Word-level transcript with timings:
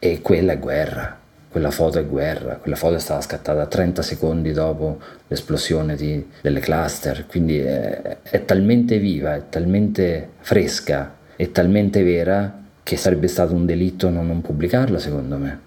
E 0.00 0.20
quella 0.20 0.52
è 0.52 0.58
guerra, 0.60 1.18
quella 1.48 1.72
foto 1.72 1.98
è 1.98 2.06
guerra, 2.06 2.58
quella 2.58 2.76
foto 2.76 2.94
è 2.94 3.00
stata 3.00 3.20
scattata 3.20 3.66
30 3.66 4.00
secondi 4.02 4.52
dopo 4.52 5.00
l'esplosione 5.26 5.96
di, 5.96 6.24
delle 6.40 6.60
cluster, 6.60 7.26
quindi 7.26 7.58
è, 7.58 8.18
è 8.22 8.44
talmente 8.44 9.00
viva, 9.00 9.34
è 9.34 9.48
talmente 9.48 10.34
fresca, 10.38 11.16
è 11.34 11.50
talmente 11.50 12.04
vera 12.04 12.62
che 12.84 12.96
sarebbe 12.96 13.26
stato 13.26 13.54
un 13.54 13.66
delitto 13.66 14.08
non, 14.08 14.28
non 14.28 14.40
pubblicarla 14.40 15.00
secondo 15.00 15.36
me. 15.36 15.60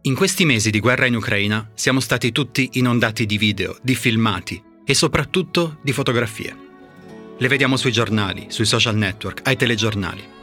In 0.00 0.16
questi 0.16 0.44
mesi 0.44 0.72
di 0.72 0.80
guerra 0.80 1.06
in 1.06 1.14
Ucraina 1.14 1.70
siamo 1.74 2.00
stati 2.00 2.32
tutti 2.32 2.70
inondati 2.72 3.26
di 3.26 3.38
video, 3.38 3.76
di 3.80 3.94
filmati 3.94 4.60
e 4.84 4.92
soprattutto 4.92 5.78
di 5.82 5.92
fotografie. 5.92 6.56
Le 7.38 7.46
vediamo 7.46 7.76
sui 7.76 7.92
giornali, 7.92 8.46
sui 8.48 8.64
social 8.64 8.96
network, 8.96 9.42
ai 9.44 9.54
telegiornali. 9.54 10.42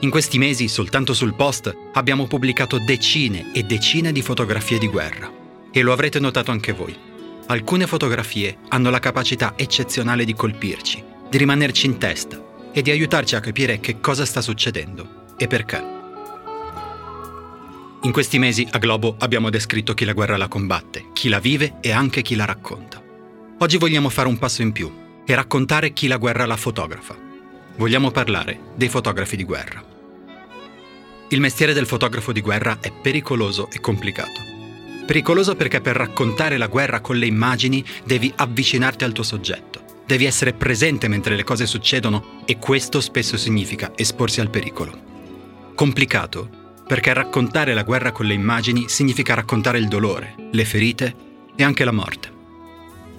In 0.00 0.10
questi 0.10 0.38
mesi, 0.38 0.68
soltanto 0.68 1.12
sul 1.12 1.34
post, 1.34 1.76
abbiamo 1.94 2.28
pubblicato 2.28 2.78
decine 2.78 3.50
e 3.52 3.64
decine 3.64 4.12
di 4.12 4.22
fotografie 4.22 4.78
di 4.78 4.86
guerra. 4.86 5.28
E 5.72 5.82
lo 5.82 5.92
avrete 5.92 6.20
notato 6.20 6.52
anche 6.52 6.72
voi. 6.72 6.96
Alcune 7.48 7.88
fotografie 7.88 8.58
hanno 8.68 8.90
la 8.90 9.00
capacità 9.00 9.54
eccezionale 9.56 10.24
di 10.24 10.34
colpirci, 10.34 11.02
di 11.28 11.36
rimanerci 11.36 11.86
in 11.86 11.98
testa 11.98 12.40
e 12.72 12.80
di 12.80 12.92
aiutarci 12.92 13.34
a 13.34 13.40
capire 13.40 13.80
che 13.80 13.98
cosa 13.98 14.24
sta 14.24 14.40
succedendo 14.40 15.34
e 15.36 15.48
perché. 15.48 15.82
In 18.02 18.12
questi 18.12 18.38
mesi 18.38 18.68
a 18.70 18.78
Globo 18.78 19.16
abbiamo 19.18 19.50
descritto 19.50 19.94
chi 19.94 20.04
la 20.04 20.12
guerra 20.12 20.36
la 20.36 20.46
combatte, 20.46 21.06
chi 21.12 21.28
la 21.28 21.40
vive 21.40 21.78
e 21.80 21.90
anche 21.90 22.22
chi 22.22 22.36
la 22.36 22.44
racconta. 22.44 23.02
Oggi 23.58 23.76
vogliamo 23.78 24.10
fare 24.10 24.28
un 24.28 24.38
passo 24.38 24.62
in 24.62 24.70
più 24.70 24.92
e 25.26 25.34
raccontare 25.34 25.92
chi 25.92 26.06
la 26.06 26.18
guerra 26.18 26.46
la 26.46 26.56
fotografa. 26.56 27.16
Vogliamo 27.76 28.12
parlare 28.12 28.60
dei 28.76 28.88
fotografi 28.88 29.36
di 29.36 29.44
guerra. 29.44 29.87
Il 31.30 31.40
mestiere 31.40 31.74
del 31.74 31.86
fotografo 31.86 32.32
di 32.32 32.40
guerra 32.40 32.78
è 32.80 32.90
pericoloso 32.90 33.68
e 33.70 33.80
complicato. 33.80 34.40
Pericoloso 35.04 35.56
perché 35.56 35.82
per 35.82 35.94
raccontare 35.94 36.56
la 36.56 36.68
guerra 36.68 37.00
con 37.00 37.16
le 37.16 37.26
immagini 37.26 37.84
devi 38.02 38.32
avvicinarti 38.34 39.04
al 39.04 39.12
tuo 39.12 39.22
soggetto, 39.22 39.82
devi 40.06 40.24
essere 40.24 40.54
presente 40.54 41.06
mentre 41.06 41.36
le 41.36 41.44
cose 41.44 41.66
succedono 41.66 42.42
e 42.46 42.56
questo 42.56 43.02
spesso 43.02 43.36
significa 43.36 43.92
esporsi 43.94 44.40
al 44.40 44.48
pericolo. 44.48 45.72
Complicato 45.74 46.48
perché 46.86 47.12
raccontare 47.12 47.74
la 47.74 47.82
guerra 47.82 48.10
con 48.10 48.24
le 48.24 48.32
immagini 48.32 48.88
significa 48.88 49.34
raccontare 49.34 49.76
il 49.76 49.88
dolore, 49.88 50.34
le 50.50 50.64
ferite 50.64 51.14
e 51.54 51.62
anche 51.62 51.84
la 51.84 51.92
morte. 51.92 52.32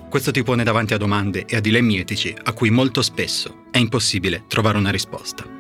Questo 0.09 0.31
ti 0.31 0.41
pone 0.41 0.63
davanti 0.63 0.95
a 0.95 0.97
domande 0.97 1.45
e 1.45 1.55
a 1.55 1.59
dilemmi 1.59 1.99
etici 1.99 2.35
a 2.41 2.53
cui 2.53 2.71
molto 2.71 3.03
spesso 3.03 3.65
è 3.69 3.77
impossibile 3.77 4.45
trovare 4.47 4.79
una 4.79 4.89
risposta. 4.89 5.58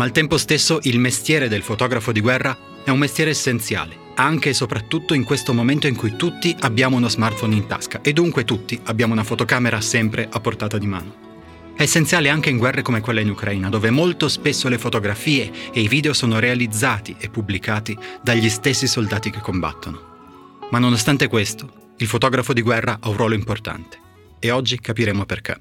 Ma 0.00 0.06
al 0.06 0.12
tempo 0.12 0.38
stesso 0.38 0.78
il 0.84 0.98
mestiere 0.98 1.46
del 1.46 1.60
fotografo 1.60 2.10
di 2.10 2.22
guerra 2.22 2.56
è 2.82 2.88
un 2.88 2.98
mestiere 2.98 3.32
essenziale, 3.32 3.94
anche 4.14 4.48
e 4.48 4.54
soprattutto 4.54 5.12
in 5.12 5.24
questo 5.24 5.52
momento 5.52 5.88
in 5.88 5.94
cui 5.94 6.16
tutti 6.16 6.56
abbiamo 6.60 6.96
uno 6.96 7.10
smartphone 7.10 7.54
in 7.54 7.66
tasca 7.66 8.00
e 8.00 8.14
dunque 8.14 8.46
tutti 8.46 8.80
abbiamo 8.84 9.12
una 9.12 9.24
fotocamera 9.24 9.78
sempre 9.82 10.26
a 10.30 10.40
portata 10.40 10.78
di 10.78 10.86
mano. 10.86 11.74
È 11.76 11.82
essenziale 11.82 12.30
anche 12.30 12.48
in 12.48 12.56
guerre 12.56 12.80
come 12.80 13.02
quella 13.02 13.20
in 13.20 13.28
Ucraina, 13.28 13.68
dove 13.68 13.90
molto 13.90 14.28
spesso 14.28 14.70
le 14.70 14.78
fotografie 14.78 15.52
e 15.70 15.82
i 15.82 15.88
video 15.88 16.14
sono 16.14 16.38
realizzati 16.38 17.16
e 17.18 17.28
pubblicati 17.28 17.94
dagli 18.22 18.48
stessi 18.48 18.86
soldati 18.86 19.28
che 19.28 19.40
combattono. 19.40 20.60
Ma 20.70 20.78
nonostante 20.78 21.28
questo, 21.28 21.92
il 21.98 22.06
fotografo 22.06 22.54
di 22.54 22.62
guerra 22.62 22.96
ha 23.02 23.10
un 23.10 23.16
ruolo 23.18 23.34
importante 23.34 23.98
e 24.38 24.50
oggi 24.50 24.80
capiremo 24.80 25.26
perché. 25.26 25.60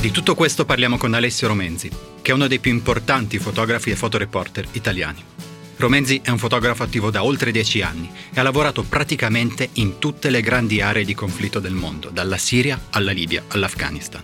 Di 0.00 0.10
tutto 0.12 0.34
questo 0.34 0.64
parliamo 0.64 0.96
con 0.96 1.12
Alessio 1.12 1.48
Romenzi, 1.48 1.90
che 2.22 2.30
è 2.30 2.34
uno 2.34 2.46
dei 2.46 2.58
più 2.58 2.70
importanti 2.70 3.38
fotografi 3.38 3.90
e 3.90 3.96
fotoreporter 3.96 4.66
italiani. 4.72 5.22
Romenzi 5.76 6.22
è 6.24 6.30
un 6.30 6.38
fotografo 6.38 6.84
attivo 6.84 7.10
da 7.10 7.22
oltre 7.22 7.52
dieci 7.52 7.82
anni 7.82 8.10
e 8.32 8.40
ha 8.40 8.42
lavorato 8.42 8.82
praticamente 8.82 9.68
in 9.74 9.98
tutte 9.98 10.30
le 10.30 10.40
grandi 10.40 10.80
aree 10.80 11.04
di 11.04 11.12
conflitto 11.12 11.60
del 11.60 11.74
mondo, 11.74 12.08
dalla 12.08 12.38
Siria 12.38 12.80
alla 12.88 13.12
Libia 13.12 13.44
all'Afghanistan. 13.48 14.22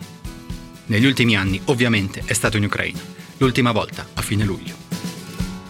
Negli 0.86 1.04
ultimi 1.04 1.36
anni, 1.36 1.60
ovviamente, 1.66 2.22
è 2.25 2.32
stato 2.32 2.56
in 2.56 2.65
Ucraina, 2.65 3.00
l'ultima 3.36 3.72
volta 3.72 4.09
a 4.15 4.22
fine 4.22 4.44
luglio. 4.44 4.75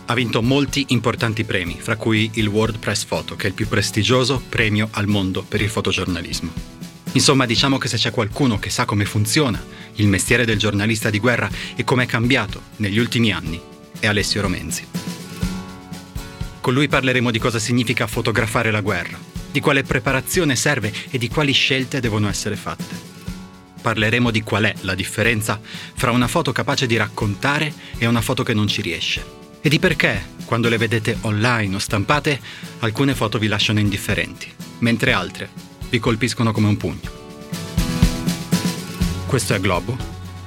Ha 0.07 0.15
vinto 0.15 0.41
molti 0.41 0.85
importanti 0.91 1.43
premi, 1.43 1.79
fra 1.81 1.97
cui 1.97 2.31
il 2.35 2.47
World 2.47 2.79
Press 2.79 3.05
Photo, 3.07 3.35
che 3.35 3.47
è 3.47 3.49
il 3.49 3.55
più 3.55 3.67
prestigioso 3.67 4.41
premio 4.49 4.89
al 4.93 5.09
mondo 5.09 5.43
per 5.43 5.61
il 5.63 5.69
fotogiornalismo. 5.69 6.77
Insomma, 7.17 7.47
diciamo 7.47 7.79
che 7.79 7.89
se 7.89 7.97
c'è 7.97 8.11
qualcuno 8.11 8.59
che 8.59 8.69
sa 8.69 8.85
come 8.85 9.07
funziona 9.07 9.65
il 9.97 10.09
mestiere 10.09 10.45
del 10.45 10.59
giornalista 10.59 11.11
di 11.11 11.19
guerra 11.19 11.51
e 11.75 11.85
come 11.85 12.05
è 12.05 12.07
cambiato 12.07 12.63
negli 12.77 12.99
ultimi 12.99 13.33
anni, 13.33 13.61
è 13.99 14.07
Alessio 14.07 14.41
Romenzi. 14.41 14.87
Con 16.61 16.75
lui 16.75 16.89
parleremo 16.89 17.31
di 17.31 17.39
cosa 17.39 17.59
significa 17.59 18.07
fotografare 18.07 18.71
la 18.71 18.81
guerra, 18.81 19.19
di 19.53 19.61
quale 19.61 19.85
preparazione 19.85 20.57
serve 20.57 20.93
e 21.11 21.19
di 21.19 21.29
quali 21.29 21.53
scelte 21.53 22.01
devono 22.01 22.29
essere 22.29 22.57
fatte. 22.57 23.15
Parleremo 23.81 24.33
di 24.33 24.43
qual 24.43 24.65
è 24.65 24.75
la 24.81 24.97
differenza 24.97 25.61
fra 25.63 26.11
una 26.11 26.27
foto 26.27 26.51
capace 26.51 26.87
di 26.87 26.97
raccontare 26.97 27.73
e 27.99 28.07
una 28.07 28.21
foto 28.21 28.43
che 28.43 28.53
non 28.53 28.67
ci 28.67 28.83
riesce. 28.83 29.25
E 29.61 29.69
di 29.69 29.79
perché, 29.79 30.35
quando 30.45 30.69
le 30.69 30.77
vedete 30.77 31.17
online 31.21 31.77
o 31.77 31.79
stampate, 31.79 32.41
alcune 32.81 33.15
foto 33.15 33.39
vi 33.39 33.47
lasciano 33.47 33.79
indifferenti, 33.79 34.53
mentre 34.81 35.13
altre 35.13 35.49
vi 35.89 35.99
colpiscono 35.99 36.53
come 36.53 36.67
un 36.67 36.77
pugno. 36.77 37.16
Questo 39.37 39.53
è 39.53 39.61
Globo, 39.61 39.95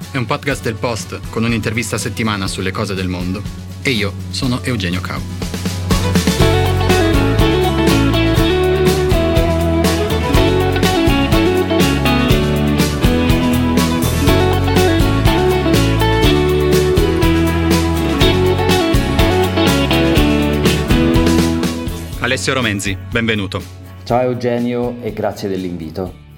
è 0.10 0.18
un 0.18 0.26
podcast 0.26 0.64
del 0.64 0.74
Post 0.74 1.20
con 1.30 1.44
un'intervista 1.44 1.98
a 1.98 2.00
settimana 2.00 2.48
sulle 2.48 2.72
cose 2.72 2.96
del 2.96 3.08
mondo 3.08 3.40
e 3.84 3.92
io 3.92 4.12
sono 4.32 4.64
Eugenio 4.64 5.00
Cau. 5.00 5.22
Alessio 22.22 22.54
Romenzi, 22.56 22.98
benvenuto. 23.12 23.62
Ciao 24.04 24.22
Eugenio 24.22 25.00
e 25.04 25.14
grazie 25.14 25.48
dell'invito. 25.48 26.29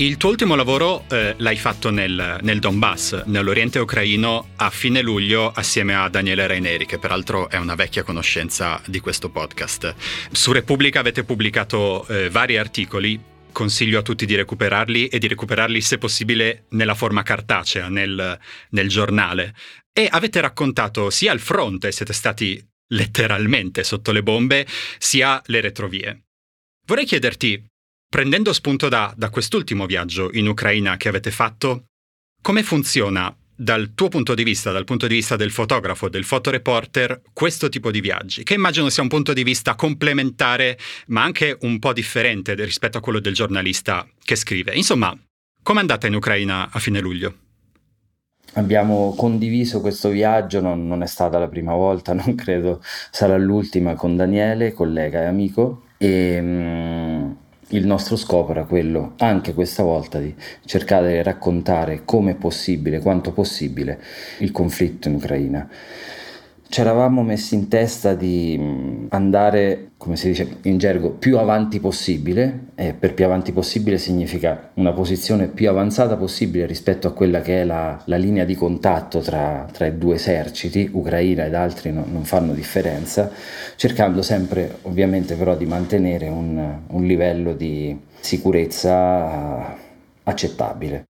Il 0.00 0.16
tuo 0.16 0.30
ultimo 0.30 0.54
lavoro 0.54 1.06
eh, 1.10 1.34
l'hai 1.38 1.56
fatto 1.56 1.90
nel, 1.90 2.38
nel, 2.42 2.60
Donbass, 2.60 3.24
nell'Oriente 3.24 3.80
ucraino, 3.80 4.50
a 4.54 4.70
fine 4.70 5.02
luglio 5.02 5.50
assieme 5.50 5.96
a 5.96 6.08
Daniele 6.08 6.46
Raineri, 6.46 6.86
che 6.86 7.00
peraltro 7.00 7.50
è 7.50 7.56
una 7.56 7.74
vecchia 7.74 8.04
conoscenza 8.04 8.80
di 8.86 9.00
questo 9.00 9.28
podcast. 9.28 9.96
Su 10.30 10.52
Repubblica 10.52 11.00
avete 11.00 11.24
pubblicato 11.24 12.06
eh, 12.06 12.30
vari 12.30 12.56
articoli, 12.58 13.20
consiglio 13.50 13.98
a 13.98 14.02
tutti 14.02 14.24
di 14.24 14.36
recuperarli 14.36 15.08
e 15.08 15.18
di 15.18 15.26
recuperarli 15.26 15.80
se 15.80 15.98
possibile 15.98 16.66
nella 16.68 16.94
forma 16.94 17.24
cartacea, 17.24 17.88
nel, 17.88 18.38
nel 18.70 18.88
giornale. 18.88 19.52
E 19.92 20.06
avete 20.08 20.40
raccontato 20.40 21.10
sia 21.10 21.32
il 21.32 21.40
fronte, 21.40 21.90
siete 21.90 22.12
stati 22.12 22.64
letteralmente 22.90 23.82
sotto 23.82 24.12
le 24.12 24.22
bombe, 24.22 24.64
sia 24.98 25.42
le 25.46 25.60
retrovie. 25.60 26.22
Vorrei 26.86 27.04
chiederti, 27.04 27.62
prendendo 28.08 28.52
spunto 28.52 28.88
da, 28.88 29.12
da 29.16 29.30
quest'ultimo 29.30 29.86
viaggio 29.86 30.30
in 30.32 30.48
Ucraina 30.48 30.96
che 30.96 31.08
avete 31.08 31.30
fatto, 31.30 31.84
come 32.40 32.62
funziona 32.62 33.34
dal 33.60 33.92
tuo 33.94 34.08
punto 34.08 34.34
di 34.34 34.44
vista, 34.44 34.70
dal 34.70 34.84
punto 34.84 35.08
di 35.08 35.14
vista 35.16 35.34
del 35.34 35.50
fotografo, 35.50 36.08
del 36.08 36.24
fotoreporter, 36.24 37.22
questo 37.32 37.68
tipo 37.68 37.90
di 37.90 38.00
viaggi, 38.00 38.44
che 38.44 38.54
immagino 38.54 38.88
sia 38.88 39.02
un 39.02 39.08
punto 39.08 39.32
di 39.32 39.42
vista 39.42 39.74
complementare, 39.74 40.78
ma 41.08 41.24
anche 41.24 41.56
un 41.62 41.80
po' 41.80 41.92
differente 41.92 42.54
rispetto 42.54 42.98
a 42.98 43.00
quello 43.00 43.18
del 43.18 43.34
giornalista 43.34 44.06
che 44.22 44.36
scrive. 44.36 44.74
Insomma, 44.74 45.16
com'è 45.60 45.80
andata 45.80 46.06
in 46.06 46.14
Ucraina 46.14 46.70
a 46.70 46.78
fine 46.78 47.00
luglio? 47.00 47.34
Abbiamo 48.54 49.14
condiviso 49.16 49.80
questo 49.80 50.08
viaggio, 50.08 50.60
non, 50.60 50.86
non, 50.86 51.02
è 51.02 51.06
stata 51.06 51.38
la 51.38 51.48
prima 51.48 51.74
volta, 51.74 52.14
non 52.14 52.36
credo 52.36 52.80
sarà 53.10 53.36
l'ultima, 53.36 53.94
con 53.94 54.16
Daniele, 54.16 54.72
collega 54.72 55.22
e 55.22 55.26
amico, 55.26 55.82
e 55.98 56.38
um, 56.40 57.36
il 57.70 57.86
nostro 57.86 58.16
scopo 58.16 58.52
era 58.52 58.64
quello, 58.64 59.12
anche 59.18 59.52
questa 59.52 59.82
volta, 59.82 60.18
di 60.18 60.34
cercare 60.64 61.12
di 61.12 61.22
raccontare 61.22 62.02
come 62.04 62.34
possibile, 62.34 63.00
quanto 63.00 63.32
possibile, 63.32 64.00
il 64.38 64.50
conflitto 64.50 65.08
in 65.08 65.14
Ucraina 65.14 65.68
ci 66.70 66.80
eravamo 66.82 67.22
messi 67.22 67.54
in 67.54 67.68
testa 67.68 68.14
di 68.14 68.56
mm, 68.58 69.06
andare, 69.08 69.92
come 69.96 70.16
si 70.16 70.28
dice 70.28 70.58
in 70.62 70.76
gergo, 70.76 71.10
più 71.10 71.38
avanti 71.38 71.80
possibile, 71.80 72.66
e 72.74 72.92
per 72.92 73.14
più 73.14 73.24
avanti 73.24 73.52
possibile 73.52 73.96
significa 73.96 74.70
una 74.74 74.92
posizione 74.92 75.48
più 75.48 75.70
avanzata 75.70 76.16
possibile 76.16 76.66
rispetto 76.66 77.08
a 77.08 77.12
quella 77.12 77.40
che 77.40 77.62
è 77.62 77.64
la, 77.64 78.00
la 78.04 78.16
linea 78.16 78.44
di 78.44 78.54
contatto 78.54 79.20
tra, 79.20 79.66
tra, 79.72 79.86
i 79.86 79.96
due 79.96 80.16
eserciti, 80.16 80.90
Ucraina 80.92 81.46
ed 81.46 81.54
altri 81.54 81.90
no, 81.90 82.04
non 82.06 82.24
fanno 82.24 82.52
differenza, 82.52 83.30
cercando 83.76 84.20
sempre 84.20 84.78
ovviamente 84.82 85.36
però 85.36 85.56
di 85.56 85.64
mantenere 85.64 86.28
un, 86.28 86.80
un 86.86 87.04
livello 87.06 87.54
di 87.54 87.98
sicurezza 88.20 89.74
accettabile. 90.22 91.06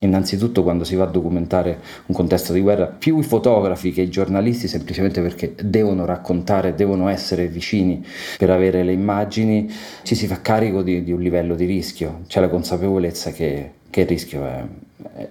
Innanzitutto 0.00 0.62
quando 0.62 0.84
si 0.84 0.94
va 0.94 1.06
a 1.06 1.08
documentare 1.08 1.80
un 2.06 2.14
contesto 2.14 2.52
di 2.52 2.60
guerra, 2.60 2.86
più 2.86 3.18
i 3.18 3.24
fotografi 3.24 3.90
che 3.90 4.02
i 4.02 4.08
giornalisti, 4.08 4.68
semplicemente 4.68 5.20
perché 5.20 5.56
devono 5.60 6.04
raccontare, 6.04 6.76
devono 6.76 7.08
essere 7.08 7.48
vicini 7.48 8.06
per 8.38 8.50
avere 8.50 8.84
le 8.84 8.92
immagini, 8.92 9.68
ci 10.04 10.14
si 10.14 10.28
fa 10.28 10.40
carico 10.40 10.82
di, 10.82 11.02
di 11.02 11.10
un 11.10 11.20
livello 11.20 11.56
di 11.56 11.64
rischio, 11.64 12.20
c'è 12.28 12.38
la 12.38 12.48
consapevolezza 12.48 13.32
che, 13.32 13.72
che 13.90 14.02
il 14.02 14.06
rischio 14.06 14.44
è, 14.44 14.64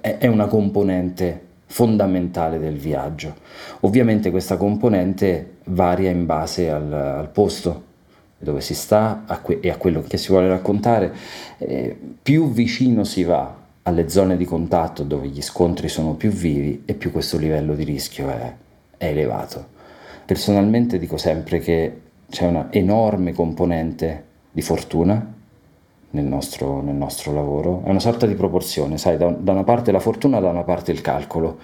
è, 0.02 0.18
è 0.18 0.28
una 0.28 0.48
componente 0.48 1.42
fondamentale 1.68 2.60
del 2.60 2.75
viaggio. 2.75 3.36
Ovviamente 3.81 4.31
questa 4.31 4.58
componente 4.58 5.60
varia 5.68 6.10
in 6.10 6.25
base 6.25 6.70
al, 6.70 6.92
al 6.92 7.30
posto 7.30 7.84
dove 8.38 8.60
si 8.60 8.74
sta 8.74 9.24
a 9.28 9.40
que- 9.40 9.60
e 9.62 9.70
a 9.70 9.78
quello 9.78 10.02
che 10.02 10.18
si 10.18 10.28
vuole 10.28 10.50
raccontare. 10.50 11.13
Eh, 11.58 11.98
più 12.22 12.52
vicino 12.52 13.06
si 13.06 13.24
va 13.24 13.63
alle 13.88 14.10
zone 14.10 14.36
di 14.36 14.44
contatto 14.44 15.04
dove 15.04 15.30
gli 15.30 15.42
scontri 15.42 15.88
sono 15.88 16.16
più 16.16 16.30
vivi 16.30 16.84
e 16.86 16.94
più 16.94 17.10
questo 17.10 17.38
livello 17.38 17.74
di 17.74 17.86
rischio 17.86 18.30
è, 18.30 18.54
è 18.98 19.06
elevato. 19.06 19.75
Personalmente 20.25 21.00
dico 21.00 21.16
sempre 21.16 21.60
che 21.60 22.01
c'è 22.30 22.45
una 22.45 22.68
enorme 22.69 23.31
componente 23.31 24.25
di 24.51 24.62
fortuna 24.62 25.36
nel 26.10 26.25
nostro, 26.25 26.81
nel 26.81 26.95
nostro, 26.95 27.31
lavoro. 27.31 27.84
È 27.86 27.89
una 27.89 28.01
sorta 28.01 28.25
di 28.25 28.36
proporzione, 28.36 28.98
sai, 28.98 29.16
da, 29.16 29.30
da, 29.30 29.54
una 29.54 29.63
parte 29.63 29.94
la 29.94 30.00
fortuna, 30.01 30.42
da 30.42 30.50
una 30.50 30.63
parte 30.63 30.92
il 30.92 31.00
calcolo. 31.00 31.57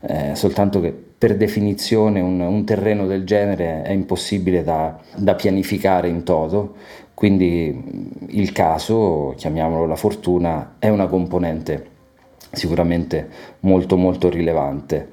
Eh, 0.00 0.34
soltanto 0.34 0.80
che 0.80 0.92
per 0.92 1.36
definizione 1.36 2.20
un, 2.20 2.40
un, 2.40 2.64
terreno 2.64 3.06
del 3.06 3.24
genere 3.24 3.82
è 3.82 3.90
impossibile 3.90 4.62
da, 4.62 4.96
da 5.16 5.34
pianificare 5.34 6.08
in 6.08 6.22
toto, 6.22 6.76
quindi 7.18 8.06
il 8.28 8.52
caso, 8.52 9.34
chiamiamolo 9.36 9.86
la 9.86 9.96
fortuna, 9.96 10.76
è 10.78 10.88
una 10.88 11.08
componente 11.08 11.86
sicuramente 12.52 13.28
molto 13.62 13.96
molto 13.96 14.30
rilevante. 14.30 15.08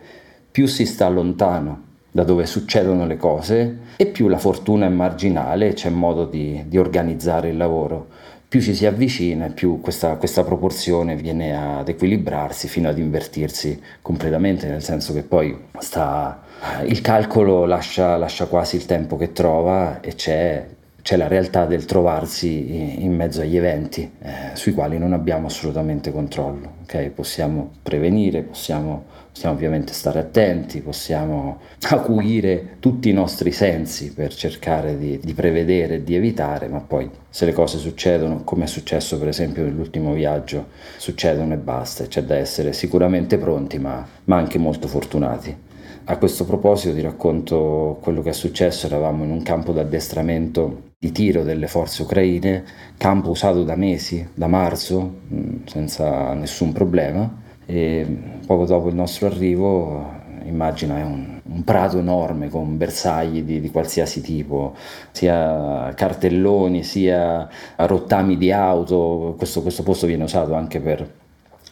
Più 0.51 0.67
si 0.67 0.85
sta 0.85 1.09
lontano 1.09 1.81
da 2.11 2.23
dove 2.23 2.45
succedono 2.45 3.07
le 3.07 3.17
cose 3.17 3.77
e 3.95 4.05
più 4.05 4.27
la 4.27 4.37
fortuna 4.37 4.85
è 4.85 4.89
marginale, 4.89 5.73
c'è 5.73 5.89
modo 5.89 6.25
di, 6.25 6.65
di 6.67 6.77
organizzare 6.77 7.49
il 7.49 7.57
lavoro. 7.57 8.05
Più 8.47 8.61
ci 8.61 8.75
si 8.75 8.85
avvicina, 8.85 9.47
più 9.47 9.81
questa, 9.81 10.17
questa 10.17 10.43
proporzione 10.43 11.15
viene 11.15 11.57
ad 11.57 11.89
equilibrarsi 11.89 12.67
fino 12.67 12.87
ad 12.87 12.99
invertirsi 12.99 13.81
completamente, 14.03 14.67
nel 14.67 14.83
senso 14.83 15.11
che 15.11 15.23
poi 15.23 15.57
sta, 15.79 16.43
il 16.85 17.01
calcolo 17.01 17.65
lascia, 17.65 18.15
lascia 18.15 18.45
quasi 18.45 18.75
il 18.75 18.85
tempo 18.85 19.17
che 19.17 19.31
trova 19.31 20.01
e 20.01 20.13
c'è 20.13 20.67
c'è 21.05 21.17
la 21.17 21.27
realtà 21.27 21.67
del 21.67 21.85
trovarsi 21.85 23.03
in 23.03 23.13
mezzo 23.15 23.41
agli 23.41 23.55
eventi 23.55 24.11
eh, 24.23 24.55
sui 24.55 24.73
quali 24.73 24.97
non 24.97 25.13
abbiamo 25.13 25.45
assolutamente 25.45 26.11
controllo. 26.11 26.77
Okay? 26.81 27.11
Possiamo 27.11 27.73
prevenire, 27.83 28.41
possiamo, 28.41 29.05
possiamo, 29.31 29.53
ovviamente 29.53 29.93
stare 29.93 30.17
attenti, 30.17 30.81
possiamo 30.81 31.59
acuire 31.91 32.77
tutti 32.79 33.07
i 33.09 33.13
nostri 33.13 33.51
sensi 33.51 34.13
per 34.13 34.33
cercare 34.33 34.97
di, 34.97 35.19
di 35.23 35.33
prevedere 35.35 35.97
e 35.97 36.03
di 36.03 36.15
evitare, 36.15 36.67
ma 36.69 36.79
poi 36.79 37.07
se 37.29 37.45
le 37.45 37.53
cose 37.53 37.77
succedono, 37.77 38.43
come 38.43 38.63
è 38.63 38.67
successo 38.67 39.19
per 39.19 39.27
esempio 39.27 39.61
nell'ultimo 39.61 40.11
viaggio, 40.11 40.69
succedono 40.97 41.53
e 41.53 41.57
basta, 41.57 42.07
c'è 42.07 42.23
da 42.23 42.37
essere 42.37 42.73
sicuramente 42.73 43.37
pronti, 43.37 43.77
ma, 43.77 44.03
ma 44.23 44.37
anche 44.37 44.57
molto 44.57 44.87
fortunati. 44.87 45.64
A 46.07 46.17
questo 46.17 46.45
proposito 46.45 46.93
ti 46.93 47.01
racconto 47.01 47.97
quello 47.99 48.21
che 48.21 48.29
è 48.29 48.33
successo, 48.33 48.85
eravamo 48.85 49.23
in 49.23 49.31
un 49.31 49.41
campo 49.41 49.71
d'addestramento 49.71 50.91
di 50.99 51.11
tiro 51.11 51.41
delle 51.41 51.65
forze 51.65 52.03
ucraine, 52.03 52.63
campo 52.95 53.31
usato 53.31 53.63
da 53.63 53.75
mesi, 53.75 54.27
da 54.35 54.45
marzo, 54.45 55.21
mm, 55.33 55.65
senza 55.65 56.33
nessun 56.33 56.73
problema. 56.73 57.41
E 57.65 58.05
poco 58.45 58.65
dopo 58.65 58.89
il 58.89 58.93
nostro 58.93 59.25
arrivo 59.25 60.23
immagina 60.43 60.99
è 60.99 61.03
un, 61.03 61.39
un, 61.43 61.63
prato 61.63 61.97
enorme 61.97 62.49
con 62.49 62.77
bersagli 62.77 63.41
di, 63.41 63.59
di, 63.59 63.71
qualsiasi 63.71 64.21
tipo, 64.21 64.75
sia 65.09 65.91
cartelloni, 65.95 66.83
sia 66.83 67.49
rottami 67.77 68.37
di 68.37 68.51
auto, 68.51 69.33
questo, 69.37 69.63
questo 69.63 69.81
posto 69.81 70.05
viene 70.05 70.25
usato 70.25 70.53
anche 70.53 70.79
per 70.79 71.23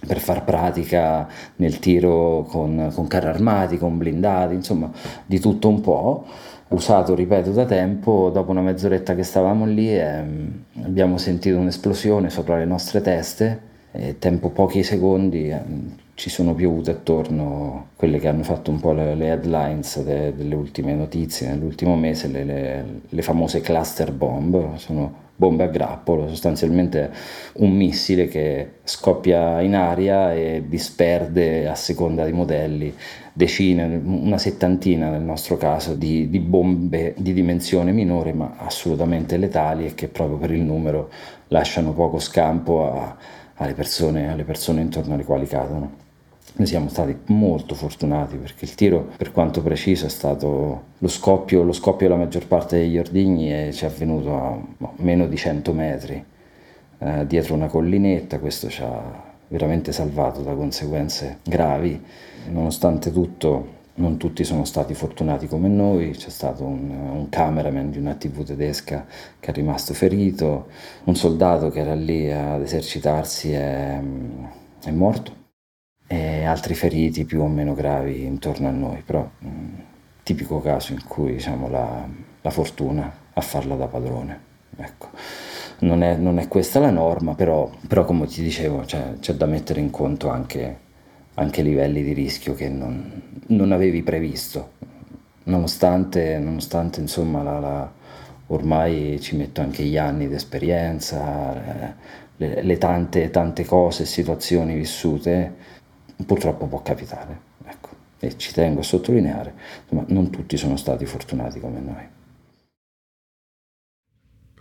per 0.06 0.20
far 0.20 0.44
pratica 0.44 1.28
nel 1.58 1.80
tiro 1.80 2.46
con, 2.50 2.92
con 2.94 3.08
carri 3.08 3.28
armati, 3.28 3.78
con 3.78 3.98
blindati, 3.98 4.54
insomma 4.54 4.92
di 5.26 5.40
tutto 5.40 5.68
un 5.68 5.82
po'. 5.82 6.26
Usato, 6.70 7.14
ripeto, 7.14 7.52
da 7.52 7.66
tempo, 7.66 8.32
dopo 8.34 8.50
una 8.50 8.62
mezz'oretta 8.62 9.14
che 9.14 9.22
stavamo 9.22 9.66
lì 9.66 9.96
ehm, 9.96 10.64
abbiamo 10.84 11.18
sentito 11.18 11.58
un'esplosione 11.58 12.32
sopra 12.32 12.58
le 12.58 12.66
nostre 12.66 13.02
teste 13.02 13.72
e 13.92 14.18
tempo 14.18 14.50
pochi 14.50 14.82
secondi 14.82 15.50
ehm, 15.50 15.96
ci 16.16 16.32
sono 16.32 16.56
piovute 16.56 16.90
attorno 16.90 17.90
quelle 17.96 18.18
che 18.18 18.28
hanno 18.28 18.42
fatto 18.42 18.72
un 18.72 18.80
po' 18.80 18.92
le, 18.92 19.14
le 19.14 19.28
headlines 19.28 20.02
de, 20.04 20.34
delle 20.36 20.56
ultime 20.56 20.96
notizie 20.96 21.48
nell'ultimo 21.50 21.96
mese, 21.96 22.28
le, 22.28 22.44
le, 22.44 22.86
le 23.08 23.22
famose 23.22 23.62
cluster 23.62 24.12
bomb, 24.12 24.76
sono 24.76 25.23
bombe 25.36 25.64
a 25.64 25.68
grappolo, 25.68 26.28
sostanzialmente 26.28 27.12
un 27.54 27.72
missile 27.72 28.28
che 28.28 28.74
scoppia 28.84 29.62
in 29.62 29.76
aria 29.76 30.34
e 30.34 30.64
disperde 30.68 31.68
a 31.68 31.76
seconda 31.76 32.24
dei 32.24 32.34
modelli 32.34 32.94
decine, 33.34 34.00
una 34.04 34.38
settantina 34.38 35.10
nel 35.10 35.24
nostro 35.24 35.58
caso 35.58 35.96
di, 35.96 36.30
di 36.30 36.40
bombe 36.40 37.16
di 37.18 37.34
dimensione 37.34 37.92
minore 37.92 38.32
ma 38.32 38.56
assolutamente 38.58 39.38
letali 39.38 39.88
e 39.88 39.96
che 39.96 40.08
proprio 40.08 40.38
per 40.38 40.52
il 40.52 40.62
numero 40.62 41.10
lasciano 41.48 41.94
poco 41.94 42.20
scampo 42.20 42.92
a, 42.92 43.18
alle, 43.56 43.74
persone, 43.74 44.32
alle 44.32 44.44
persone 44.44 44.82
intorno 44.82 45.16
alle 45.16 45.24
quali 45.24 45.48
cadono. 45.48 46.03
Noi 46.56 46.68
siamo 46.68 46.88
stati 46.88 47.18
molto 47.28 47.74
fortunati 47.74 48.38
perché 48.38 48.66
il 48.66 48.76
tiro, 48.76 49.10
per 49.18 49.32
quanto 49.32 49.64
preciso, 49.64 50.06
è 50.06 50.10
stato 50.10 50.84
lo 51.00 51.08
scoppio, 51.08 51.64
lo 51.64 51.72
scoppio 51.72 52.08
della 52.08 52.20
maggior 52.20 52.46
parte 52.46 52.78
degli 52.78 53.00
ordigni 53.00 53.74
ci 53.74 53.86
è 53.86 53.88
avvenuto 53.88 54.36
a 54.36 54.92
meno 54.98 55.26
di 55.26 55.36
100 55.36 55.74
metri 55.74 56.24
eh, 57.00 57.26
dietro 57.26 57.56
una 57.56 57.66
collinetta. 57.66 58.38
Questo 58.38 58.70
ci 58.70 58.84
ha 58.84 59.24
veramente 59.48 59.92
salvato 59.92 60.42
da 60.42 60.54
conseguenze 60.54 61.40
gravi. 61.44 62.00
Nonostante 62.52 63.12
tutto, 63.12 63.82
non 63.96 64.18
tutti 64.18 64.44
sono 64.44 64.64
stati 64.64 64.94
fortunati 64.94 65.48
come 65.48 65.70
noi, 65.70 66.12
c'è 66.12 66.30
stato 66.30 66.66
un, 66.66 66.88
un, 66.92 67.30
cameraman 67.30 67.90
di 67.90 67.98
una 67.98 68.14
tv 68.14 68.44
tedesca 68.44 69.08
che 69.40 69.50
è 69.50 69.54
rimasto 69.56 69.96
ferito, 69.96 70.68
un 71.06 71.16
soldato 71.16 71.72
che 71.72 71.80
era 71.80 71.96
lì 71.96 72.32
ad 72.32 72.62
esercitarsi 72.62 73.54
è, 73.54 74.00
è 74.84 74.92
morto 74.92 75.42
e 76.14 76.46
altri 76.46 76.76
feriti 76.76 77.26
più 77.26 77.42
o 77.42 77.48
meno 77.48 77.74
gravi 77.74 78.24
intorno 78.24 78.68
a 78.68 78.72
noi, 78.72 79.02
però 79.04 79.28
mh, 79.40 79.48
tipico 80.22 80.62
caso 80.62 80.94
in 80.94 81.04
cui 81.08 81.34
diciamo, 81.34 81.68
la, 81.68 82.08
la, 82.42 82.50
fortuna 82.52 83.12
a 83.34 83.42
farla 83.42 83.76
da 83.76 83.88
padrone. 83.88 84.52
Ecco. 84.78 85.10
Non, 85.80 86.04
è, 86.04 86.16
non, 86.16 86.38
è, 86.38 86.48
questa 86.48 86.80
la 86.80 86.92
norma, 86.92 87.34
però, 87.34 87.70
però 87.88 88.06
come 88.06 88.28
ti 88.28 88.44
dicevo 88.44 88.86
cioè, 88.86 89.16
c'è 89.20 89.34
da 89.34 89.48
mettere 89.48 89.80
in 89.80 89.90
conto 89.90 90.30
anche, 90.30 90.78
anche 91.34 91.62
livelli 91.64 92.04
di 92.04 92.14
rischio 92.14 92.54
che 92.54 92.70
non, 92.70 93.40
non 93.48 93.72
avevi 93.72 94.04
previsto, 94.04 94.74
nonostante, 95.46 96.38
nonostante 96.38 97.00
insomma 97.00 97.42
la, 97.42 97.60
la, 97.60 97.92
ormai 98.48 99.20
ci 99.20 99.36
metto 99.36 99.62
anche 99.62 99.84
gli 99.84 99.98
anni 99.98 100.28
di 100.28 100.36
esperienza, 100.36 101.56
eh, 101.56 101.94
le, 102.38 102.62
le 102.62 102.78
tante, 102.78 103.32
tante 103.32 103.66
cose 103.66 104.04
e 104.04 104.06
situazioni 104.06 104.76
vissute 104.76 105.82
purtroppo 106.26 106.68
può 106.68 106.82
capitare, 106.82 107.40
ecco. 107.66 107.90
e 108.20 108.38
ci 108.38 108.54
tengo 108.54 108.80
a 108.80 108.84
sottolineare, 108.84 109.54
ma 109.90 110.04
non 110.08 110.30
tutti 110.30 110.56
sono 110.58 110.78
stati 110.78 111.06
fortunati 111.06 111.60
come 111.60 111.80
noi. 111.80 112.08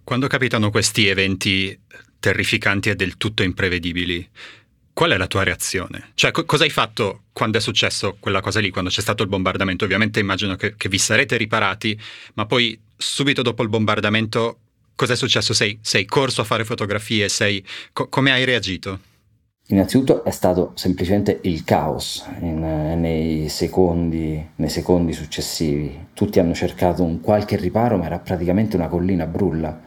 Quando 0.04 0.26
capitano 0.26 0.70
questi 0.70 1.06
eventi 1.06 1.78
terrificanti 2.18 2.90
e 2.90 2.96
del 2.96 3.16
tutto 3.16 3.42
imprevedibili, 3.42 4.28
qual 4.92 5.12
è 5.12 5.16
la 5.16 5.26
tua 5.26 5.42
reazione? 5.42 6.10
Cioè, 6.14 6.32
co- 6.32 6.44
cosa 6.44 6.64
hai 6.64 6.70
fatto 6.70 7.24
quando 7.32 7.58
è 7.58 7.60
successo 7.60 8.16
quella 8.20 8.40
cosa 8.40 8.60
lì, 8.60 8.70
quando 8.70 8.90
c'è 8.90 9.00
stato 9.00 9.22
il 9.22 9.28
bombardamento? 9.28 9.84
Ovviamente 9.84 10.20
immagino 10.20 10.56
che, 10.56 10.74
che 10.76 10.88
vi 10.88 10.98
sarete 10.98 11.36
riparati, 11.36 11.98
ma 12.34 12.46
poi 12.46 12.78
subito 12.96 13.42
dopo 13.42 13.62
il 13.62 13.68
bombardamento 13.68 14.58
cosa 14.94 15.14
è 15.14 15.16
successo? 15.16 15.54
Sei, 15.54 15.78
sei 15.80 16.04
corso 16.04 16.42
a 16.42 16.44
fare 16.44 16.64
fotografie? 16.64 17.28
Sei, 17.28 17.64
co- 17.92 18.08
come 18.08 18.32
hai 18.32 18.44
reagito? 18.44 19.00
Innanzitutto 19.68 20.24
è 20.24 20.30
stato 20.30 20.72
semplicemente 20.74 21.38
il 21.42 21.64
caos 21.64 22.26
in, 22.40 22.62
eh, 22.62 22.94
nei, 22.94 23.48
secondi, 23.48 24.44
nei, 24.56 24.68
secondi, 24.68 25.12
successivi. 25.12 26.08
Tutti 26.12 26.40
hanno 26.40 26.52
cercato 26.52 27.02
un 27.02 27.20
qualche 27.20 27.56
riparo, 27.56 27.96
ma 27.96 28.06
era 28.06 28.18
praticamente 28.18 28.76
una 28.76 28.88
collina 28.88 29.26
brulla. 29.26 29.80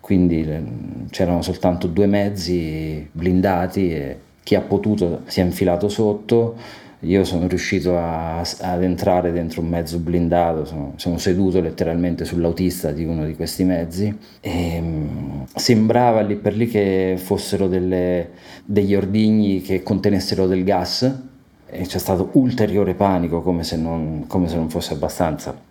Quindi 0.00 0.42
eh, 0.42 0.62
c'erano 1.10 1.42
soltanto 1.42 1.86
due 1.86 2.06
mezzi 2.06 3.08
blindati 3.12 3.92
e, 3.92 4.18
chi 4.42 4.54
ha 4.54 4.60
potuto 4.60 5.22
si 5.26 5.40
è 5.40 5.44
infilato 5.44 5.88
sotto, 5.88 6.56
io 7.04 7.24
sono 7.24 7.48
riuscito 7.48 7.98
a, 7.98 8.38
ad 8.40 8.82
entrare 8.82 9.32
dentro 9.32 9.60
un 9.60 9.68
mezzo 9.68 9.98
blindato, 9.98 10.64
sono, 10.64 10.92
sono, 10.96 11.18
seduto 11.18 11.60
letteralmente 11.60 12.24
sull'autista 12.24 12.92
di 12.92 13.04
uno 13.04 13.24
di 13.24 13.34
questi 13.34 13.64
mezzi 13.64 14.16
e 14.40 14.78
um, 14.80 15.44
sembrava 15.52 16.20
lì 16.20 16.36
per 16.36 16.54
lì 16.54 16.68
che 16.68 17.16
fossero 17.16 17.66
delle, 17.66 18.30
degli 18.64 18.94
ordigni 18.94 19.60
che 19.62 19.82
contenessero 19.82 20.46
del 20.46 20.62
gas 20.62 21.20
e 21.66 21.86
c'è 21.86 21.98
stato 21.98 22.30
ulteriore 22.34 22.94
panico 22.94 23.42
come 23.42 23.64
se 23.64 23.76
non, 23.76 24.24
come 24.28 24.48
se 24.48 24.56
non 24.56 24.68
fosse 24.70 24.92
abbastanza. 24.92 25.70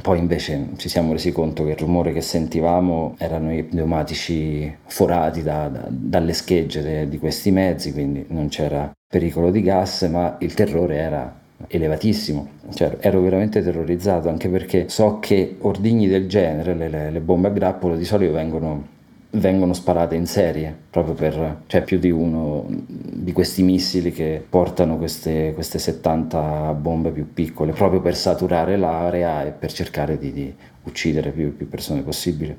Poi 0.00 0.18
invece 0.18 0.68
ci 0.76 0.88
siamo 0.88 1.12
resi 1.12 1.32
conto 1.32 1.64
che 1.64 1.70
il 1.70 1.78
rumore 1.78 2.12
che 2.12 2.20
sentivamo 2.20 3.16
erano 3.18 3.52
i 3.52 3.64
pneumatici 3.64 4.72
forati 4.86 5.42
da, 5.42 5.68
da, 5.68 5.86
dalle 5.88 6.34
schegge 6.34 6.82
de, 6.82 7.08
di 7.08 7.18
questi 7.18 7.50
mezzi, 7.50 7.92
quindi 7.92 8.24
non 8.28 8.48
c'era 8.48 8.92
pericolo 9.08 9.50
di 9.50 9.62
gas, 9.62 10.02
ma 10.02 10.36
il 10.40 10.52
terrore 10.52 10.96
era 10.96 11.34
elevatissimo, 11.66 12.48
cioè, 12.74 12.98
ero 13.00 13.22
veramente 13.22 13.62
terrorizzato 13.62 14.28
anche 14.28 14.50
perché 14.50 14.90
so 14.90 15.18
che 15.18 15.56
ordigni 15.60 16.06
del 16.06 16.28
genere, 16.28 16.74
le, 16.74 17.10
le, 17.10 17.20
bombe 17.20 17.48
a 17.48 17.50
grappolo 17.50 17.96
di 17.96 18.04
solito 18.04 18.32
vengono 18.32 18.96
vengono 19.30 19.72
sparate 19.74 20.14
in 20.14 20.26
serie, 20.26 20.74
proprio 20.90 21.14
per, 21.14 21.62
cioè 21.66 21.82
più 21.82 21.98
di 21.98 22.10
uno 22.10 22.64
di 22.68 23.32
questi 23.32 23.62
missili 23.62 24.10
che 24.10 24.42
portano 24.48 24.96
queste, 24.96 25.52
queste 25.52 25.78
70 25.78 26.72
bombe 26.74 27.10
più 27.10 27.32
piccole, 27.32 27.72
proprio 27.72 28.00
per 28.00 28.16
saturare 28.16 28.76
l'area 28.76 29.44
e 29.44 29.50
per 29.50 29.72
cercare 29.72 30.18
di, 30.18 30.32
di 30.32 30.54
uccidere 30.84 31.30
più, 31.30 31.54
più, 31.54 31.68
persone 31.68 32.00
possibile. 32.00 32.56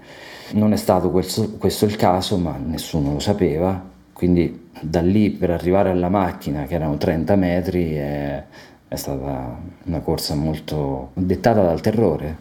Non 0.51 0.71
è 0.73 0.77
stato 0.77 1.09
questo, 1.09 1.53
questo 1.57 1.85
il 1.85 1.95
caso, 1.95 2.37
ma 2.37 2.55
nessuno 2.63 3.13
lo 3.13 3.19
sapeva, 3.19 3.97
quindi 4.19 4.67
da 4.81 4.99
lì 4.99 5.29
per 5.29 5.49
arrivare 5.49 5.91
alla 5.91 6.09
macchina, 6.09 6.65
che 6.65 6.75
erano 6.75 6.97
30 6.97 7.37
metri, 7.37 7.93
è, 7.93 8.43
è 8.85 8.95
stata 8.97 9.57
una 9.85 9.99
corsa 10.01 10.35
molto 10.35 11.11
dettata 11.13 11.61
dal 11.61 11.79
terrore, 11.79 12.35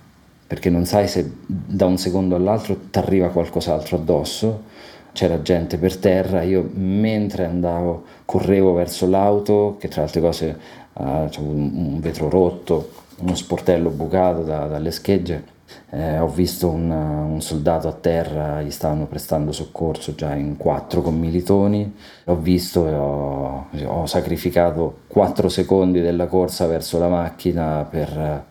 perché 0.44 0.70
non 0.70 0.87
sai 0.87 1.06
se 1.06 1.35
da 1.47 1.87
un 1.87 1.97
secondo 1.97 2.35
all'altro 2.35 2.76
ti 2.90 2.99
arriva 2.99 3.28
qualcos'altro 3.28 3.94
addosso. 3.94 4.62
C'era 5.12 5.40
gente 5.40 5.78
per 5.78 5.97
terra, 5.99 6.42
io 6.42 6.68
mentre 6.75 7.44
andavo 7.44 8.06
correvo 8.25 8.73
verso 8.73 9.06
l'auto, 9.08 9.76
che 9.78 9.87
tra 9.87 10.00
le 10.00 10.06
altre 10.08 10.20
cose 10.20 10.58
uh, 10.94 11.28
c'avevo 11.30 11.52
un, 11.52 11.70
un, 11.75 12.00
vetro 12.00 12.28
rotto, 12.28 12.90
uno 13.18 13.37
sportello 13.37 13.90
bucato 13.90 14.42
da, 14.42 14.66
dalle 14.66 14.90
schegge. 14.90 15.56
Eh, 15.91 16.19
ho 16.19 16.29
visto 16.29 16.69
un, 16.69 16.91
un, 16.91 17.41
soldato 17.41 17.89
a 17.89 17.93
terra, 17.93 18.63
gli 18.63 18.71
stavano 18.71 19.07
prestando 19.07 19.53
soccorso 19.53 20.15
già 20.15 20.35
in 20.35 20.57
quattro 20.57 21.03
commilitoni. 21.03 21.95
Ho 22.25 22.37
visto 22.37 22.87
e 22.89 22.95
ho, 22.95 23.69
ho 23.85 24.07
sacrificato 24.07 25.01
quattro 25.07 25.49
secondi 25.49 26.01
della 26.01 26.27
corsa 26.27 26.67
verso 26.67 26.99
la 26.99 27.09
macchina 27.09 27.87
per 27.89 28.47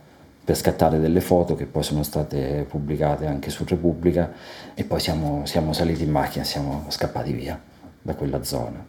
per 0.48 0.56
scattare 0.56 1.00
delle 1.00 1.20
foto 1.20 1.56
che 1.56 1.66
poi 1.66 1.84
sono 1.84 2.04
state 2.04 2.66
pubblicate 2.70 3.26
anche 3.26 3.50
su 3.50 3.66
Repubblica 3.68 4.32
e 4.76 4.86
poi 4.86 5.02
siamo, 5.02 5.46
siamo 5.46 5.74
saliti 5.74 6.04
in 6.04 6.10
macchina 6.10 6.46
siamo 6.46 6.86
scappati 6.88 7.34
via 7.34 7.60
da 8.02 8.16
quella 8.16 8.42
zona. 8.42 8.82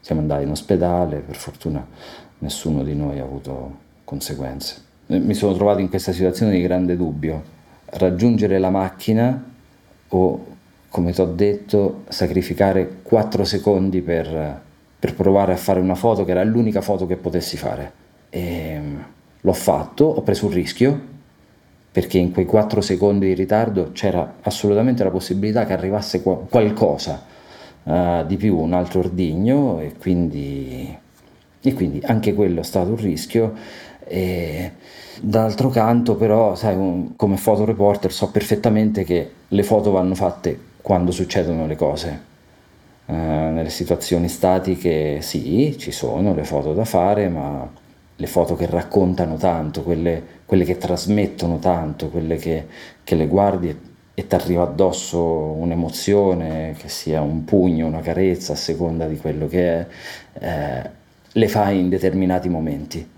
Siamo 0.00 0.22
andati 0.22 0.42
in 0.42 0.50
ospedale, 0.50 1.18
per 1.18 1.36
fortuna 1.36 1.86
nessuno 2.38 2.82
di 2.82 2.96
noi 2.96 3.20
ha 3.20 3.22
avuto 3.22 3.76
conseguenze. 4.02 4.90
Mi 5.18 5.34
sono 5.34 5.54
trovato 5.54 5.80
in 5.80 5.88
questa 5.88 6.12
situazione 6.12 6.52
di 6.52 6.62
grande 6.62 6.96
dubbio, 6.96 7.42
raggiungere 7.84 8.58
la 8.58 8.70
macchina 8.70 9.50
o, 10.08 10.46
come 10.88 11.12
ti 11.12 11.20
ho 11.20 11.26
detto, 11.26 12.04
sacrificare 12.08 13.00
4 13.02 13.44
secondi 13.44 14.00
per, 14.00 14.60
per, 14.98 15.14
provare 15.14 15.52
a 15.52 15.56
fare 15.56 15.80
una 15.80 15.94
foto 15.94 16.24
che 16.24 16.30
era 16.30 16.42
l'unica 16.42 16.80
foto 16.80 17.06
che 17.06 17.16
potessi 17.16 17.56
fare. 17.56 17.92
E, 18.30 18.80
L'ho 19.44 19.52
fatto, 19.52 20.04
ho 20.04 20.22
preso 20.22 20.46
un 20.46 20.52
rischio, 20.52 21.00
perché 21.90 22.18
in 22.18 22.30
quei 22.30 22.46
4 22.46 22.80
secondi 22.80 23.26
di 23.26 23.34
ritardo 23.34 23.90
c'era 23.90 24.34
assolutamente 24.42 25.02
la 25.02 25.10
possibilità 25.10 25.66
che 25.66 25.72
arrivasse 25.72 26.22
qualcosa 26.22 27.24
uh, 27.82 28.24
di 28.24 28.36
più, 28.36 28.56
un 28.56 28.72
altro 28.72 29.00
ordigno, 29.00 29.80
e 29.80 29.94
quindi, 29.98 30.96
e 31.60 31.74
quindi 31.74 32.00
anche 32.04 32.34
quello 32.34 32.60
è 32.60 32.62
stato 32.62 32.90
un 32.90 32.96
rischio. 32.96 33.52
E 34.06 34.72
d'altro 35.20 35.68
canto, 35.68 36.16
però, 36.16 36.54
sai, 36.54 37.12
come 37.16 37.36
fotoreporter 37.36 38.12
so 38.12 38.30
perfettamente 38.30 39.04
che 39.04 39.30
le 39.48 39.62
foto 39.62 39.90
vanno 39.90 40.14
fatte 40.14 40.58
quando 40.80 41.10
succedono 41.10 41.66
le 41.66 41.76
cose. 41.76 42.30
Uh, 43.04 43.14
nelle 43.14 43.70
situazioni 43.70 44.28
statiche 44.28 45.20
sì, 45.22 45.76
ci 45.78 45.90
sono 45.90 46.34
le 46.34 46.44
foto 46.44 46.72
da 46.72 46.84
fare, 46.84 47.28
ma 47.28 47.68
le 48.14 48.26
foto 48.26 48.54
che 48.54 48.66
raccontano 48.66 49.36
tanto, 49.36 49.82
quelle, 49.82 50.22
quelle 50.46 50.64
che 50.64 50.78
trasmettono 50.78 51.58
tanto, 51.58 52.08
quelle 52.08 52.36
che, 52.36 52.66
che 53.02 53.14
le 53.16 53.26
guardi 53.26 53.68
e, 53.68 53.76
e 54.14 54.26
ti 54.26 54.34
arriva 54.34 54.62
addosso 54.62 55.20
un'emozione, 55.20 56.74
che 56.78 56.88
sia 56.88 57.20
un 57.20 57.44
pugno, 57.44 57.86
una 57.86 58.00
carezza, 58.00 58.52
a 58.52 58.56
seconda 58.56 59.06
di 59.06 59.16
quello 59.16 59.48
che 59.48 59.68
è, 59.68 59.86
eh, 60.34 60.90
le 61.32 61.48
fai 61.48 61.80
in 61.80 61.88
determinati 61.88 62.48
momenti. 62.48 63.08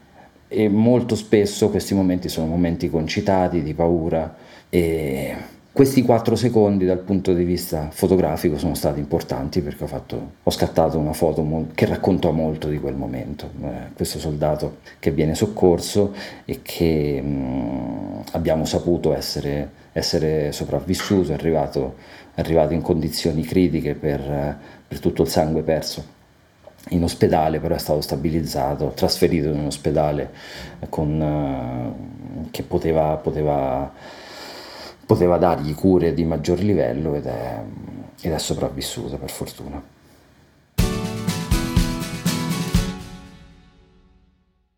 E 0.49 0.69
molto 0.69 1.17
spesso 1.17 1.71
questi 1.71 1.95
momenti 1.95 2.29
sono 2.29 2.47
momenti 2.47 2.89
concitati, 2.89 3.63
di 3.63 3.75
paura 3.75 4.37
e 4.69 5.35
questi 5.75 6.03
quattro 6.03 6.37
secondi 6.37 6.85
dal 6.85 7.01
punto 7.01 7.35
di 7.35 7.43
vista 7.43 7.89
fotografico 7.91 8.57
sono 8.59 8.75
stati 8.75 9.01
importanti 9.01 9.61
perché 9.61 9.83
ho, 9.83 9.87
fatto, 9.89 10.33
ho 10.41 10.51
scattato 10.53 10.99
una 10.99 11.13
foto 11.13 11.43
mo- 11.43 11.67
che 11.75 11.87
racconta 11.87 12.31
molto 12.31 12.69
di 12.69 12.79
quel 12.79 12.95
momento. 12.95 13.51
Eh, 13.61 13.93
questo 13.93 14.21
soldato 14.21 14.77
che 15.01 15.11
viene 15.11 15.35
soccorso 15.35 16.15
e 16.45 16.61
che 16.63 17.21
mh, 17.21 17.27
mm, 17.29 18.21
abbiamo 18.35 18.65
saputo 18.65 19.13
essere, 19.15 19.69
essere 19.91 20.53
sopravvissuto, 20.53 21.33
è 21.33 21.35
arrivato, 21.35 21.97
arrivato, 22.37 22.73
in 22.73 22.81
condizioni 22.81 23.43
critiche 23.43 23.95
per, 23.95 24.57
per 24.87 25.01
tutto 25.01 25.23
il 25.23 25.29
sangue 25.29 25.63
perso 25.63 26.14
in 26.91 27.03
ospedale, 27.03 27.61
però 27.61 27.75
è 27.75 27.79
stato 27.79 28.01
stabilizzato, 28.01 28.93
trasferito 28.95 29.49
in 29.49 29.59
un 29.59 29.67
ospedale 29.67 30.33
con, 30.89 31.21
uh, 31.21 32.51
che 32.51 32.63
poteva, 32.63 33.17
poteva 33.17 33.93
poteva 35.05 35.37
dargli 35.39 35.75
cure 35.75 36.15
di 36.15 36.25
maggior 36.25 36.59
livello 36.61 37.15
ed 37.15 37.27
è, 37.27 37.63
ed 38.21 38.33
è 38.33 38.39
sopravvissuto 38.39 39.17
per 39.17 39.31
fortuna. 39.31 39.83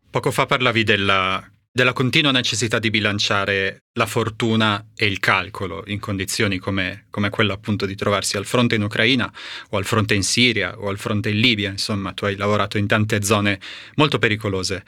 Poco 0.09 0.31
fa 0.31 0.45
parlavi 0.45 0.83
della, 0.83 1.43
della 1.77 1.93
continua 1.93 2.31
necessità 2.31 2.79
di 2.79 2.89
bilanciare 2.89 3.83
la 3.99 4.07
fortuna 4.07 4.83
e 4.95 5.05
il 5.05 5.19
calcolo 5.19 5.83
in 5.85 5.99
condizioni 5.99 6.57
come, 6.57 7.05
come 7.11 7.29
quella 7.29 7.53
appunto 7.53 7.85
di 7.85 7.93
trovarsi 7.93 8.35
al 8.35 8.47
fronte 8.47 8.73
in 8.73 8.81
Ucraina 8.81 9.31
o 9.69 9.77
al 9.77 9.85
fronte 9.85 10.15
in 10.15 10.23
Siria 10.23 10.75
o 10.79 10.89
al 10.89 10.97
fronte 10.97 11.29
in 11.29 11.39
Libia, 11.39 11.69
insomma 11.69 12.13
tu 12.13 12.25
hai 12.25 12.35
lavorato 12.35 12.79
in 12.79 12.87
tante 12.87 13.21
zone 13.21 13.59
molto 13.93 14.17
pericolose. 14.17 14.83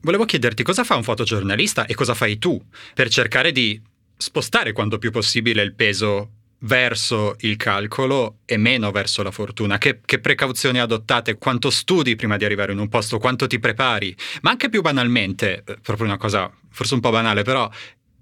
Volevo 0.00 0.24
chiederti 0.24 0.64
cosa 0.64 0.82
fa 0.82 0.96
un 0.96 1.04
fotogiornalista 1.04 1.86
e 1.86 1.94
cosa 1.94 2.14
fai 2.14 2.36
tu 2.38 2.60
per 2.94 3.08
cercare 3.08 3.52
di 3.52 3.80
spostare 4.16 4.72
quanto 4.72 4.98
più 4.98 5.12
possibile 5.12 5.62
il 5.62 5.74
peso 5.74 6.30
verso 6.60 7.36
il 7.40 7.56
calcolo 7.56 8.38
e 8.44 8.56
meno 8.56 8.90
verso 8.90 9.22
la 9.22 9.30
fortuna. 9.30 9.78
Che, 9.78 10.00
che, 10.04 10.18
precauzioni 10.18 10.78
adottate? 10.78 11.36
Quanto 11.36 11.70
studi 11.70 12.16
prima 12.16 12.36
di 12.36 12.44
arrivare 12.44 12.72
in 12.72 12.78
un 12.78 12.88
posto? 12.88 13.18
Quanto 13.18 13.46
ti 13.46 13.58
prepari? 13.58 14.14
Ma 14.42 14.50
anche 14.50 14.68
più 14.68 14.80
banalmente, 14.80 15.62
eh, 15.64 15.78
proprio 15.82 16.06
una 16.06 16.16
cosa 16.16 16.50
forse 16.70 16.94
un 16.94 17.00
po' 17.00 17.10
banale, 17.10 17.42
però 17.42 17.70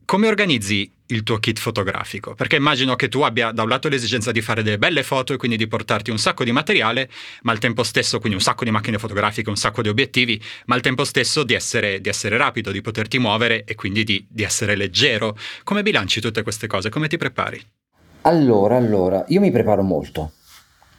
come 0.04 0.28
organizzi 0.28 0.92
il 1.06 1.22
tuo 1.22 1.38
kit 1.38 1.58
fotografico? 1.58 2.34
Perché 2.34 2.56
immagino 2.56 2.96
che 2.96 3.08
tu 3.08 3.20
abbia 3.20 3.50
da 3.52 3.62
un 3.62 3.68
lato 3.68 3.88
l'esigenza 3.88 4.32
di 4.32 4.42
fare 4.42 4.62
delle 4.62 4.78
belle 4.78 5.02
foto 5.02 5.32
e 5.32 5.36
quindi 5.36 5.56
di 5.56 5.66
portarti 5.66 6.10
un 6.10 6.18
sacco 6.18 6.44
di 6.44 6.52
materiale, 6.52 7.08
ma 7.42 7.52
al 7.52 7.58
tempo 7.58 7.82
stesso, 7.82 8.18
quindi 8.18 8.36
un 8.36 8.42
sacco 8.42 8.64
di 8.64 8.70
macchine 8.70 8.98
fotografiche, 8.98 9.48
un 9.48 9.56
sacco 9.56 9.80
di 9.80 9.88
obiettivi, 9.88 10.42
ma 10.66 10.74
al 10.74 10.80
tempo 10.80 11.04
stesso 11.04 11.44
di 11.44 11.54
essere, 11.54 12.00
di 12.00 12.08
essere 12.08 12.36
rapido, 12.36 12.70
di 12.70 12.82
poterti 12.82 13.18
muovere 13.18 13.64
e 13.64 13.74
quindi 13.74 14.04
di, 14.04 14.26
di 14.28 14.42
essere 14.42 14.76
leggero. 14.76 15.36
Come 15.62 15.82
bilanci 15.82 16.20
tutte 16.20 16.42
queste 16.42 16.66
cose? 16.66 16.90
Come 16.90 17.08
ti 17.08 17.16
prepari? 17.16 17.62
Allora, 18.24 18.76
allora, 18.76 19.24
io 19.28 19.40
mi 19.40 19.50
preparo 19.50 19.82
molto, 19.82 20.30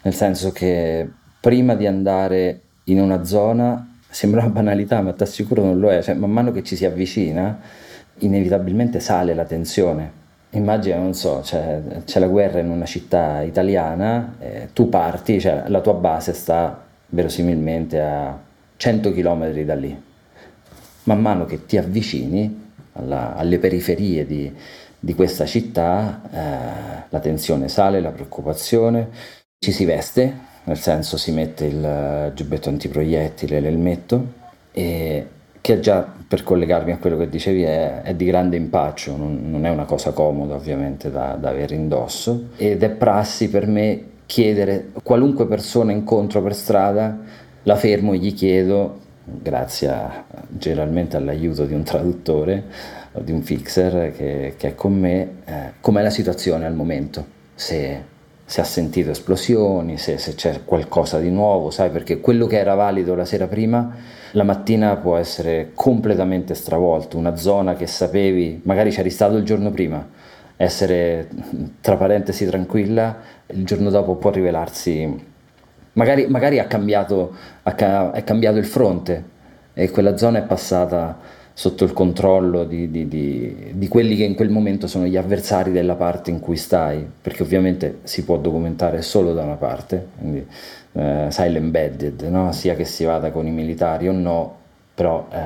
nel 0.01 0.13
senso 0.13 0.51
che 0.51 1.09
prima 1.39 1.73
di 1.73 1.87
andare 1.87 2.59
in 2.85 2.99
una 2.99 3.23
zona, 3.23 3.99
sembra 4.09 4.41
una 4.41 4.49
banalità, 4.49 4.99
ma 4.99 5.13
ti 5.13 5.23
assicuro 5.23 5.63
non 5.63 5.79
lo 5.79 5.89
è, 5.89 6.01
cioè 6.01 6.15
man 6.15 6.31
mano 6.31 6.51
che 6.51 6.63
ci 6.63 6.75
si 6.75 6.83
avvicina, 6.83 7.61
inevitabilmente 8.17 8.99
sale 8.99 9.33
la 9.33 9.45
tensione. 9.45 10.21
Immagina, 10.49 10.97
non 10.97 11.13
so, 11.13 11.39
c'è, 11.41 11.81
c'è 12.03 12.19
la 12.19 12.27
guerra 12.27 12.59
in 12.59 12.69
una 12.69 12.85
città 12.85 13.41
italiana, 13.41 14.35
eh, 14.39 14.69
tu 14.73 14.89
parti, 14.89 15.39
cioè 15.39 15.63
la 15.67 15.79
tua 15.79 15.93
base 15.93 16.33
sta 16.33 16.83
verosimilmente 17.07 18.01
a 18.01 18.37
100 18.75 19.13
km 19.13 19.49
da 19.63 19.75
lì. 19.75 20.03
Man 21.03 21.21
mano 21.21 21.45
che 21.45 21.65
ti 21.65 21.77
avvicini 21.77 22.71
alla, 22.93 23.33
alle 23.37 23.59
periferie 23.59 24.25
di, 24.25 24.53
di 25.03 25.15
questa 25.15 25.45
città, 25.45 26.21
eh, 26.31 27.07
la 27.09 27.19
tensione 27.19 27.67
sale, 27.67 27.99
la 27.99 28.11
preoccupazione, 28.11 29.09
ci 29.59 29.73
si 29.73 29.83
veste, 29.83 30.33
nel 30.63 30.77
senso 30.77 31.17
si 31.17 31.33
mette 31.33 31.65
il 31.65 32.31
giubbetto 32.33 32.69
antiproiettile, 32.69 33.59
l'elmetto, 33.59 34.25
e 34.71 35.27
che 35.59 35.79
già 35.81 36.07
per 36.25 36.43
collegarmi 36.43 36.93
a 36.93 36.99
quello 36.99 37.17
che 37.17 37.27
dicevi 37.27 37.63
è, 37.63 38.01
è 38.03 38.15
di 38.15 38.23
grande 38.23 38.55
impaccio, 38.55 39.17
non, 39.17 39.41
non, 39.51 39.65
è 39.65 39.69
una 39.69 39.83
cosa 39.83 40.13
comoda 40.13 40.55
ovviamente 40.55 41.11
da, 41.11 41.35
da 41.37 41.49
avere 41.49 41.75
indosso 41.75 42.51
ed 42.55 42.81
è 42.81 42.89
prassi 42.89 43.49
per 43.49 43.67
me 43.67 44.03
chiedere 44.25 44.91
qualunque 45.03 45.45
persona 45.47 45.91
incontro 45.91 46.41
per 46.41 46.55
strada, 46.55 47.19
la 47.63 47.75
fermo 47.75 48.13
e 48.13 48.19
gli 48.19 48.33
chiedo, 48.33 48.99
grazie 49.25 49.89
a, 49.89 50.23
generalmente 50.47 51.17
all'aiuto 51.17 51.65
di 51.65 51.73
un 51.73 51.83
traduttore 51.83 53.01
di 53.21 53.31
un 53.31 53.41
fixer 53.41 54.11
che, 54.11 54.55
che 54.57 54.69
è 54.69 54.75
con 54.75 54.93
me, 54.93 55.29
eh, 55.45 55.53
com'è 55.79 56.01
la 56.01 56.09
situazione 56.09 56.65
al 56.65 56.73
momento, 56.73 57.25
se, 57.53 58.01
se 58.45 58.61
ha 58.61 58.63
sentito 58.63 59.11
esplosioni, 59.11 59.97
se, 59.97 60.17
se 60.17 60.35
c'è 60.35 60.61
qualcosa 60.65 61.19
di 61.19 61.29
nuovo, 61.29 61.69
sai, 61.69 61.89
perché 61.89 62.19
quello 62.19 62.47
che 62.47 62.57
era 62.57 62.73
valido 62.73 63.15
la 63.15 63.25
sera 63.25 63.47
prima 63.47 63.95
la 64.31 64.43
mattina 64.43 64.95
può 64.95 65.17
essere 65.17 65.71
completamente 65.75 66.55
stravolto, 66.55 67.17
una 67.17 67.35
zona 67.35 67.75
che 67.75 67.85
sapevi, 67.85 68.61
magari 68.63 68.89
c'eri 68.89 69.11
stato 69.11 69.37
il 69.37 69.43
giorno 69.43 69.69
prima, 69.69 70.07
essere 70.57 71.29
tra 71.81 71.97
parentesi 71.97 72.45
tranquilla, 72.45 73.17
il 73.47 73.63
giorno 73.63 73.91
dopo 73.91 74.15
può 74.15 74.31
rivelarsi, 74.31 75.31
magari, 75.93 76.25
magari 76.27 76.57
ha 76.57 76.65
cambiato, 76.65 77.35
ha, 77.61 78.11
è 78.11 78.23
cambiato 78.23 78.57
il 78.57 78.65
fronte 78.65 79.31
e 79.73 79.89
quella 79.91 80.17
zona 80.17 80.39
è 80.39 80.43
passata 80.43 81.41
sotto 81.53 81.83
il 81.83 81.93
controllo 81.93 82.63
di, 82.63 82.89
di, 82.89 83.07
di, 83.07 83.71
di, 83.73 83.87
quelli 83.87 84.15
che 84.15 84.23
in 84.23 84.33
quel 84.33 84.49
momento 84.49 84.87
sono 84.87 85.05
gli 85.05 85.15
avversari 85.15 85.71
della 85.71 85.95
parte 85.95 86.31
in 86.31 86.39
cui 86.39 86.57
stai, 86.57 87.05
perché 87.21 87.43
ovviamente 87.43 87.99
si 88.03 88.23
può 88.23 88.37
documentare 88.37 89.01
solo 89.03 89.33
da 89.33 89.43
una 89.43 89.55
parte, 89.55 90.07
quindi 90.17 90.45
eh, 90.93 91.27
sai 91.29 91.51
l'embedded, 91.51 92.21
no? 92.23 92.51
sia 92.51 92.75
che 92.75 92.85
si 92.85 93.03
vada 93.03 93.31
con 93.31 93.45
i 93.45 93.51
militari 93.51 94.07
o 94.07 94.11
no, 94.11 94.57
però 94.95 95.27
eh, 95.31 95.37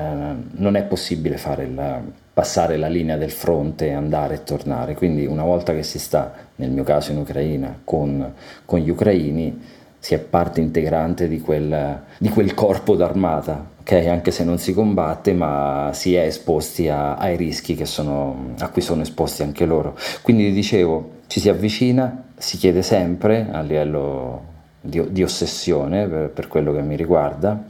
non 0.52 0.76
è 0.76 0.84
possibile 0.84 1.36
il, 1.36 2.02
passare 2.32 2.76
la 2.76 2.88
linea 2.88 3.16
del 3.16 3.30
fronte 3.30 3.92
andare 3.92 4.34
e 4.36 4.44
tornare, 4.44 4.94
quindi 4.94 5.26
una 5.26 5.44
volta 5.44 5.74
che 5.74 5.82
si 5.82 5.98
sta, 5.98 6.32
nel 6.56 6.70
mio 6.70 6.84
caso 6.84 7.12
in 7.12 7.18
Ucraina, 7.18 7.80
con, 7.84 8.32
con 8.64 8.78
gli 8.78 8.88
ucraini, 8.88 9.60
si 9.98 10.14
è 10.14 10.18
parte 10.18 10.60
integrante 10.60 11.28
di 11.28 11.40
quel, 11.40 12.02
di 12.18 12.28
quel 12.28 12.54
corpo 12.54 12.94
d'armata, 12.94 13.70
okay? 13.80 14.06
anche 14.06 14.30
se 14.30 14.44
non 14.44 14.58
si 14.58 14.72
combatte, 14.72 15.32
ma 15.32 15.90
si 15.92 16.14
è 16.14 16.22
esposti 16.22 16.88
a, 16.88 17.16
ai 17.16 17.36
rischi 17.36 17.84
sono, 17.84 18.54
a 18.58 18.68
cui 18.68 18.82
sono 18.82 19.02
esposti 19.02 19.42
anche 19.42 19.64
loro. 19.64 19.96
Quindi 20.22 20.52
dicevo, 20.52 21.16
ci 21.26 21.40
si 21.40 21.48
avvicina, 21.48 22.24
si 22.36 22.56
chiede 22.56 22.82
sempre 22.82 23.48
a 23.50 23.60
livello 23.60 24.56
di, 24.80 25.02
di 25.10 25.22
ossessione 25.22 26.06
per, 26.06 26.30
per, 26.30 26.48
quello 26.48 26.72
che 26.72 26.82
mi 26.82 26.96
riguarda 26.96 27.64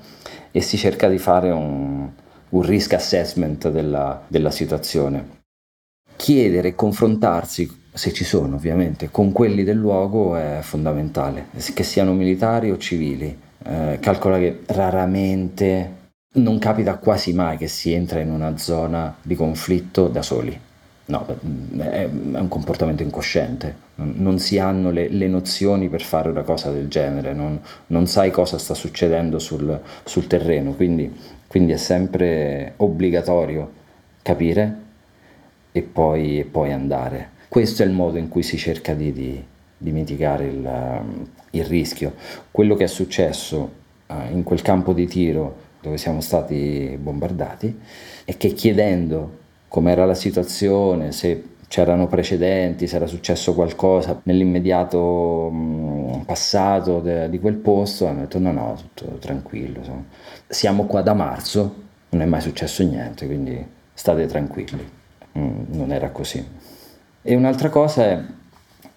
e 0.51 0.61
si 0.61 0.77
cerca 0.77 1.09
di 1.09 1.19
fare 1.19 1.51
un, 1.51 2.09
un 2.51 2.63
risk 2.63 2.93
assessment 2.93 3.71
della, 3.71 4.23
della 4.29 4.51
situazione. 4.51 5.37
Chiedere 6.15 6.69
e 6.69 6.75
confrontarsi 6.75 7.88
se 7.99 8.13
ci 8.13 8.25
sono 8.25 8.55
ovviamente, 8.55 9.11
con 9.11 9.33
quelli 9.33 9.65
del 9.65 9.77
luogo 9.77 10.37
è 10.37 10.61
fondamentale, 10.63 11.47
che 11.75 11.83
siano 11.83 12.13
militari 12.13 12.71
o 12.71 12.79
civili. 12.79 13.37
Eh, 13.65 13.99
calcola 14.01 14.39
che 14.39 14.61
raramente, 14.67 15.97
non 16.35 16.61
capita 16.61 16.97
quasi 16.99 17.33
mai 17.33 17.57
che 17.57 17.67
si 17.67 17.93
entra 17.93 18.21
in 18.21 18.31
una 18.31 18.57
zona 18.57 19.17
di 19.21 19.35
conflitto 19.35 20.07
da 20.07 20.23
soli. 20.23 20.59
No, 21.07 21.27
è, 21.79 22.05
un 22.05 22.47
comportamento 22.49 23.03
incosciente, 23.03 23.75
non 23.97 24.39
si 24.39 24.59
hanno 24.59 24.91
le, 24.91 25.09
le, 25.09 25.27
nozioni 25.27 25.89
per 25.89 26.03
fare 26.03 26.29
una 26.29 26.43
cosa 26.43 26.71
del 26.71 26.87
genere, 26.87 27.33
non, 27.33 27.59
non 27.87 28.07
sai 28.07 28.31
cosa 28.31 28.59
sta 28.59 28.75
succedendo 28.75 29.39
sul, 29.39 29.81
sul 30.05 30.27
terreno, 30.27 30.75
quindi, 30.75 31.11
quindi, 31.47 31.73
è 31.73 31.79
sempre 31.79 32.75
obbligatorio 32.77 33.73
capire 34.21 34.77
e 35.73 35.81
poi, 35.81 36.41
e 36.41 36.45
poi, 36.45 36.73
andare. 36.73 37.37
Questo 37.49 37.83
è 37.83 37.87
il 37.87 37.93
modo 37.93 38.19
in 38.19 38.29
cui 38.29 38.43
si 38.43 38.59
cerca 38.59 38.93
di, 38.95 39.13
di, 39.13 39.43
di 39.77 39.91
mitigare 39.91 40.47
il, 40.47 41.03
il, 41.51 41.65
rischio. 41.65 42.15
Quello 42.51 42.75
che 42.75 42.85
è 42.85 42.89
successo 42.89 43.71
uh, 44.07 44.15
in 44.31 44.43
quel 44.43 44.61
campo 44.61 44.93
di 44.93 45.07
tiro 45.07 45.67
dove 45.81 45.97
siamo 45.97 46.21
stati 46.21 46.99
bombardati 47.01 47.79
è 48.25 48.37
che 48.37 48.53
chiedendo 48.53 49.47
com'era 49.69 50.05
la 50.05 50.15
situazione, 50.15 51.13
se 51.13 51.45
c'erano 51.69 52.07
precedenti, 52.07 52.87
se 52.87 52.97
era 52.97 53.07
successo 53.07 53.55
qualcosa 53.55 54.21
nell'immediato 54.25 55.51
mh, 55.51 56.23
passato 56.25 57.01
de, 57.01 57.29
di 57.29 57.39
quel 57.39 57.55
posto, 57.55 58.07
hanno 58.07 58.21
detto 58.21 58.39
no, 58.39 58.53
no, 58.53 58.77
tutto 58.95 59.17
tranquillo. 59.19 59.79
Insomma. 59.79 60.05
Siamo 60.47 60.85
qua 60.85 61.03
da 61.03 61.15
marzo, 61.15 61.75
non 62.11 62.23
è 62.23 62.25
mai 62.25 62.41
successo 62.41 62.83
niente, 62.83 63.27
quindi 63.27 63.65
state 63.93 64.27
tranquilli. 64.27 64.97
Mm, 65.39 65.65
non 65.69 65.93
era 65.93 66.11
così. 66.11 66.45
E 67.31 67.35
un'altra 67.35 67.69
cosa 67.69 68.07
è, 68.07 68.21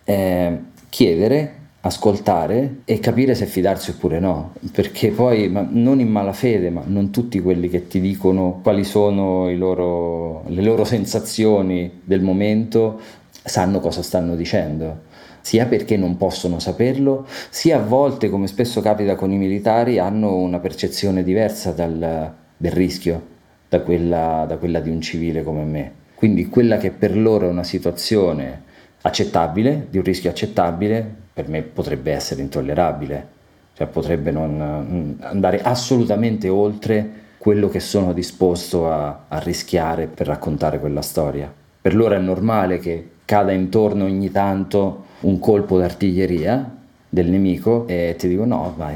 è 0.06 0.58
chiedere 0.88 1.56
ascoltare 1.82 2.78
e 2.86 2.98
capire 3.02 3.36
se 3.36 3.46
fidarsi 3.46 3.90
oppure 3.90 4.22
no, 4.22 4.54
perché 4.72 5.10
poi 5.10 5.52
non 5.52 6.00
in 6.00 6.08
malafede, 6.08 6.70
ma 6.70 6.82
non 6.86 7.12
tutti 7.12 7.42
quelli 7.42 7.68
che 7.68 7.90
ti 7.90 8.00
dicono 8.00 8.62
quali 8.64 8.86
sono 8.86 9.52
loro, 9.52 10.44
le 10.48 10.62
loro 10.62 10.86
sensazioni 10.86 12.00
del 12.06 12.22
momento 12.22 13.02
sanno 13.44 13.82
cosa 13.82 14.02
stanno 14.02 14.38
dicendo, 14.38 15.02
sia 15.42 15.66
perché 15.66 15.98
non 15.98 16.16
possono 16.16 16.60
saperlo, 16.60 17.28
sia 17.50 17.80
a 17.80 17.84
volte, 17.84 18.30
come 18.30 18.48
spesso 18.48 18.80
capita 18.80 19.16
con 19.16 19.34
i 19.34 19.38
militari, 19.38 20.00
hanno 20.00 20.38
una 20.38 20.60
percezione 20.60 21.22
diversa 21.22 21.72
dal, 21.74 22.34
del 22.56 22.72
rischio 22.72 23.28
da 23.68 23.82
quella, 23.82 24.46
da 24.48 24.56
quella 24.56 24.80
di 24.80 24.90
un 24.90 25.02
civile 25.02 25.44
come 25.44 25.64
me. 25.66 26.00
Quindi 26.22 26.50
quella 26.50 26.78
che 26.78 26.92
per 26.92 27.18
loro 27.18 27.48
è 27.48 27.50
una 27.50 27.64
situazione 27.64 28.62
accettabile, 29.02 29.88
di 29.90 29.98
un 29.98 30.04
rischio 30.04 30.30
accettabile, 30.30 31.04
per 31.34 31.48
me 31.48 31.64
potrebbe 31.64 32.12
essere 32.12 32.44
intollerabile, 32.44 33.28
cioè 33.74 33.88
potrebbe 33.88 34.30
non 34.30 34.86
mm, 34.88 35.24
andare 35.24 35.64
assolutamente 35.64 36.48
oltre 36.48 37.10
quello 37.40 37.70
che 37.70 37.80
sono 37.80 38.14
disposto 38.14 38.88
a, 38.88 39.24
a 39.30 39.40
rischiare 39.40 40.06
per 40.06 40.28
raccontare 40.28 40.78
quella 40.78 41.02
storia. 41.02 41.52
Per 41.82 41.96
loro 41.96 42.14
è 42.14 42.20
normale 42.20 42.78
che 42.78 43.10
cada 43.26 43.52
intorno 43.52 44.04
ogni 44.04 44.30
tanto 44.30 45.06
un 45.22 45.40
colpo 45.40 45.80
d'artiglieria 45.80 46.78
del 47.10 47.32
nemico 47.32 47.88
e 47.88 48.14
ti 48.16 48.28
dico 48.28 48.46
no, 48.46 48.76
vai, 48.78 48.96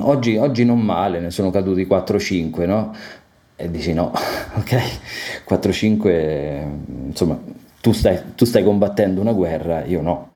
oggi, 0.00 0.36
oggi 0.36 0.64
non 0.64 0.80
male, 0.80 1.20
ne 1.20 1.30
sono 1.30 1.50
caduti 1.50 1.86
4-5, 1.86 2.66
no? 2.66 2.92
E 3.56 3.70
dici 3.70 3.92
no, 3.92 4.10
ok, 4.54 5.44
4-5, 5.48 7.06
insomma, 7.06 7.40
tu 7.80 7.92
stai, 7.92 8.34
tu 8.34 8.44
stai 8.44 8.64
combattendo 8.64 9.20
una 9.20 9.32
guerra, 9.32 9.84
io 9.84 10.00
no. 10.00 10.32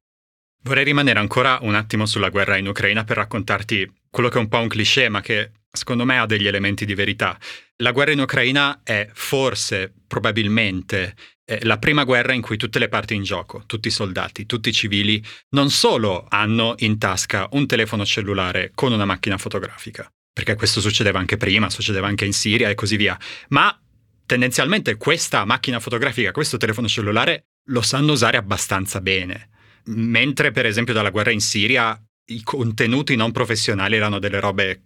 Vorrei 0.62 0.84
rimanere 0.84 1.18
ancora 1.18 1.58
un 1.62 1.74
attimo 1.74 2.04
sulla 2.06 2.28
guerra 2.28 2.56
in 2.56 2.66
Ucraina 2.66 3.04
per 3.04 3.16
raccontarti 3.16 3.90
quello 4.10 4.28
che 4.28 4.38
è 4.38 4.40
un 4.40 4.48
po' 4.48 4.58
un 4.58 4.68
cliché, 4.68 5.08
ma 5.08 5.20
che 5.20 5.52
secondo 5.70 6.04
me 6.04 6.18
ha 6.18 6.26
degli 6.26 6.46
elementi 6.46 6.84
di 6.84 6.94
verità. 6.94 7.38
La 7.76 7.92
guerra 7.92 8.12
in 8.12 8.20
Ucraina 8.20 8.80
è 8.82 9.08
forse, 9.12 9.92
probabilmente, 10.06 11.14
la 11.60 11.78
prima 11.78 12.04
guerra 12.04 12.34
in 12.34 12.42
cui 12.42 12.56
tutte 12.56 12.78
le 12.78 12.88
parti 12.88 13.14
in 13.14 13.22
gioco, 13.22 13.62
tutti 13.66 13.88
i 13.88 13.92
soldati, 13.92 14.44
tutti 14.44 14.68
i 14.68 14.72
civili, 14.72 15.24
non 15.50 15.70
solo 15.70 16.26
hanno 16.28 16.74
in 16.78 16.98
tasca 16.98 17.48
un 17.52 17.66
telefono 17.66 18.04
cellulare 18.04 18.72
con 18.74 18.92
una 18.92 19.06
macchina 19.06 19.38
fotografica, 19.38 20.10
perché 20.38 20.54
questo 20.54 20.80
succedeva 20.80 21.18
anche 21.18 21.36
prima, 21.36 21.68
succedeva 21.68 22.06
anche 22.06 22.24
in 22.24 22.32
Siria 22.32 22.68
e 22.68 22.76
così 22.76 22.94
via, 22.94 23.18
ma 23.48 23.76
tendenzialmente 24.24 24.96
questa 24.96 25.44
macchina 25.44 25.80
fotografica, 25.80 26.30
questo 26.30 26.58
telefono 26.58 26.86
cellulare, 26.86 27.46
lo 27.70 27.82
sanno 27.82 28.12
usare 28.12 28.36
abbastanza 28.36 29.00
bene. 29.00 29.48
Mentre 29.86 30.52
per 30.52 30.64
esempio 30.64 30.94
dalla 30.94 31.10
guerra 31.10 31.32
in 31.32 31.40
Siria 31.40 32.00
i 32.26 32.40
contenuti 32.44 33.16
non 33.16 33.32
professionali 33.32 33.96
erano 33.96 34.20
delle 34.20 34.38
robe 34.38 34.82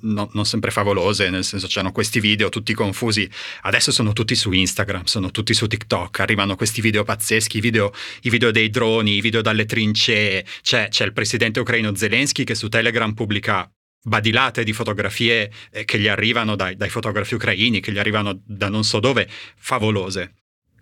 no, 0.00 0.28
non 0.32 0.44
sempre 0.44 0.72
favolose, 0.72 1.30
nel 1.30 1.44
senso 1.44 1.68
c'erano 1.68 1.92
questi 1.92 2.18
video 2.18 2.48
tutti 2.48 2.74
confusi, 2.74 3.30
adesso 3.60 3.92
sono 3.92 4.12
tutti 4.12 4.34
su 4.34 4.50
Instagram, 4.50 5.04
sono 5.04 5.30
tutti 5.30 5.54
su 5.54 5.68
TikTok, 5.68 6.18
arrivano 6.18 6.56
questi 6.56 6.80
video 6.80 7.04
pazzeschi, 7.04 7.58
i 7.58 7.60
video, 7.60 7.92
i 8.22 8.30
video 8.30 8.50
dei 8.50 8.70
droni, 8.70 9.18
i 9.18 9.20
video 9.20 9.40
dalle 9.40 9.66
trincee, 9.66 10.44
c'è, 10.62 10.88
c'è 10.88 11.04
il 11.04 11.12
presidente 11.12 11.60
ucraino 11.60 11.94
Zelensky 11.94 12.42
che 12.42 12.56
su 12.56 12.68
Telegram 12.68 13.14
pubblica 13.14 13.70
badilate 14.06 14.62
di 14.62 14.72
fotografie 14.72 15.50
eh, 15.70 15.84
che 15.84 15.98
gli 15.98 16.06
arrivano 16.06 16.54
dai, 16.54 16.76
dai 16.76 16.88
fotografi 16.88 17.34
ucraini, 17.34 17.80
che 17.80 17.90
gli 17.90 17.98
arrivano 17.98 18.40
da 18.44 18.68
non 18.68 18.84
so 18.84 19.00
dove, 19.00 19.28
favolose. 19.56 20.34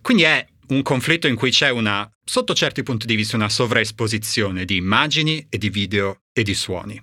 Quindi 0.03 0.25
è 0.25 0.47
un 0.69 0.83
conflitto 0.83 1.27
in 1.27 1.35
cui 1.35 1.51
c'è 1.51 1.71
una, 1.71 2.09
sotto 2.23 2.55
certi 2.55 2.83
punti 2.83 3.07
di 3.07 3.15
vista, 3.15 3.37
una 3.37 3.49
sovraesposizione 3.49 4.65
di 4.65 4.77
immagini 4.77 5.47
e 5.49 5.57
di 5.57 5.71
video 5.71 6.21
e 6.33 6.43
di 6.43 6.55
suoni. 6.55 7.03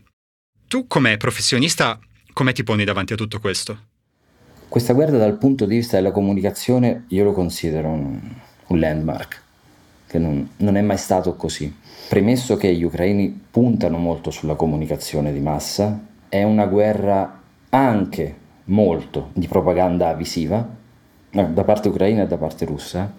Tu 0.67 0.85
come 0.87 1.17
professionista 1.17 1.99
come 2.33 2.53
ti 2.53 2.63
poni 2.63 2.85
davanti 2.85 3.13
a 3.13 3.17
tutto 3.17 3.39
questo? 3.39 3.89
Questa 4.69 4.93
guerra 4.93 5.17
dal 5.17 5.37
punto 5.37 5.65
di 5.65 5.75
vista 5.75 5.97
della 5.97 6.11
comunicazione 6.11 7.05
io 7.09 7.25
lo 7.25 7.33
considero 7.33 7.89
un, 7.89 8.19
un 8.67 8.79
landmark, 8.79 9.41
che 10.07 10.17
non, 10.17 10.49
non, 10.57 10.77
è 10.77 10.81
mai 10.81 10.97
stato 10.97 11.35
così. 11.35 11.73
Premesso 12.07 12.55
che 12.55 12.73
gli 12.73 12.83
ucraini 12.83 13.47
puntano 13.51 13.97
molto 13.97 14.31
sulla 14.31 14.55
comunicazione 14.55 15.33
di 15.33 15.41
massa, 15.41 15.99
è 16.31 16.43
una 16.43 16.65
guerra 16.65 17.41
anche 17.67 18.35
molto 18.65 19.31
di 19.33 19.47
propaganda 19.47 20.13
visiva, 20.13 20.65
da 21.29 21.63
parte 21.65 21.89
ucraina 21.89 22.23
e 22.23 22.27
da 22.27 22.37
parte 22.37 22.63
russa, 22.63 23.11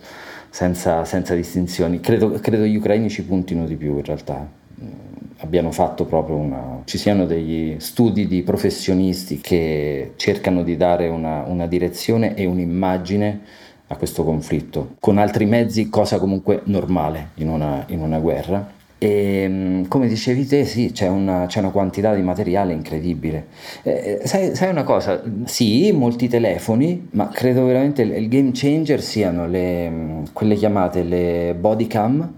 senza, 0.48 1.05
senza 1.05 1.35
distinzioni. 1.35 2.01
Credo, 2.01 2.31
credo 2.40 2.64
gli 2.64 2.77
ucraini 2.77 3.11
ci 3.11 3.22
puntino 3.22 3.66
di 3.66 3.77
più 3.77 3.96
in 3.96 4.05
realtà 4.05 4.48
abbiano 5.42 5.70
fatto 5.72 6.05
proprio 6.05 6.37
una... 6.37 6.83
ci 6.85 6.98
siano 6.98 7.27
degli 7.27 7.77
studi 7.79 8.27
di 8.27 8.42
professionisti 8.42 9.40
che 9.40 10.12
cercano 10.16 10.62
di 10.62 10.77
dare 10.77 11.09
una, 11.09 11.42
una 11.46 11.66
direzione 11.66 12.35
e 12.35 12.46
un'immagine 12.46 13.40
a 13.88 13.96
questo 13.96 14.25
conflitto, 14.25 14.94
con 15.01 15.18
altri 15.18 15.44
mezzi, 15.44 15.90
cosa 15.90 16.18
comunque 16.18 16.62
normale 16.64 17.31
in 17.35 17.48
una, 17.48 17.85
in 17.88 18.01
una 18.01 18.18
guerra. 18.20 18.81
E 19.03 19.47
mm, 19.49 19.85
come 19.88 20.07
dicevi 20.07 20.47
te, 20.47 20.65
sì, 20.65 20.93
c'è 20.93 21.09
una, 21.09 21.47
c'è 21.47 21.59
una 21.59 21.71
quantità 21.71 22.15
di 22.15 22.23
materiale 22.23 22.73
incredibile. 22.73 23.47
Eh, 23.83 24.21
sai, 24.23 24.55
sai, 24.55 24.71
una 24.71 24.85
cosa? 24.85 25.21
Sì, 25.45 25.91
molti 25.91 26.29
telefoni, 26.29 27.09
ma 27.11 27.27
credo 27.27 27.65
veramente 27.65 28.03
il, 28.03 28.12
il 28.12 28.29
game 28.29 28.51
changer 28.53 29.03
siano 29.03 29.49
le, 29.49 29.91
mm, 29.91 30.23
quelle 30.33 30.55
chiamate 30.55 31.03
le 31.03 31.57
body 31.59 31.88
cam, 31.88 32.33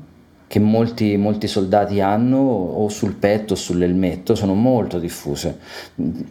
che 0.54 0.60
molti, 0.60 1.16
molti, 1.16 1.48
soldati 1.48 2.00
hanno 2.00 2.38
o 2.38 2.88
sul 2.88 3.14
petto 3.14 3.54
o 3.54 3.56
sull'elmetto 3.56 4.36
sono 4.36 4.54
molto 4.54 5.00
diffuse. 5.00 5.58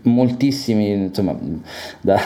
Moltissimi, 0.04 0.92
insomma, 0.92 1.38
da, 2.00 2.18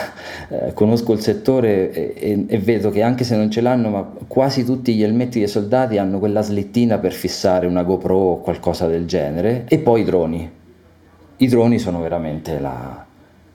eh, 0.48 0.72
conosco 0.74 1.12
il 1.12 1.18
settore 1.18 1.90
e, 1.90 2.14
e, 2.16 2.44
e, 2.46 2.58
vedo 2.58 2.90
che 2.90 3.02
anche 3.02 3.24
se 3.24 3.34
non 3.34 3.50
ce 3.50 3.60
l'hanno, 3.60 3.88
ma 3.90 4.08
quasi 4.28 4.64
tutti 4.64 4.94
gli 4.94 5.02
elmetti 5.02 5.40
dei 5.40 5.48
soldati 5.48 5.98
hanno 5.98 6.20
quella 6.20 6.40
slittina 6.40 6.98
per 6.98 7.12
fissare 7.12 7.66
una 7.66 7.82
GoPro 7.82 8.16
o 8.16 8.40
qualcosa 8.42 8.86
del 8.86 9.04
genere. 9.04 9.64
E 9.66 9.78
poi 9.78 10.02
i 10.02 10.04
droni. 10.04 10.48
I 11.38 11.48
droni 11.48 11.80
sono 11.80 12.00
veramente 12.00 12.60
la, 12.60 13.07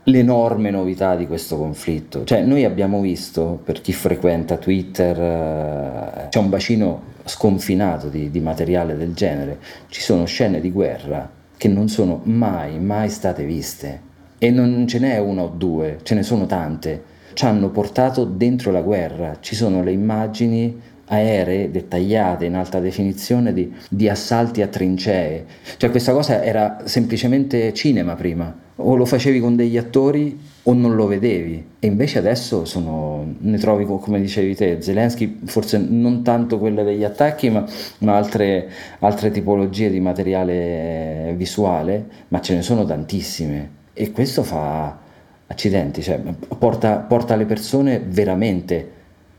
l'enorme 0.05 0.69
novità 0.69 1.15
di 1.15 1.27
questo 1.27 1.57
conflitto. 1.57 2.23
Cioè, 2.23 2.41
noi 2.41 2.65
abbiamo 2.65 2.99
visto, 3.01 3.59
per 3.63 3.81
chi 3.81 3.93
frequenta 3.93 4.57
Twitter, 4.57 5.19
eh, 5.19 6.27
c'è 6.29 6.39
un 6.39 6.49
bacino 6.49 7.11
sconfinato 7.25 8.09
di, 8.09 8.29
di 8.29 8.39
materiale 8.39 8.97
del 8.97 9.13
genere, 9.13 9.59
ci 9.87 10.01
sono 10.01 10.25
scene 10.25 10.59
di 10.59 10.71
guerra 10.71 11.41
che 11.55 11.67
non 11.69 11.87
sono 11.87 12.19
mai, 12.23 12.79
mai 12.79 13.09
state 13.09 13.45
viste. 13.45 14.11
E 14.37 14.51
non 14.51 14.85
ce 14.87 14.99
n'è 14.99 15.17
una 15.19 15.43
o 15.43 15.47
due, 15.47 15.99
ce 16.03 16.15
ne 16.15 16.23
sono 16.23 16.45
tante. 16.45 17.11
Ci 17.33 17.45
hanno 17.45 17.69
portato 17.69 18.25
dentro 18.25 18.71
la 18.71 18.81
guerra, 18.81 19.37
ci 19.39 19.55
sono 19.55 19.81
le 19.81 19.91
immagini 19.91 20.77
aeree 21.05 21.71
dettagliate 21.71 22.45
in 22.45 22.55
alta 22.55 22.79
definizione 22.79 23.53
di, 23.53 23.73
di, 23.89 24.09
assalti 24.09 24.61
a 24.61 24.67
trincee. 24.67 25.45
Cioè 25.77 25.89
questa 25.89 26.11
cosa 26.11 26.43
era 26.43 26.81
semplicemente 26.83 27.73
cinema 27.73 28.15
prima, 28.15 28.53
o 28.75 28.95
lo 28.95 29.05
facevi 29.05 29.39
con 29.39 29.55
degli 29.55 29.77
attori 29.77 30.39
o 30.63 30.73
non 30.73 30.95
lo 30.95 31.07
vedevi. 31.07 31.63
E 31.79 31.87
invece 31.87 32.19
adesso 32.19 32.65
sono, 32.65 33.35
ne 33.39 33.57
trovi 33.57 33.85
come 33.85 34.19
dicevi 34.19 34.55
te 34.55 34.81
Zelensky 34.81 35.39
forse 35.45 35.77
non 35.77 36.23
tanto 36.23 36.57
quelle 36.57 36.83
degli 36.83 37.03
attacchi 37.03 37.49
ma, 37.49 37.65
ma 37.99 38.15
altre, 38.15 38.69
altre, 38.99 39.31
tipologie 39.31 39.89
di 39.89 39.99
materiale 39.99 41.33
visuale 41.35 42.05
ma 42.29 42.41
ce 42.41 42.55
ne 42.55 42.61
sono 42.61 42.85
tantissime. 42.85 43.81
E 43.93 44.11
questo 44.11 44.43
fa 44.43 44.97
accidenti 45.45 46.01
cioè, 46.01 46.19
porta, 46.57 46.97
porta 46.97 47.35
le 47.35 47.45
persone 47.45 47.99
veramente 47.99 48.91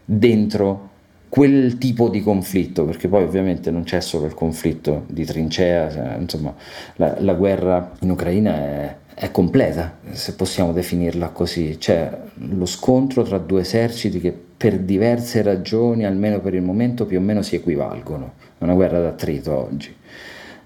dentro 0.05 0.93
quel 1.35 1.79
tipo 1.79 2.09
di 2.09 2.23
conflitto, 2.23 2.85
perché 2.85 3.09
poi 3.09 3.25
ovviamente 3.25 3.73
non 3.73 3.83
c'è 3.83 4.01
solo 4.01 4.27
il 4.27 4.35
conflitto 4.35 5.05
di 5.09 5.25
trincea, 5.25 5.91
cioè, 5.91 6.17
insomma 6.17 6.55
la, 6.95 7.17
la 7.19 7.35
guerra 7.35 7.91
in 8.03 8.11
Ucraina 8.11 8.55
è, 8.55 8.97
è 9.15 9.31
completa, 9.31 9.99
se 10.11 10.35
possiamo 10.35 10.73
definirla 10.73 11.29
così. 11.29 11.77
C'è 11.79 12.11
lo 12.35 12.67
scontro 12.67 13.23
tra 13.23 13.39
due 13.39 13.61
eserciti 13.61 14.21
che 14.21 14.33
per 14.33 14.79
diverse 14.81 15.43
ragioni, 15.43 16.05
almeno 16.05 16.41
per 16.41 16.55
il 16.55 16.63
momento, 16.63 17.07
più 17.07 17.19
o 17.19 17.21
meno 17.21 17.43
si 17.43 17.55
equivalgono. 17.55 18.35
È 18.59 18.65
una 18.65 18.75
guerra 18.75 19.01
d'attrito 19.01 19.57
oggi. 19.57 19.95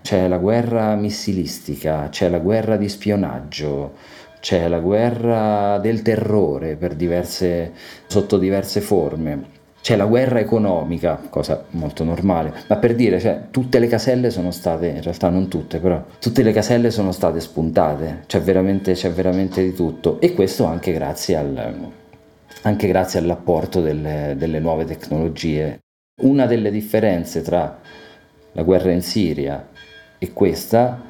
C'è 0.00 0.28
la 0.28 0.38
guerra 0.38 0.94
missilistica, 0.94 2.08
c'è 2.08 2.28
la 2.28 2.38
guerra 2.38 2.76
di 2.76 2.88
spionaggio, 2.88 3.94
c'è 4.40 4.68
la 4.68 4.78
guerra 4.78 5.78
del 5.78 6.00
terrore 6.00 6.78
diverse, 6.94 7.72
sotto 8.06 8.38
diverse 8.38 8.80
forme 8.80 9.56
c'è 9.80 9.96
la 9.96 10.06
guerra 10.06 10.40
economica, 10.40 11.20
cosa 11.30 11.64
molto 11.70 12.04
normale, 12.04 12.52
ma 12.66 12.76
per 12.76 12.94
dire, 12.94 13.20
cioè, 13.20 13.44
tutte 13.50 13.78
le 13.78 13.86
caselle 13.86 14.30
sono 14.30 14.50
state, 14.50 14.88
in 14.88 15.02
realtà 15.02 15.28
non 15.28 15.48
tutte, 15.48 15.78
però 15.78 16.04
tutte 16.20 16.42
le 16.42 16.52
caselle 16.52 16.90
sono 16.90 17.12
state 17.12 17.40
spuntate, 17.40 18.24
c'è 18.26 18.40
veramente, 18.40 18.92
c'è 18.92 19.10
veramente 19.10 19.62
di 19.62 19.72
tutto 19.72 20.20
e 20.20 20.34
questo 20.34 20.64
anche 20.64 20.92
grazie, 20.92 21.36
al, 21.36 21.90
anche 22.62 22.86
grazie 22.88 23.20
all'apporto 23.20 23.80
delle, 23.80 24.34
delle 24.36 24.58
nuove 24.58 24.84
tecnologie. 24.84 25.78
Una 26.22 26.46
delle 26.46 26.70
differenze 26.70 27.42
tra 27.42 27.78
la 28.52 28.62
guerra 28.62 28.90
in 28.90 29.02
Siria 29.02 29.68
e 30.18 30.32
questa 30.32 31.00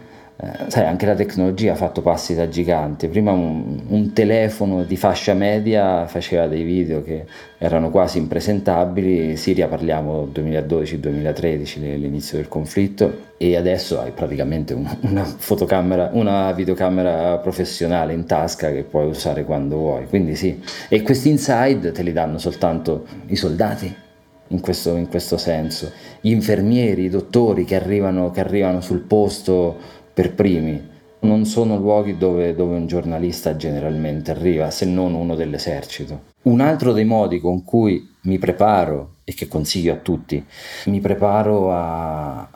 eh, 0.41 0.71
sai, 0.71 0.87
anche 0.87 1.05
la 1.05 1.17
tecnologia 1.17 1.73
ha 1.73 1.75
fatto 1.75 2.01
passi 2.01 2.33
da 2.33 2.49
gigante. 2.49 3.09
Prima 3.09 3.33
un, 3.33 3.81
un, 3.89 4.13
telefono 4.13 4.85
di 4.85 4.97
fascia 4.97 5.35
media 5.35 6.07
faceva 6.07 6.47
dei 6.47 6.63
video 6.63 7.03
che 7.03 7.27
erano 7.59 7.91
quasi 7.91 8.19
impresentabili. 8.19 9.37
Siria 9.37 9.67
parliamo 9.67 10.29
2012-2013, 10.33 11.81
l'inizio 11.81 12.39
del 12.39 12.47
conflitto, 12.47 13.33
e 13.37 13.57
adesso 13.57 14.01
hai 14.01 14.13
praticamente 14.13 14.75
un, 14.75 14.89
una 15.01 15.25
fotocamera, 15.25 16.11
una 16.13 16.53
videocamera 16.53 17.39
professionale 17.39 18.13
in 18.13 18.25
tasca 18.25 18.71
che 18.71 18.85
puoi 18.85 19.09
usare 19.09 19.45
quando 19.45 19.77
vuoi. 19.77 20.07
Quindi 20.07 20.37
sì, 20.37 20.63
e 20.89 21.03
questi 21.03 21.31
inside 21.31 21.91
te 21.91 22.05
li 22.05 22.13
danno 22.13 22.39
soltanto 22.39 23.07
i 23.27 23.35
soldati. 23.35 24.07
In 24.51 24.61
questo, 24.61 24.97
in 24.97 25.09
questo 25.09 25.37
senso, 25.37 25.93
gli 26.23 26.31
infermieri, 26.31 27.03
i 27.03 27.11
dottori 27.11 27.67
che 27.67 27.75
arrivano, 27.75 28.31
che 28.31 28.41
arrivano 28.41 28.81
sul 28.81 29.01
posto 29.01 29.77
per 30.19 30.35
primi. 30.35 30.85
Non 31.21 31.45
sono 31.45 31.77
luoghi 31.77 32.19
dove, 32.19 32.53
dove 32.57 32.75
un 32.75 32.89
giornalista 32.89 33.55
generalmente 33.55 34.33
arriva, 34.33 34.69
se 34.69 34.85
non 34.85 35.15
uno 35.15 35.37
dell'esercito. 35.37 36.23
Un 36.43 36.61
altro 36.61 36.93
dei 36.93 37.05
modi 37.05 37.39
con 37.39 37.63
cui 37.63 38.17
mi 38.23 38.37
preparo 38.39 39.19
e 39.23 39.33
che 39.33 39.47
consiglio 39.47 39.93
a 39.93 39.99
tutti, 39.99 40.45
mi 40.87 40.99
preparo 40.99 41.73
a, 41.73 42.49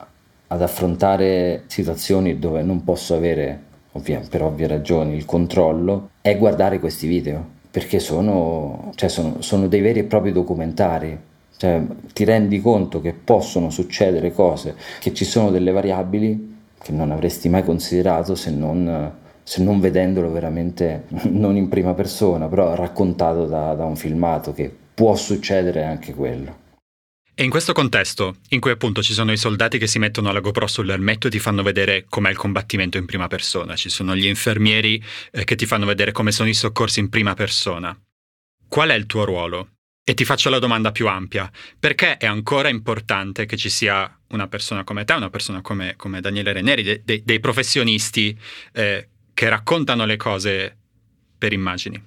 ad 0.47 0.61
affrontare 0.61 1.63
situazioni 1.67 2.37
dove 2.37 2.63
non 2.63 2.83
posso 2.83 3.15
avere, 3.15 3.61
ovvia, 3.93 4.19
per 4.29 4.43
ovvie 4.43 4.67
ragioni, 4.67 5.15
il 5.15 5.23
controllo, 5.23 6.09
è 6.19 6.37
guardare 6.37 6.79
questi 6.79 7.07
video, 7.07 7.45
perché 7.71 7.99
sono, 7.99 8.91
cioè 8.95 9.07
sono, 9.07 9.35
sono 9.39 9.67
dei 9.69 9.79
veri 9.79 9.99
e 9.99 10.03
propri 10.03 10.33
documentari. 10.33 11.17
Cioè, 11.55 11.81
ti 12.11 12.25
rendi 12.25 12.59
conto 12.59 12.99
che 12.99 13.13
possono 13.13 13.69
succedere 13.69 14.33
cose, 14.33 14.75
che 14.99 15.13
ci 15.13 15.23
sono 15.23 15.49
delle 15.49 15.71
variabili 15.71 16.51
che 16.83 16.91
non 16.91 17.11
avresti 17.11 17.49
mai 17.49 17.63
considerato 17.63 18.35
se 18.35 18.51
non, 18.51 19.11
se 19.41 19.63
non 19.63 19.79
vedendolo 19.79 20.31
veramente, 20.31 21.05
non 21.31 21.55
in 21.55 21.69
prima 21.69 21.93
persona, 21.93 22.47
però 22.47 22.75
raccontato 22.75 23.45
da, 23.45 23.73
da 23.73 23.85
un 23.85 23.95
filmato, 23.95 24.53
che 24.53 24.71
può 24.93 25.15
succedere 25.15 25.83
anche 25.83 26.13
quello. 26.13 26.61
E 27.35 27.43
in 27.43 27.49
questo 27.49 27.73
contesto, 27.73 28.35
in 28.49 28.59
cui 28.59 28.69
appunto 28.69 29.01
ci 29.01 29.13
sono 29.13 29.31
i 29.31 29.37
soldati 29.37 29.79
che 29.79 29.87
si 29.87 29.97
mettono 29.97 30.31
la 30.31 30.39
GoPro 30.39 30.67
sull'elmetto 30.67 31.27
e 31.27 31.29
ti 31.31 31.39
fanno 31.39 31.63
vedere 31.63 32.05
com'è 32.07 32.29
il 32.29 32.37
combattimento 32.37 32.99
in 32.99 33.05
prima 33.05 33.25
persona, 33.25 33.75
ci 33.75 33.89
sono 33.89 34.15
gli 34.15 34.27
infermieri 34.27 35.03
eh, 35.31 35.43
che 35.43 35.55
ti 35.55 35.65
fanno 35.65 35.87
vedere 35.87 36.11
come 36.11 36.31
sono 36.31 36.47
i 36.47 36.53
soccorsi 36.53 36.99
in 36.99 37.09
prima 37.09 37.33
persona. 37.33 37.97
Qual 38.67 38.89
è 38.89 38.93
il 38.93 39.07
tuo 39.07 39.23
ruolo? 39.23 39.69
E 40.05 40.13
ti 40.13 40.25
faccio 40.25 40.51
la 40.51 40.59
domanda 40.59 40.91
più 40.91 41.07
ampia, 41.07 41.49
perché 41.79 42.17
è 42.17 42.27
ancora 42.27 42.69
importante 42.69 43.47
che 43.47 43.57
ci 43.57 43.69
sia 43.69 44.15
una 44.33 44.47
persona 44.47 44.83
come 44.83 45.05
te, 45.05 45.13
una 45.13 45.29
persona 45.29 45.61
come, 45.61 45.93
come 45.95 46.21
Daniele 46.21 46.53
Reneri, 46.53 46.83
de, 46.83 47.01
de, 47.05 47.21
dei 47.23 47.39
professionisti 47.39 48.37
eh, 48.73 49.07
che 49.33 49.49
raccontano 49.49 50.05
le 50.05 50.17
cose 50.17 50.75
per 51.37 51.53
immagini? 51.53 52.01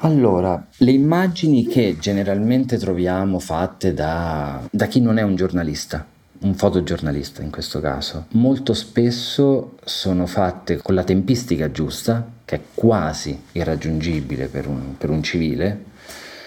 Allora, 0.00 0.66
le 0.78 0.90
immagini 0.90 1.66
che 1.66 1.96
generalmente 1.98 2.76
troviamo 2.76 3.38
fatte 3.38 3.94
da, 3.94 4.68
da 4.70 4.86
chi 4.86 5.00
non 5.00 5.16
è 5.16 5.22
un 5.22 5.36
giornalista, 5.36 6.06
un 6.40 6.54
fotogiornalista 6.54 7.42
in 7.42 7.50
questo 7.50 7.80
caso, 7.80 8.26
molto 8.32 8.74
spesso 8.74 9.78
sono 9.84 10.26
fatte 10.26 10.76
con 10.76 10.94
la 10.94 11.04
tempistica 11.04 11.70
giusta, 11.70 12.30
che 12.44 12.56
è 12.56 12.60
quasi 12.74 13.40
irraggiungibile 13.52 14.48
per 14.48 14.68
un, 14.68 14.96
per 14.98 15.08
un 15.08 15.22
civile, 15.22 15.84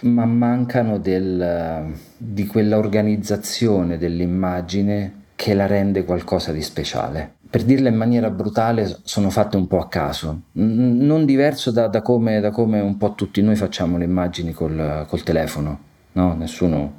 ma 0.02 0.26
mancano 0.26 1.00
del, 1.00 1.92
di 2.22 2.46
quella 2.46 2.78
organizzazione 2.78 3.98
dell'immagine 3.98 5.14
che 5.36 5.54
la 5.54 5.68
rende 5.68 6.04
qualcosa 6.04 6.52
di 6.52 6.62
speciale. 6.62 7.36
Per 7.50 7.64
dirla 7.64 7.88
in 7.88 7.96
maniera 7.96 8.30
brutale, 8.30 9.00
sono 9.04 9.30
fatte 9.30 9.56
un 9.56 9.68
po' 9.68 9.80
a 9.80 9.88
caso, 9.88 10.42
non 10.52 11.26
diverso 11.26 11.72
da, 11.72 11.88
da, 11.88 12.02
come, 12.02 12.42
da 12.42 12.52
come, 12.52 12.82
un 12.82 12.98
po' 12.98 13.14
tutti 13.14 13.42
noi 13.42 13.56
facciamo 13.56 13.98
le 13.98 14.04
immagini 14.04 14.52
col, 14.52 15.06
col 15.08 15.24
telefono, 15.24 15.80
no? 16.12 16.36
Nessuno 16.36 16.94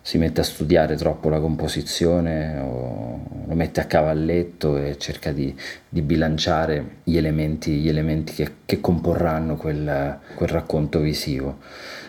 si 0.00 0.18
mette 0.18 0.40
a 0.40 0.44
studiare 0.44 0.94
troppo 0.94 1.28
la 1.28 1.40
composizione 1.40 2.58
o 2.58 3.13
lo 3.54 3.60
mette 3.60 3.80
a 3.80 3.84
cavalletto 3.84 4.76
e 4.76 4.98
cerca 4.98 5.30
di, 5.32 5.54
di 5.88 6.02
bilanciare 6.02 6.96
gli 7.04 7.16
elementi, 7.16 7.78
gli 7.78 7.88
elementi 7.88 8.34
che, 8.34 8.50
che, 8.66 8.80
comporranno 8.80 9.56
quel, 9.56 10.18
quel 10.34 10.48
racconto 10.48 10.98
visivo. 10.98 11.58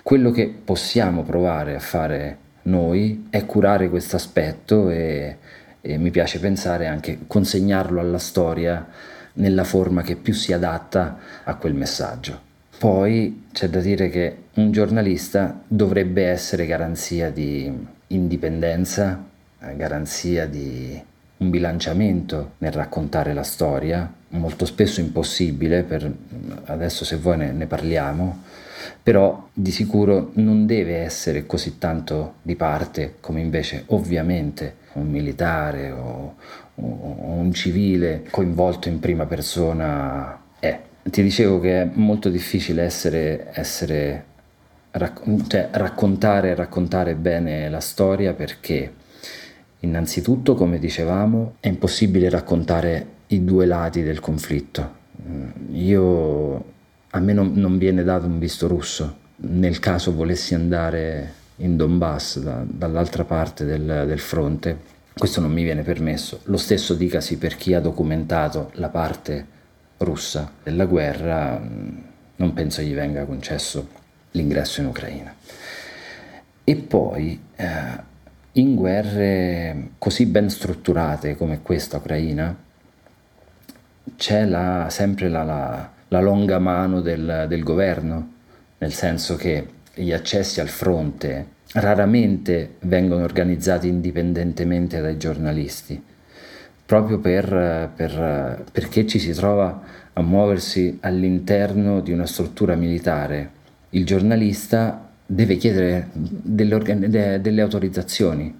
Quello 0.02 0.32
che 0.32 0.48
possiamo 0.48 1.24
provare 1.24 1.76
a 1.76 1.80
fare 1.80 2.38
noi 2.64 3.28
è 3.30 3.46
curare 3.46 3.90
questo 3.90 4.16
aspetto 4.16 4.90
e, 4.90 5.38
e 5.80 5.98
mi 5.98 6.10
piace 6.10 6.40
pensare 6.40 6.88
anche 6.88 7.20
consegnarlo 7.28 8.00
alla 8.00 8.18
storia 8.18 8.88
nella 9.34 9.64
forma 9.64 10.02
che 10.02 10.16
più 10.16 10.34
si 10.34 10.52
adatta 10.52 11.20
a 11.44 11.56
quel 11.56 11.76
messaggio. 11.76 12.42
Poi 12.78 13.48
c'è 13.54 13.70
da 13.70 13.80
dire 13.80 14.10
che 14.10 14.38
un 14.56 14.72
giornalista 14.72 15.62
dovrebbe 15.68 16.26
essere 16.26 16.66
garanzia 16.66 17.30
di 17.30 17.72
indipendenza, 18.08 19.24
garanzia 19.76 20.46
di 20.46 21.02
un 21.38 21.50
bilanciamento 21.50 22.54
nel 22.60 22.72
raccontare 22.72 23.34
la 23.34 23.44
storia, 23.44 24.12
molto 24.30 24.66
spesso 24.66 25.00
impossibile, 25.00 25.84
per, 25.84 26.12
adesso 26.66 27.04
se 27.04 27.18
vuoi 27.18 27.38
ne, 27.38 27.52
ne 27.52 27.66
parliamo, 27.66 28.44
però 29.02 29.50
di 29.54 29.72
sicuro 29.72 30.32
non 30.36 30.66
deve 30.66 30.98
essere 30.98 31.46
così 31.46 31.78
tanto 31.78 32.36
di 32.42 32.56
parte 32.56 33.16
come 33.20 33.42
invece 33.42 33.84
ovviamente 33.88 34.84
un 34.94 35.10
militare 35.10 35.92
o, 35.92 36.36
o 36.76 37.32
un 37.34 37.52
civile 37.54 38.24
coinvolto 38.30 38.88
in 38.88 39.00
prima 39.00 39.26
persona 39.26 40.40
è. 40.60 40.80
Ti 41.04 41.22
dicevo 41.22 41.60
che 41.60 41.82
è 41.82 41.90
molto 41.94 42.30
difficile 42.30 42.84
essere, 42.84 43.48
essere 43.54 44.26
racc- 44.92 45.48
cioè, 45.48 45.70
raccontare, 45.72 46.56
raccontare 46.56 47.16
bene 47.16 47.70
la 47.70 47.80
storia 47.80 48.34
perché 48.34 48.92
innanzitutto, 49.86 50.56
come 50.56 50.80
dicevamo, 50.80 51.56
è 51.60 51.68
impossibile 51.68 52.30
raccontare 52.30 53.08
i 53.28 53.44
due 53.44 53.66
lati 53.66 54.04
del 54.04 54.20
conflitto. 54.20 55.04
Io, 55.72 56.64
a 57.10 57.20
me 57.20 57.34
non, 57.34 57.54
non 57.56 57.78
viene 57.78 58.04
dato 58.04 58.26
un 58.26 58.38
visto 58.38 58.68
russo 58.68 59.24
nel 59.38 59.80
caso 59.80 60.14
volessi 60.14 60.54
andare 60.54 61.34
in 61.58 61.76
Donbass, 61.76 62.40
da, 62.40 62.64
dall'altra 62.66 63.24
parte 63.24 63.66
del, 63.66 64.04
del 64.08 64.20
fronte. 64.20 64.94
Questo 65.18 65.42
non 65.42 65.52
mi 65.52 65.64
viene 65.64 65.84
permesso. 65.84 66.42
Lo 66.46 66.58
stesso 66.58 66.94
dicasi 66.94 67.38
per 67.38 67.56
chi 67.56 67.74
ha 67.74 67.80
documentato 67.80 68.72
la 68.74 68.90
parte 68.90 69.54
russa 69.98 70.52
della 70.62 70.86
guerra, 70.86 71.60
mm, 71.60 71.98
non 72.38 72.54
penso 72.54 72.82
gli 72.82 72.94
venga 72.94 73.26
concesso 73.26 73.88
l'ingresso 74.32 74.82
in 74.82 74.88
Ucraina. 74.88 75.34
E 76.64 76.76
poi 76.76 77.40
eh, 77.56 78.14
in 78.58 78.76
guerre 78.76 79.90
così 79.98 80.26
ben 80.26 80.50
strutturate 80.50 81.36
come 81.36 81.62
questa 81.62 81.98
ucraina 81.98 82.56
c'è 84.16 84.46
la, 84.46 84.88
sempre 84.90 85.30
la, 85.30 85.44
la, 85.44 85.92
la, 86.08 86.22
longa 86.22 86.60
mano 86.60 87.02
del, 87.02 87.46
del 87.50 87.64
governo, 87.64 88.34
nel 88.78 88.94
senso 88.94 89.36
che 89.36 89.68
gli 89.94 90.14
accessi 90.14 90.62
al 90.62 90.70
fronte 90.70 91.54
raramente 91.74 92.76
vengono 92.82 93.24
organizzati 93.24 93.88
indipendentemente 93.88 95.02
dai 95.02 95.18
giornalisti 95.18 96.02
proprio 96.86 97.20
per, 97.20 97.92
per, 97.96 98.64
perché 98.72 99.08
ci 99.08 99.18
si 99.18 99.32
trova 99.32 99.82
a 100.14 100.22
muoversi 100.22 101.00
all'interno 101.02 102.00
di 102.00 102.12
una 102.12 102.28
struttura 102.28 102.76
militare. 102.76 103.50
Il 103.90 104.06
giornalista 104.06 105.05
deve 105.26 105.58
chiedere 105.58 106.10
delle, 106.14 106.76
organ- 106.76 107.10
delle 107.10 107.62
autorizzazioni 107.62 108.54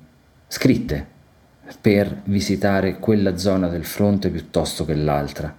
scritte 0.48 1.14
per 1.82 2.22
visitare 2.26 3.00
quella 3.00 3.38
zona 3.38 3.68
del 3.68 3.86
fronte 3.86 4.30
piuttosto 4.30 4.86
che 4.86 4.96
l'altra. 4.96 5.56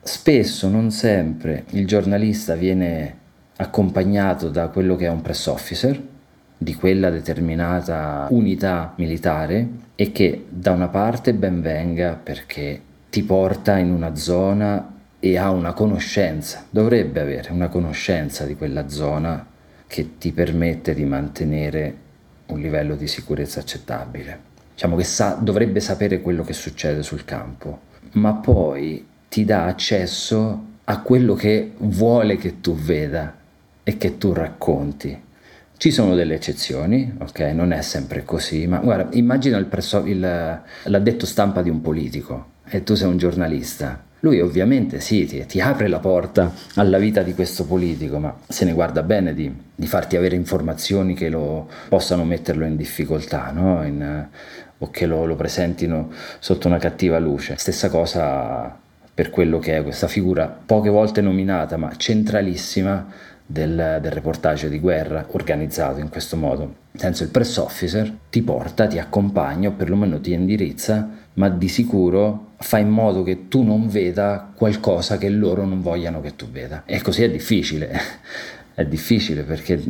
Spesso, 0.00 0.68
non 0.68 0.90
sempre, 0.90 1.64
il 1.70 1.86
giornalista 1.86 2.54
viene 2.54 3.16
accompagnato 3.56 4.48
da 4.48 4.68
quello 4.68 4.96
che 4.96 5.06
è 5.06 5.10
un 5.10 5.20
press 5.20 5.46
officer, 5.46 6.00
di 6.56 6.74
quella 6.74 7.10
determinata 7.10 8.26
unità 8.30 8.94
militare 8.96 9.68
e 9.94 10.12
che 10.12 10.46
da 10.48 10.72
una 10.72 10.88
parte 10.88 11.34
ben 11.34 11.60
venga 11.60 12.18
perché 12.20 12.80
ti 13.10 13.22
porta 13.22 13.76
in 13.76 13.90
una 13.90 14.14
zona 14.14 14.94
e 15.20 15.36
ha 15.36 15.50
una 15.50 15.72
conoscenza, 15.72 16.64
dovrebbe 16.70 17.20
avere 17.20 17.52
una 17.52 17.68
conoscenza 17.68 18.44
di 18.44 18.56
quella 18.56 18.88
zona 18.88 19.44
che 19.88 20.18
ti 20.18 20.30
permette 20.30 20.94
di 20.94 21.04
mantenere 21.04 21.96
un 22.46 22.60
livello 22.60 22.94
di 22.94 23.08
sicurezza 23.08 23.58
accettabile. 23.58 24.46
Diciamo 24.74 24.94
che 24.94 25.02
sa, 25.02 25.36
dovrebbe 25.40 25.80
sapere 25.80 26.20
quello 26.20 26.44
che 26.44 26.52
succede 26.52 27.02
sul 27.02 27.24
campo, 27.24 27.80
ma 28.12 28.34
poi 28.34 29.04
ti 29.28 29.44
dà 29.44 29.64
accesso 29.64 30.66
a 30.84 31.00
quello 31.00 31.34
che 31.34 31.72
vuole 31.78 32.36
che 32.36 32.60
tu 32.60 32.74
veda 32.74 33.36
e 33.82 33.96
che 33.96 34.18
tu 34.18 34.32
racconti. 34.32 35.26
Ci 35.76 35.90
sono 35.90 36.14
delle 36.14 36.34
eccezioni, 36.34 37.14
ok? 37.18 37.40
Non 37.54 37.72
è 37.72 37.82
sempre 37.82 38.24
così, 38.24 38.66
ma 38.66 38.78
guarda, 38.78 39.16
immagina 39.16 39.56
il 39.58 39.66
presso, 39.66 40.04
il, 40.04 40.20
l'addetto 40.20 41.26
stampa 41.26 41.62
di 41.62 41.70
un 41.70 41.80
politico 41.80 42.56
e 42.68 42.82
tu 42.82 42.94
sei 42.94 43.08
un 43.08 43.16
giornalista. 43.16 44.04
Lui 44.20 44.40
ovviamente 44.40 45.00
sì, 45.00 45.26
ti, 45.26 45.44
ti, 45.46 45.60
apre 45.60 45.86
la 45.86 46.00
porta 46.00 46.52
alla 46.74 46.98
vita 46.98 47.22
di 47.22 47.34
questo 47.34 47.64
politico, 47.64 48.18
ma 48.18 48.34
se 48.48 48.64
ne 48.64 48.72
guarda 48.72 49.02
bene 49.02 49.32
di, 49.32 49.52
di 49.74 49.86
farti 49.86 50.16
avere 50.16 50.34
informazioni 50.34 51.14
che 51.14 51.28
lo, 51.28 51.68
possano 51.88 52.24
metterlo 52.24 52.64
in 52.64 52.76
difficoltà, 52.76 53.50
no? 53.52 53.84
in, 53.84 54.26
o 54.78 54.90
che 54.90 55.06
lo, 55.06 55.24
lo 55.24 55.36
presentino 55.36 56.10
sotto 56.40 56.66
una 56.66 56.78
cattiva 56.78 57.18
luce. 57.18 57.54
Stessa 57.56 57.88
cosa 57.88 58.76
per 59.14 59.30
quello 59.30 59.58
che 59.58 59.76
è 59.76 59.82
questa 59.82 60.06
figura 60.06 60.46
poche 60.46 60.90
volte 60.90 61.20
nominata, 61.20 61.76
ma 61.76 61.92
centralissima 61.96 63.06
del, 63.44 63.98
del, 64.00 64.12
reportage 64.12 64.68
di 64.68 64.78
guerra 64.78 65.26
organizzato 65.30 66.00
in 66.00 66.08
questo 66.08 66.36
modo. 66.36 66.62
Nel 66.92 67.02
senso 67.02 67.22
il 67.22 67.30
press 67.30 67.56
officer 67.56 68.12
ti 68.30 68.42
porta, 68.42 68.86
ti 68.86 68.98
accompagna 68.98 69.70
o 69.70 69.72
perlomeno 69.72 70.20
ti 70.20 70.32
indirizza, 70.32 71.17
ma 71.38 71.48
di 71.48 71.68
sicuro 71.68 72.52
fa 72.58 72.78
in 72.78 72.88
modo 72.88 73.22
che 73.22 73.48
tu 73.48 73.62
non 73.62 73.88
veda 73.88 74.50
qualcosa 74.54 75.18
che 75.18 75.28
loro 75.28 75.64
non 75.64 75.80
vogliano 75.80 76.20
che 76.20 76.36
tu 76.36 76.50
veda. 76.50 76.82
E 76.84 77.00
così 77.00 77.22
è 77.22 77.30
difficile. 77.30 77.90
è 78.74 78.84
difficile 78.84 79.42
perché 79.42 79.80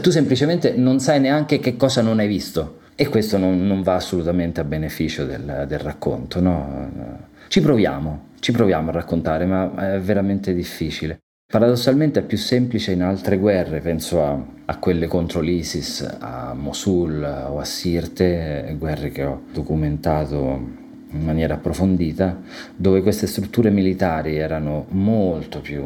tu 0.00 0.10
semplicemente 0.10 0.72
non 0.74 1.00
sai 1.00 1.20
neanche 1.20 1.58
che 1.58 1.76
cosa 1.76 2.00
non 2.00 2.18
hai 2.18 2.28
visto 2.28 2.80
e 2.94 3.08
questo 3.08 3.36
non, 3.36 3.66
non 3.66 3.82
va 3.82 3.94
assolutamente 3.94 4.60
a 4.60 4.64
beneficio 4.64 5.24
del, 5.24 5.64
del 5.66 5.78
racconto. 5.78 6.40
No? 6.40 7.20
Ci 7.48 7.60
proviamo, 7.60 8.28
ci 8.40 8.52
proviamo 8.52 8.90
a 8.90 8.92
raccontare, 8.92 9.44
ma 9.46 9.94
è 9.94 10.00
veramente 10.00 10.54
difficile. 10.54 11.18
Paradossalmente 11.50 12.20
è 12.20 12.22
più 12.22 12.38
semplice 12.38 12.92
in 12.92 13.02
altre 13.02 13.36
guerre, 13.36 13.80
penso 13.80 14.24
a, 14.24 14.42
a, 14.64 14.78
quelle 14.78 15.06
contro 15.06 15.40
l'ISIS, 15.40 16.16
a 16.18 16.54
Mosul 16.54 17.22
o 17.22 17.58
a 17.58 17.64
Sirte, 17.64 18.74
guerre 18.78 19.10
che 19.10 19.24
ho 19.24 19.42
documentato 19.52 20.80
in 21.12 21.24
maniera 21.24 21.54
approfondita, 21.54 22.40
dove 22.74 23.02
queste 23.02 23.26
strutture 23.26 23.70
militari 23.70 24.36
erano 24.36 24.86
molto 24.90 25.60
più, 25.60 25.84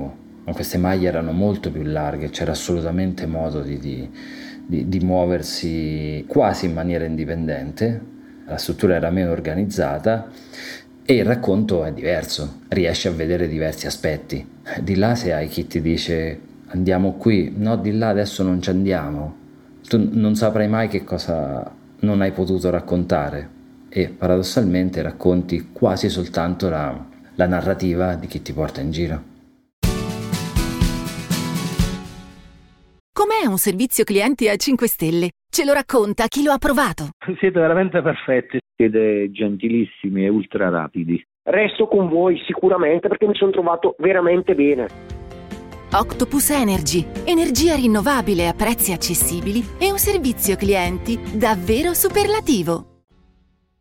queste 0.53 0.79
maglie 0.79 1.09
erano 1.09 1.33
molto 1.33 1.71
più 1.71 1.83
larghe, 1.83 2.31
c'era 2.31 2.53
assolutamente 2.53 3.27
modo 3.27 3.63
di, 3.63 3.79
di, 3.79 4.09
di, 4.65 4.89
di 4.89 5.01
muoversi 5.01 6.25
quasi 6.29 6.67
in 6.67 6.73
maniera 6.73 7.05
indipendente, 7.05 8.15
la 8.47 8.57
struttura 8.57 8.95
era 8.95 9.11
meno 9.11 9.33
organizzata 9.33 10.31
e 11.05 11.15
il 11.15 11.25
racconto 11.25 11.85
è 11.85 11.93
diverso, 11.93 12.61
riesci 12.69 13.09
a 13.09 13.13
vedere 13.13 13.49
diversi 13.49 13.87
aspetti. 13.87 14.47
Di 14.81 14.95
là 14.95 15.17
se 15.17 15.33
hai 15.33 15.49
chi 15.49 15.67
ti 15.67 15.81
dice 15.81 16.41
andiamo 16.69 17.15
qui, 17.15 17.53
no 17.57 17.77
di 17.77 17.97
là 17.97 18.09
adesso 18.09 18.45
non 18.45 18.63
ci 18.63 18.71
andiamo, 18.71 19.45
tu 19.89 20.09
non 20.13 20.37
saprai 20.37 20.69
mai 20.69 20.89
che 20.89 21.03
cosa 21.03 21.73
non 22.01 22.21
hai 22.21 22.31
potuto 22.31 22.71
raccontare 22.71 23.55
e 23.97 24.11
paradossalmente 24.11 25.01
racconti 25.01 25.71
quasi 25.73 26.11
soltanto 26.11 26.69
la, 26.69 27.03
la 27.35 27.47
narrativa 27.47 28.15
di 28.15 28.27
chi 28.27 28.43
ti 28.43 28.53
porta 28.53 28.83
in 28.83 28.91
giro. 28.91 29.23
Com'è 33.11 33.47
un 33.47 33.57
servizio 33.57 34.05
clienti 34.05 34.51
a 34.51 34.57
5 34.57 34.87
stelle? 34.87 35.31
Ce 35.49 35.65
lo 35.65 35.73
racconta 35.73 36.27
chi 36.27 36.43
lo 36.43 36.53
ha 36.53 36.59
provato. 36.59 37.09
Siete 37.39 37.59
veramente 37.59 38.03
perfetti, 38.03 38.59
siete 38.77 39.31
gentilissimi 39.31 40.27
e 40.27 40.29
ultra 40.29 40.69
rapidi. 40.69 41.25
Resto 41.45 41.89
con 41.89 42.11
voi 42.11 42.39
sicuramente 42.45 43.09
perché 43.09 43.27
mi 43.27 43.35
sono 43.35 43.53
trovato 43.53 43.95
veramente 43.99 44.55
bene. 44.55 44.89
Octopus 45.91 46.51
Energy, 46.51 47.07
energia 47.25 47.75
rinnovabile 47.75 48.47
a 48.47 48.53
prezzi 48.53 48.93
accessibili 48.93 49.65
e 49.79 49.91
un 49.91 49.99
servizio 49.99 50.55
clienti 50.57 51.19
davvero 51.39 51.95
superlativo. 51.95 52.96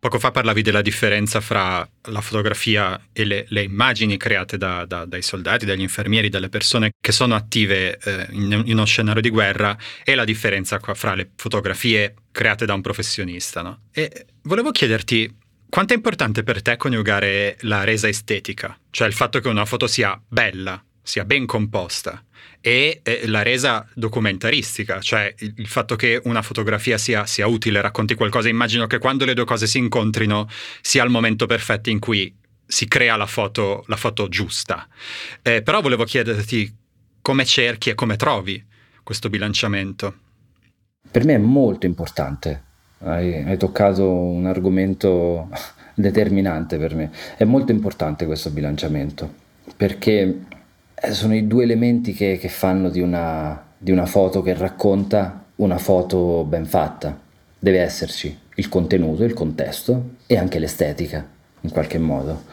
Poco 0.06 0.20
fa 0.20 0.30
parlavi 0.30 0.62
della 0.62 0.84
differenza 0.84 1.42
fra 1.42 1.84
la 2.10 2.22
fotografia 2.22 3.08
e 3.12 3.26
le, 3.26 3.46
le 3.50 3.64
immagini 3.64 4.18
create 4.18 4.56
da, 4.56 4.86
da, 4.86 5.04
dai 5.04 5.24
soldati, 5.24 5.66
dagli 5.66 5.82
infermieri, 5.82 6.30
dalle 6.30 6.48
persone 6.48 6.92
che 7.02 7.12
sono 7.12 7.34
attive 7.34 7.98
eh, 7.98 8.28
in, 8.30 8.52
in, 8.66 8.74
uno 8.74 8.86
scenario 8.86 9.20
di 9.20 9.32
guerra 9.32 9.76
e 10.04 10.14
la 10.14 10.24
differenza 10.24 10.78
fra 10.80 11.16
le 11.16 11.32
fotografie 11.36 12.14
create 12.32 12.68
da 12.68 12.76
un 12.76 12.82
professionista, 12.82 13.64
no? 13.64 13.86
E 13.92 14.28
volevo 14.44 14.70
chiederti 14.70 15.38
quanto 15.68 15.94
è 15.94 15.96
importante 15.96 16.44
per 16.44 16.62
te 16.62 16.78
coniugare 16.78 17.58
la 17.62 17.84
resa 17.84 18.08
estetica, 18.08 18.78
cioè 18.92 19.08
il 19.08 19.14
fatto 19.16 19.40
che 19.40 19.48
una 19.48 19.66
foto 19.66 19.88
sia 19.88 20.22
bella, 20.28 20.80
sia 21.02 21.26
ben 21.26 21.48
composta, 21.48 22.24
e 22.66 23.02
eh, 23.04 23.28
la 23.28 23.44
resa 23.44 23.88
documentaristica, 23.94 25.00
cioè 25.00 25.32
il, 25.38 25.54
il 25.58 25.68
fatto 25.68 25.96
che 25.96 26.20
una 26.24 26.42
fotografia 26.42 26.98
sia, 26.98 27.28
sia, 27.28 27.46
utile, 27.46 27.80
racconti 27.80 28.16
qualcosa. 28.16 28.50
Immagino 28.50 28.88
che 28.88 28.98
quando 28.98 29.24
le 29.24 29.36
due 29.36 29.46
cose 29.46 29.68
si 29.68 29.78
incontrino 29.78 30.50
sia 30.82 31.04
il 31.04 31.12
momento 31.12 31.46
perfetto 31.46 31.92
in 31.92 32.00
cui 32.00 32.36
si 32.66 32.88
crea 32.88 33.18
la 33.18 33.28
foto, 33.28 33.84
la 33.86 33.96
foto 33.98 34.30
giusta. 34.30 34.88
Eh, 35.44 35.62
però 35.62 35.80
volevo 35.82 36.06
chiederti 36.06 36.76
come 37.22 37.46
cerchi 37.46 37.92
e 37.92 37.94
come 37.94 38.16
trovi 38.16 38.66
questo 39.04 39.30
bilanciamento. 39.30 40.16
Per 41.12 41.24
me 41.24 41.36
è 41.36 41.38
molto 41.38 41.86
importante. 41.86 42.64
Hai, 42.98 43.44
hai 43.44 43.58
toccato 43.58 44.10
un 44.10 44.48
argomento 44.48 45.50
determinante 45.94 46.80
per 46.80 46.96
me. 46.96 47.12
È 47.38 47.44
molto 47.44 47.72
importante 47.72 48.26
questo 48.26 48.50
bilanciamento 48.50 49.44
perché 49.78 50.46
sono 51.12 51.36
i 51.36 51.48
due 51.48 51.64
elementi 51.64 52.14
che, 52.14 52.38
che 52.40 52.50
fanno 52.50 52.90
di 52.90 53.02
una, 53.02 53.64
di 53.78 53.92
una 53.92 54.06
foto 54.06 54.42
che 54.42 54.54
racconta 54.54 55.46
una 55.58 55.78
foto 55.78 56.44
ben 56.44 56.66
fatta. 56.66 57.20
Deve 57.58 57.80
esserci 57.80 58.38
il 58.56 58.70
contenuto, 58.70 59.24
il 59.24 59.34
contesto 59.34 60.12
e 60.28 60.38
anche 60.38 60.60
l'estetica 60.60 61.26
in 61.62 61.72
qualche 61.72 61.98
modo, 61.98 62.44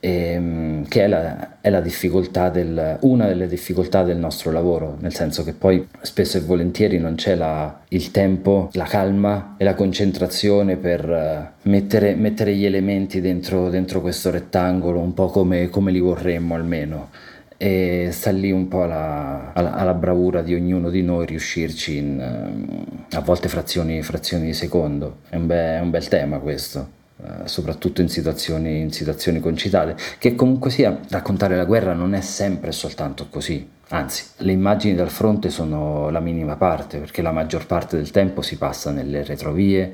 e, 0.00 0.32
ehm, 0.32 0.88
che 0.88 1.04
è, 1.04 1.08
la, 1.08 1.60
è 1.60 1.68
la 1.68 1.80
difficoltà 1.80 2.48
del, 2.48 2.98
una 3.00 3.26
delle 3.26 3.46
difficoltà 3.46 4.02
del 4.02 4.16
nostro 4.16 4.50
lavoro, 4.50 4.96
nel 5.00 5.14
senso 5.14 5.44
che 5.44 5.52
poi 5.52 5.86
spesso 6.00 6.38
e 6.38 6.40
volentieri 6.40 6.98
non 6.98 7.16
c'è 7.16 7.34
la, 7.34 7.80
il 7.88 8.10
tempo, 8.10 8.70
la 8.72 8.84
calma 8.84 9.56
e 9.58 9.64
la 9.64 9.74
concentrazione 9.74 10.76
per 10.76 11.08
uh, 11.08 11.68
mettere, 11.68 12.14
mettere, 12.14 12.54
gli 12.54 12.64
elementi 12.64 13.20
dentro, 13.20 13.68
dentro, 13.68 14.00
questo 14.00 14.30
rettangolo, 14.30 15.00
un 15.00 15.12
po' 15.12 15.26
come, 15.26 15.68
come 15.68 15.90
li 15.92 16.00
vorremmo 16.00 16.54
almeno 16.54 17.10
e 17.56 18.08
sta 18.12 18.30
lì 18.30 18.50
un 18.50 18.68
po' 18.68 18.82
alla, 18.82 19.52
alla, 19.54 19.74
alla, 19.74 19.94
bravura 19.94 20.42
di 20.42 20.54
ognuno 20.54 20.90
di 20.90 21.02
noi 21.02 21.26
riuscirci 21.26 21.96
in 21.96 22.84
a 23.10 23.20
volte 23.20 23.48
frazioni, 23.48 24.02
frazioni 24.02 24.46
di 24.46 24.52
secondo. 24.52 25.18
È 25.28 25.36
un, 25.36 25.46
be, 25.46 25.76
è 25.76 25.80
un 25.80 25.90
bel 25.90 26.08
tema 26.08 26.38
questo. 26.38 26.94
Uh, 27.16 27.46
soprattutto 27.46 28.02
in 28.02 28.08
situazioni, 28.10 28.80
in 28.80 28.92
situazioni 28.92 29.40
concitate, 29.40 29.96
che 30.18 30.34
comunque 30.34 30.70
sia 30.70 31.00
raccontare 31.08 31.56
la 31.56 31.64
guerra 31.64 31.94
non 31.94 32.12
è 32.12 32.20
sempre 32.20 32.72
soltanto 32.72 33.28
così, 33.30 33.66
Anzi, 33.88 34.24
le 34.38 34.50
immagini 34.50 34.96
dal 34.96 35.10
fronte 35.10 35.48
sono 35.48 36.10
la 36.10 36.18
minima 36.18 36.56
parte, 36.56 36.98
perché 36.98 37.22
la 37.22 37.30
maggior 37.30 37.66
parte 37.66 37.96
del 37.96 38.10
tempo 38.10 38.42
si 38.42 38.58
passa 38.58 38.90
nelle 38.90 39.22
retrovie. 39.22 39.92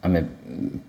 A 0.00 0.08
me 0.08 0.24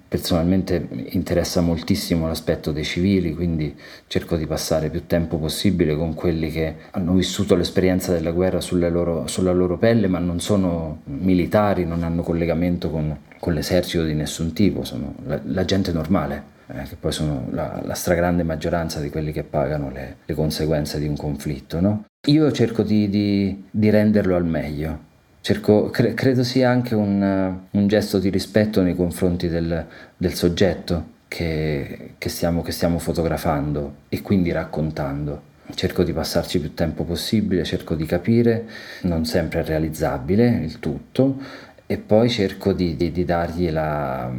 personalmente 0.08 0.88
interessa 1.10 1.62
moltissimo 1.62 2.28
l'aspetto 2.28 2.72
dei 2.72 2.84
civili, 2.84 3.34
quindi 3.34 3.76
cerco 4.06 4.36
di 4.36 4.46
passare 4.46 4.92
più 4.92 5.08
tempo 5.08 5.38
possibile 5.38 5.96
con 5.96 6.14
quelli 6.14 6.52
che 6.52 6.76
hanno 6.92 7.14
vissuto 7.14 7.56
l'esperienza 7.56 8.12
della 8.12 8.32
guerra 8.32 8.60
loro, 8.90 9.26
sulla 9.26 9.52
loro 9.52 9.80
pelle, 9.80 10.08
ma 10.08 10.20
non 10.20 10.40
sono 10.40 11.02
militari, 11.06 11.86
non 11.86 12.04
hanno 12.04 12.22
collegamento 12.22 12.92
con, 12.92 13.18
con 13.40 13.54
l'esercito 13.54 14.04
di 14.04 14.14
nessun 14.14 14.54
tipo, 14.54 14.84
sono 14.84 15.16
la, 15.26 15.40
la 15.44 15.66
gente 15.66 15.92
normale 15.92 16.52
eh, 16.68 16.84
che 16.84 16.98
poi 17.00 17.12
sono 17.12 17.48
la, 17.50 17.82
la, 17.84 17.94
stragrande 17.96 18.44
maggioranza 18.44 19.00
di 19.00 19.10
quelli 19.10 19.32
che 19.32 19.44
pagano 19.44 19.90
le, 19.90 20.18
le 20.24 20.34
conseguenze 20.36 21.00
di 21.00 21.08
un 21.08 21.18
conflitto. 21.18 21.80
No? 21.80 22.06
Io 22.28 22.50
cerco 22.54 22.84
di, 22.84 23.10
di, 23.10 23.66
di, 23.70 23.90
renderlo 23.90 24.38
al 24.38 24.46
meglio. 24.46 25.12
Cerco, 25.42 25.90
cre, 25.90 26.14
credo 26.14 26.46
sia 26.46 26.70
anche 26.70 26.96
un, 26.96 27.58
un, 27.70 27.88
gesto 27.88 28.18
di 28.18 28.30
rispetto 28.30 28.82
nei 28.82 28.96
confronti 28.96 29.50
del, 29.50 29.86
del 30.16 30.34
soggetto 30.34 31.06
che, 31.28 32.14
che, 32.18 32.30
stiamo, 32.30 32.62
che 32.62 32.72
stiamo 32.72 32.98
fotografando 32.98 33.96
e 34.08 34.22
quindi 34.22 34.54
raccontando. 34.54 35.42
Cerco 35.76 36.04
di 36.04 36.14
passarci 36.14 36.62
più 36.62 36.74
tempo 36.74 37.04
possibile, 37.04 37.66
cerco 37.66 37.94
di 37.94 38.06
capire, 38.06 38.70
non 39.02 39.26
sempre 39.26 39.60
è 39.60 39.66
realizzabile 39.66 40.48
il 40.48 40.80
tutto, 40.80 41.42
e 41.86 41.98
poi 41.98 42.30
cerco 42.30 42.72
di, 42.72 42.96
di, 42.96 43.12
di 43.12 43.26
dargli 43.26 43.70
la, 43.70 44.32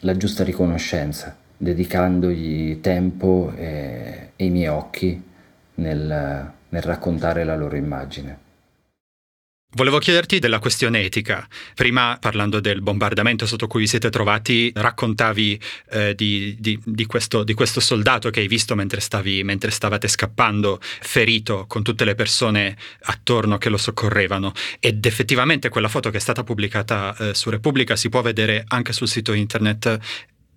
la 0.00 0.16
giusta 0.16 0.42
riconoscenza, 0.42 1.36
dedicandogli 1.56 2.80
tempo 2.80 3.52
e, 3.54 4.30
e 4.34 4.44
i 4.44 4.50
miei 4.50 4.66
occhi 4.66 5.22
nel, 5.76 6.56
nel 6.70 6.82
raccontare 6.82 7.44
la 7.44 7.56
loro 7.56 7.76
immagine. 7.76 8.46
Volevo 9.72 9.98
chiederti 9.98 10.38
della 10.38 10.60
questione 10.60 11.02
etica. 11.02 11.46
Prima, 11.74 12.16
parlando 12.18 12.58
del 12.58 12.80
bombardamento 12.80 13.44
sotto 13.44 13.66
cui 13.66 13.80
vi 13.80 13.86
siete 13.86 14.08
trovati, 14.08 14.72
raccontavi 14.74 15.60
eh, 15.90 16.14
di, 16.14 16.56
di, 16.58 16.80
di, 16.82 17.04
questo, 17.04 17.44
di, 17.44 17.52
questo, 17.52 17.78
soldato 17.78 18.30
che 18.30 18.40
hai 18.40 18.48
visto 18.48 18.74
mentre, 18.74 19.00
stavi, 19.00 19.44
mentre, 19.44 19.70
stavate 19.70 20.08
scappando, 20.08 20.80
ferito, 20.80 21.66
con 21.68 21.82
tutte 21.82 22.06
le 22.06 22.14
persone 22.14 22.78
attorno 23.02 23.58
che 23.58 23.68
lo 23.68 23.76
soccorrevano. 23.76 24.52
Ed 24.80 25.04
effettivamente 25.04 25.68
quella 25.68 25.88
foto 25.88 26.08
che 26.08 26.16
è 26.16 26.20
stata 26.20 26.44
pubblicata 26.44 27.14
eh, 27.18 27.34
su 27.34 27.50
Repubblica 27.50 27.94
si 27.94 28.08
può 28.08 28.22
vedere 28.22 28.64
anche 28.68 28.94
sul 28.94 29.06
sito 29.06 29.34
internet 29.34 29.98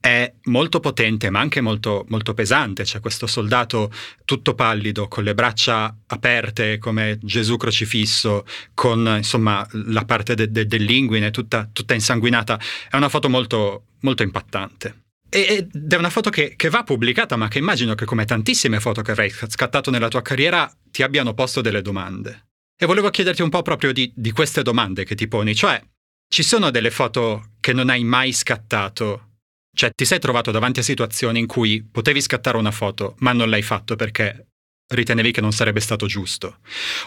è 0.02 0.34
molto 0.46 0.80
potente 0.80 1.30
ma 1.30 1.40
anche 1.40 1.62
molto, 1.62 2.06
molto, 2.10 2.34
pesante, 2.34 2.84
c'è 2.84 3.00
questo 3.00 3.28
soldato 3.28 3.92
tutto 4.26 4.56
pallido 4.56 5.08
con 5.08 5.24
le 5.24 5.36
braccia 5.36 5.96
aperte 6.08 6.80
come 6.80 7.20
Gesù 7.22 7.56
crocifisso, 7.56 8.46
con 8.74 9.14
insomma 9.18 9.66
la 9.72 10.04
parte 10.04 10.34
de- 10.34 10.50
de- 10.50 10.66
dell'inguine 10.66 11.30
tutta, 11.30 11.70
tutta, 11.72 11.94
insanguinata, 11.94 12.60
è 12.90 12.96
una 12.96 13.10
foto 13.10 13.30
molto, 13.30 13.86
molto 14.00 14.24
impattante. 14.24 15.04
Ed 15.30 15.94
è 15.94 15.96
una 15.96 16.10
foto 16.10 16.30
che, 16.30 16.56
che, 16.58 16.70
va 16.70 16.84
pubblicata, 16.84 17.38
ma 17.38 17.48
che 17.48 17.60
immagino 17.60 17.96
che 17.96 18.04
come 18.04 18.26
tantissime 18.26 18.82
foto 18.82 19.02
che 19.02 19.12
avrai 19.12 19.30
scattato 19.30 19.90
nella 19.90 20.10
tua 20.10 20.22
carriera 20.22 20.70
ti 20.90 21.04
abbiano 21.04 21.34
posto 21.34 21.62
delle 21.62 21.82
domande. 21.82 22.48
E 22.76 22.86
volevo 22.86 23.10
chiederti 23.12 23.42
un 23.42 23.50
po' 23.50 23.62
proprio 23.62 23.94
di, 23.94 24.12
di 24.14 24.32
queste 24.32 24.64
domande 24.64 25.06
che 25.06 25.16
ti 25.16 25.28
poni, 25.28 25.56
cioè 25.56 25.82
ci 26.28 26.44
sono 26.44 26.72
delle 26.72 26.92
foto 26.92 27.52
che 27.60 27.72
non 27.72 27.90
hai 27.90 28.04
mai 28.04 28.34
scattato 28.34 29.31
cioè, 29.74 29.92
ti 29.96 30.06
sei 30.06 30.20
trovato 30.20 30.52
davanti 30.52 30.80
a 30.80 30.84
situazioni 30.84 31.40
in 31.40 31.48
cui 31.48 31.84
potevi 31.84 32.22
scattare 32.22 32.58
una 32.58 32.72
foto, 32.72 33.16
ma 33.20 33.32
non 33.32 33.50
l'hai 33.50 33.62
fatto 33.62 33.96
perché 33.96 34.48
ritenevi 34.92 35.32
che 35.32 35.42
non 35.42 35.54
sarebbe 35.54 35.80
stato 35.80 36.06
giusto. 36.06 36.58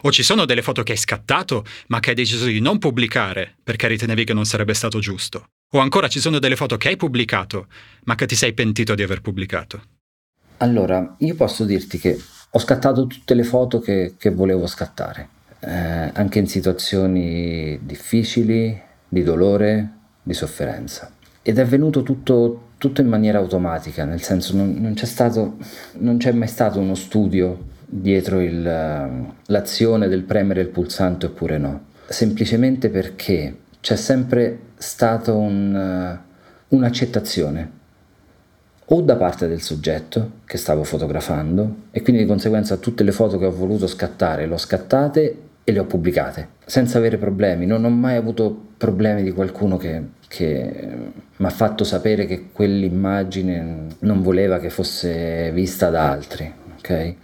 O 0.02 0.10
ci 0.10 0.22
sono 0.22 0.46
delle 0.46 0.62
foto 0.62 0.82
che 0.82 0.92
hai 0.92 0.98
scattato, 0.98 1.64
ma 1.88 2.00
che 2.00 2.10
hai 2.10 2.16
deciso 2.16 2.46
di 2.46 2.60
non 2.60 2.78
pubblicare 2.78 3.56
perché 3.62 3.86
ritenevi 3.88 4.24
che 4.24 4.32
non 4.32 4.46
sarebbe 4.46 4.72
stato 4.72 4.98
giusto. 4.98 5.48
O 5.74 5.78
ancora 5.78 6.08
ci 6.08 6.20
sono 6.20 6.38
delle 6.38 6.56
foto 6.56 6.76
che 6.78 6.88
hai 6.88 6.96
pubblicato, 6.96 7.66
ma 8.04 8.14
che 8.14 8.26
ti 8.26 8.34
sei 8.34 8.54
pentito 8.54 8.94
di 8.94 9.02
aver 9.02 9.20
pubblicato. 9.20 9.82
Allora, 10.58 11.16
io 11.18 11.34
posso 11.34 11.64
dirti 11.64 11.98
che 11.98 12.18
ho 12.50 12.58
scattato 12.58 13.06
tutte 13.06 13.34
le 13.34 13.44
foto 13.44 13.80
che, 13.80 14.14
che 14.16 14.30
volevo 14.30 14.66
scattare, 14.66 15.28
eh, 15.60 16.10
anche 16.14 16.38
in 16.38 16.46
situazioni 16.46 17.78
difficili, 17.82 18.80
di 19.06 19.22
dolore, 19.22 19.90
di 20.22 20.32
sofferenza 20.32 21.14
ed 21.46 21.58
è 21.58 21.64
venuto 21.66 22.02
tutto, 22.02 22.68
tutto, 22.78 23.02
in 23.02 23.06
maniera 23.06 23.36
automatica, 23.36 24.06
nel 24.06 24.22
senso 24.22 24.56
non, 24.56 24.76
non, 24.80 24.94
c'è 24.94 25.04
stato, 25.04 25.58
non 25.98 26.16
c'è 26.16 26.32
mai 26.32 26.48
stato 26.48 26.80
uno 26.80 26.94
studio 26.94 27.72
dietro 27.84 28.40
il, 28.40 28.62
l'azione 29.44 30.08
del 30.08 30.22
premere 30.22 30.62
il 30.62 30.68
pulsante 30.68 31.26
oppure 31.26 31.58
no, 31.58 31.84
semplicemente 32.08 32.88
perché 32.88 33.58
c'è 33.80 33.94
sempre 33.94 34.58
stata 34.76 35.34
un, 35.34 36.18
un'accettazione 36.68 37.70
o 38.86 39.00
da 39.02 39.16
parte 39.16 39.46
del 39.46 39.60
soggetto 39.60 40.30
che 40.46 40.56
stavo 40.56 40.82
fotografando 40.82 41.76
e 41.90 42.00
quindi 42.00 42.22
di 42.22 42.28
conseguenza 42.28 42.78
tutte 42.78 43.04
le 43.04 43.12
foto 43.12 43.36
che 43.36 43.44
ho 43.44 43.52
voluto 43.52 43.86
scattare 43.86 44.46
le 44.46 44.54
ho 44.54 44.58
scattate 44.58 45.38
e 45.62 45.72
le 45.72 45.78
ho 45.78 45.84
pubblicate 45.84 46.48
senza 46.64 46.96
avere 46.96 47.18
problemi, 47.18 47.66
non 47.66 47.84
ho 47.84 47.90
mai 47.90 48.16
avuto 48.16 48.72
problemi 48.84 49.22
di 49.22 49.32
qualcuno 49.32 49.78
che, 49.78 50.02
che 50.28 50.88
mi 51.36 51.46
ha 51.46 51.50
fatto 51.50 51.84
sapere 51.84 52.26
che 52.26 52.50
quell'immagine 52.52 53.86
non 54.00 54.20
voleva 54.20 54.58
che 54.58 54.68
fosse 54.68 55.50
vista 55.52 55.88
da 55.88 56.10
altri. 56.10 56.52
Okay? 56.78 57.16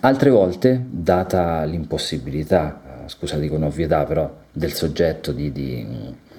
Altre 0.00 0.30
volte, 0.30 0.84
data 0.84 1.62
l'impossibilità, 1.62 3.04
scusa 3.06 3.38
dico 3.38 3.54
un'ovvietà 3.54 4.02
però, 4.02 4.36
del 4.50 4.72
soggetto 4.72 5.30
di, 5.30 5.52
di, 5.52 5.86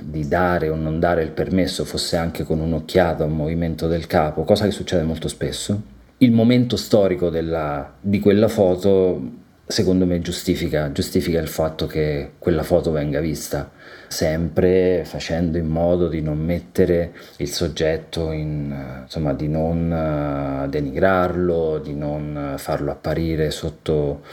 di, 0.02 0.28
dare 0.28 0.68
o 0.68 0.76
non 0.76 1.00
dare 1.00 1.24
il 1.24 1.32
permesso, 1.32 1.86
fosse 1.86 2.18
anche 2.18 2.44
con 2.44 2.60
un'occhiata, 2.60 3.24
un 3.24 3.38
movimento 3.38 3.88
del 3.88 4.06
capo, 4.06 4.44
cosa 4.44 4.66
che 4.66 4.72
succede 4.72 5.04
molto 5.04 5.30
spesso, 5.30 5.82
il 6.18 6.34
momento 6.34 6.76
storico 6.76 7.30
della, 7.30 7.94
di 8.02 8.20
quella 8.20 8.50
foto 8.50 9.46
secondo 9.68 10.06
me 10.06 10.22
giustifica, 10.22 10.92
giustifica, 10.94 11.40
il 11.40 11.50
fatto 11.50 11.88
che 11.88 12.32
quella 12.40 12.64
foto 12.64 12.92
venga 12.92 13.20
vista, 13.20 13.70
sempre 14.08 15.04
facendo 15.06 15.58
in 15.58 15.68
modo 15.68 16.08
di 16.08 16.22
non 16.22 16.38
mettere 16.38 17.14
il 17.38 17.50
soggetto 17.50 18.32
in, 18.32 19.02
insomma, 19.04 19.34
di 19.34 19.48
non 19.48 20.64
eh, 20.66 20.70
denigrarlo, 20.70 21.80
di 21.80 21.94
non 21.94 22.56
farlo 22.58 22.92
apparire 22.92 23.52
sotto, 23.52 24.24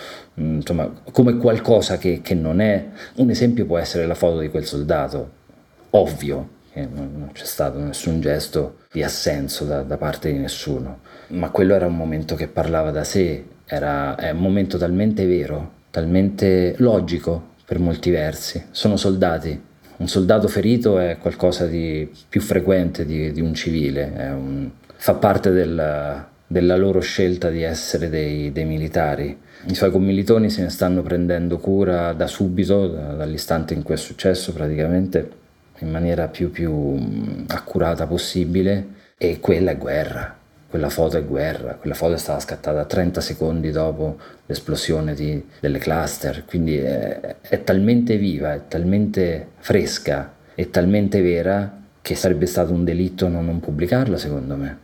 mm, 0.41 0.55
insomma, 0.57 0.91
come 1.11 1.37
qualcosa 1.37 1.99
che, 1.99 2.21
che 2.23 2.35
non 2.35 2.61
è. 2.61 2.87
Un 3.17 3.31
esempio 3.31 3.67
può 3.67 3.79
essere 3.79 4.07
la 4.07 4.15
foto 4.15 4.39
di 4.39 4.49
quel 4.49 4.65
soldato 4.65 5.43
ovvio, 5.91 6.49
non 6.75 7.31
c'è 7.33 7.45
stato 7.45 7.79
nessun 7.79 8.21
gesto 8.21 8.79
di 8.91 9.03
assenso 9.03 9.65
da, 9.65 9.83
da, 9.83 9.97
parte 9.97 10.33
di 10.33 10.39
nessuno, 10.39 11.01
ma 11.29 11.51
quello 11.51 11.75
era 11.75 11.87
un 11.87 11.97
momento 11.97 12.35
che 12.35 12.49
parlava 12.49 12.91
da 12.91 13.05
sé, 13.05 13.45
era 13.65 14.17
è 14.17 14.31
un 14.31 14.39
momento 14.39 14.77
talmente 14.77 15.25
vero, 15.25 15.71
talmente 15.91 16.75
logico 16.79 17.53
per 17.65 17.79
molti 17.79 18.11
versi. 18.11 18.63
Sono 18.71 18.97
soldati, 18.97 19.61
un 19.97 20.09
soldato 20.09 20.49
ferito 20.49 20.99
è 20.99 21.19
qualcosa 21.19 21.67
di 21.67 22.11
più 22.29 22.41
frequente 22.41 23.07
di, 23.07 23.33
di 23.33 23.41
un 23.41 23.55
civile, 23.55 24.13
un, 24.35 24.71
fa 24.97 25.15
parte 25.15 25.51
del, 25.51 26.25
della 26.47 26.77
loro 26.77 27.01
scelta 27.01 27.49
di 27.49 27.63
essere 27.63 28.09
dei, 28.09 28.51
dei, 28.53 28.65
militari. 28.65 29.39
I 29.67 29.75
suoi 29.75 29.91
commilitoni 29.91 30.51
se 30.51 30.63
ne 30.63 30.69
stanno 30.69 31.03
prendendo 31.03 31.59
cura 31.59 32.13
da 32.13 32.27
subito, 32.27 32.89
da, 32.89 33.13
dall'istante 33.15 33.75
in 33.75 33.83
cui 33.83 33.95
è 33.95 33.99
successo 33.99 34.53
praticamente 34.53 35.43
in 35.79 35.91
maniera 35.91 36.29
più, 36.29 36.51
più 36.51 37.45
accurata 37.49 38.07
possibile 38.07 38.87
e 39.17 39.41
quella 39.41 39.71
è 39.73 39.79
guerra, 39.79 40.37
quella 40.75 40.91
foto 40.91 41.17
è 41.17 41.25
guerra, 41.25 41.77
quella 41.77 41.95
foto 41.95 42.15
è 42.15 42.19
stata 42.19 42.41
scattata 42.41 42.85
30 42.85 43.21
secondi 43.21 43.71
dopo 43.71 44.19
l'esplosione 44.47 45.15
di, 45.15 45.41
delle 45.61 45.79
cluster, 45.79 46.45
quindi 46.45 46.77
è, 46.79 47.37
è 47.43 47.63
talmente 47.63 48.17
viva, 48.17 48.55
è 48.55 48.67
talmente 48.67 49.51
fresca, 49.61 50.35
è 50.53 50.69
talmente 50.71 51.21
vera 51.21 51.81
che 52.03 52.17
sarebbe 52.17 52.47
stato 52.47 52.73
un 52.73 52.83
delitto 52.83 53.29
non, 53.29 53.45
non 53.45 53.61
pubblicarla 53.61 54.17
secondo 54.17 54.57
me. 54.57 54.79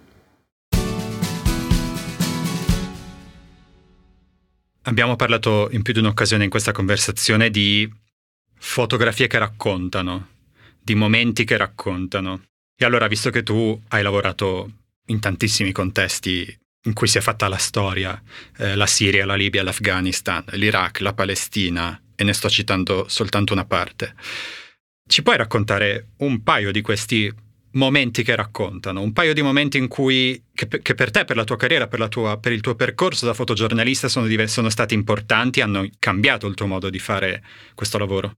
Abbiamo 4.82 5.16
parlato 5.16 5.70
in 5.72 5.82
più 5.82 5.92
di 5.92 5.98
un'occasione 5.98 6.44
in 6.44 6.50
questa 6.50 6.70
conversazione 6.70 7.50
di 7.50 7.92
fotografie 8.54 9.26
che 9.26 9.38
raccontano, 9.40 10.28
di 10.80 10.94
momenti 10.94 11.42
che 11.42 11.56
raccontano. 11.56 12.44
E 12.80 12.84
allora, 12.84 13.08
visto 13.08 13.30
che 13.30 13.42
tu 13.42 13.78
hai 13.88 14.04
lavorato 14.04 14.78
in 15.10 15.20
tantissimi 15.20 15.72
contesti 15.72 16.58
in 16.84 16.94
cui 16.94 17.08
si 17.08 17.18
è 17.18 17.20
fatta 17.20 17.48
la 17.48 17.58
storia, 17.58 18.20
eh, 18.56 18.74
la 18.74 18.86
Siria, 18.86 19.26
la 19.26 19.34
Libia, 19.34 19.62
l'Afghanistan, 19.62 20.44
l'Iraq, 20.52 21.00
la 21.00 21.12
Palestina, 21.12 22.00
e 22.14 22.24
ne 22.24 22.32
sto 22.32 22.48
citando 22.48 23.06
soltanto 23.08 23.52
una 23.52 23.66
parte, 23.66 24.14
ci 25.06 25.22
puoi 25.22 25.36
raccontare 25.36 26.10
un 26.18 26.42
paio 26.42 26.70
di 26.72 26.80
questi 26.80 27.32
momenti 27.72 28.22
che 28.22 28.34
raccontano, 28.34 29.02
un 29.02 29.12
paio 29.12 29.34
di 29.34 29.42
momenti 29.42 29.76
in 29.76 29.88
cui, 29.88 30.42
che, 30.54 30.66
che 30.68 30.94
per 30.94 31.10
te, 31.10 31.24
per 31.24 31.36
la 31.36 31.44
tua 31.44 31.56
carriera, 31.56 31.86
per, 31.86 31.98
la 31.98 32.08
tua, 32.08 32.38
per, 32.38 32.52
il 32.52 32.60
tuo 32.60 32.74
percorso 32.74 33.26
da 33.26 33.34
fotogiornalista 33.34 34.08
sono, 34.08 34.26
sono 34.46 34.70
stati 34.70 34.94
importanti, 34.94 35.60
hanno 35.60 35.86
cambiato 35.98 36.46
il 36.46 36.54
tuo 36.54 36.66
modo 36.66 36.88
di 36.88 36.98
fare 36.98 37.42
questo 37.74 37.98
lavoro? 37.98 38.32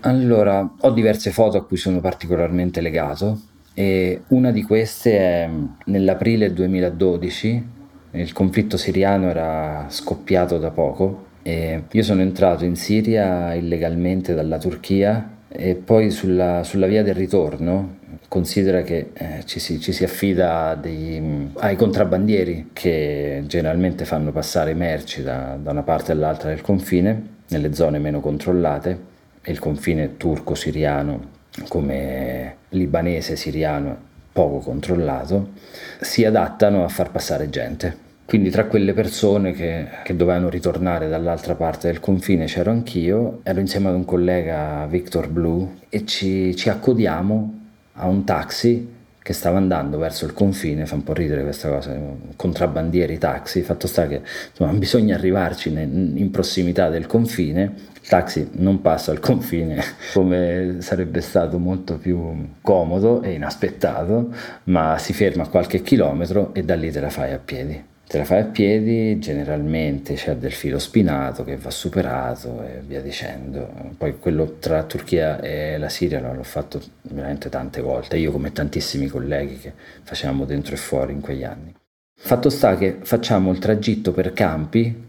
Allora, 0.00 0.74
ho 0.80 0.90
diverse 0.90 1.32
foto 1.32 1.56
a 1.56 1.64
cui 1.64 1.76
sono 1.76 2.00
particolarmente 2.00 2.80
legato 2.80 3.40
e 3.78 4.22
una 4.28 4.52
di 4.52 4.62
queste 4.62 5.18
è 5.18 5.50
nell'aprile 5.84 6.50
2012, 6.50 7.64
il 8.12 8.32
conflitto 8.32 8.78
siriano 8.78 9.28
era 9.28 9.84
scoppiato 9.88 10.56
da 10.56 10.70
poco 10.70 11.26
e 11.42 11.82
io 11.90 12.02
sono 12.02 12.22
entrato 12.22 12.64
in 12.64 12.74
Siria 12.74 13.52
illegalmente 13.52 14.32
dalla 14.32 14.56
Turchia 14.56 15.30
e 15.48 15.74
poi 15.74 16.10
sulla, 16.10 16.64
sulla 16.64 16.86
via 16.86 17.02
del 17.02 17.16
ritorno 17.16 17.98
considera 18.28 18.80
che 18.80 19.10
eh, 19.12 19.42
ci, 19.44 19.60
si, 19.60 19.78
ci, 19.78 19.92
si, 19.92 20.04
affida 20.04 20.74
dei, 20.74 21.50
ai 21.56 21.76
contrabbandieri 21.76 22.70
che 22.72 23.44
generalmente 23.46 24.06
fanno 24.06 24.32
passare 24.32 24.72
merci 24.72 25.22
da, 25.22 25.58
da 25.62 25.72
una 25.72 25.82
parte 25.82 26.12
all'altra 26.12 26.48
del 26.48 26.62
confine 26.62 27.34
nelle 27.48 27.74
zone 27.74 27.98
meno 27.98 28.20
controllate 28.20 28.98
e 29.42 29.52
il 29.52 29.58
confine 29.58 30.16
turco-siriano 30.16 31.34
come 31.68 32.56
libanese 32.76 33.36
siriano 33.36 34.14
poco 34.32 34.58
controllato, 34.58 35.52
si 36.00 36.24
adattano 36.24 36.84
a 36.84 36.88
far 36.88 37.10
passare 37.10 37.48
gente. 37.48 38.04
Quindi 38.26 38.50
tra 38.50 38.66
quelle 38.66 38.92
persone 38.92 39.52
che, 39.52 39.86
che, 40.02 40.16
dovevano 40.16 40.48
ritornare 40.48 41.08
dall'altra 41.08 41.54
parte 41.54 41.86
del 41.86 42.00
confine 42.00 42.46
c'ero 42.46 42.72
anch'io, 42.72 43.40
ero 43.44 43.60
insieme 43.60 43.88
ad 43.88 43.94
un 43.94 44.04
collega 44.04 44.84
Victor 44.90 45.28
Blue 45.28 45.78
e 45.88 46.04
ci, 46.04 46.54
ci 46.56 46.68
accodiamo 46.68 47.60
a 47.94 48.06
un 48.08 48.24
taxi 48.24 48.94
che 49.26 49.32
stava 49.32 49.56
andando 49.56 49.98
verso 49.98 50.24
il 50.24 50.32
confine, 50.32 50.86
fa 50.86 50.94
un 50.94 51.02
po' 51.02 51.12
ridere 51.12 51.42
questa 51.42 51.68
cosa, 51.68 51.92
contrabbandieri 52.36 53.18
taxi, 53.18 53.62
fatto 53.62 53.88
sta 53.88 54.06
che 54.06 54.22
insomma, 54.50 54.70
bisogna 54.78 55.16
arrivarci 55.16 55.68
in 55.68 56.30
prossimità 56.30 56.90
del 56.90 57.06
confine, 57.06 57.74
il 58.00 58.08
taxi 58.08 58.48
non 58.52 58.80
passa 58.80 59.10
al 59.10 59.18
confine 59.18 59.82
come 60.14 60.76
sarebbe 60.78 61.20
stato 61.22 61.58
molto 61.58 61.98
più 61.98 62.50
comodo 62.60 63.20
e 63.20 63.32
inaspettato, 63.32 64.32
ma 64.64 64.96
si 64.98 65.12
ferma 65.12 65.42
a 65.42 65.48
qualche 65.48 65.82
chilometro 65.82 66.54
e 66.54 66.62
da 66.62 66.76
lì 66.76 66.92
te 66.92 67.00
la 67.00 67.10
fai 67.10 67.32
a 67.32 67.40
piedi. 67.44 67.94
Te 68.08 68.18
la 68.18 68.24
fai 68.24 68.38
a 68.38 68.44
piedi, 68.44 69.18
generalmente 69.18 70.14
c'è 70.14 70.36
del 70.36 70.52
filo 70.52 70.78
spinato 70.78 71.42
che 71.42 71.56
va 71.56 71.70
superato 71.70 72.62
e 72.62 72.80
via 72.86 73.00
dicendo. 73.02 73.68
Poi 73.98 74.20
quello 74.20 74.58
tra 74.60 74.84
Turchia 74.84 75.40
e 75.40 75.76
la 75.76 75.88
Siria 75.88 76.20
l'ho 76.20 76.42
fatto 76.44 76.80
veramente 77.02 77.48
tante 77.48 77.80
volte, 77.80 78.16
io 78.16 78.30
come 78.30 78.52
tantissimi 78.52 79.08
colleghi 79.08 79.58
che 79.58 79.72
facevamo 80.04 80.44
dentro 80.44 80.74
e 80.74 80.76
fuori 80.76 81.14
in 81.14 81.20
quegli 81.20 81.42
anni. 81.42 81.74
Fatto 82.18 82.48
sta 82.48 82.76
che 82.76 82.98
facciamo 83.02 83.50
il 83.50 83.58
tragitto 83.58 84.12
per 84.12 84.32
campi, 84.32 85.08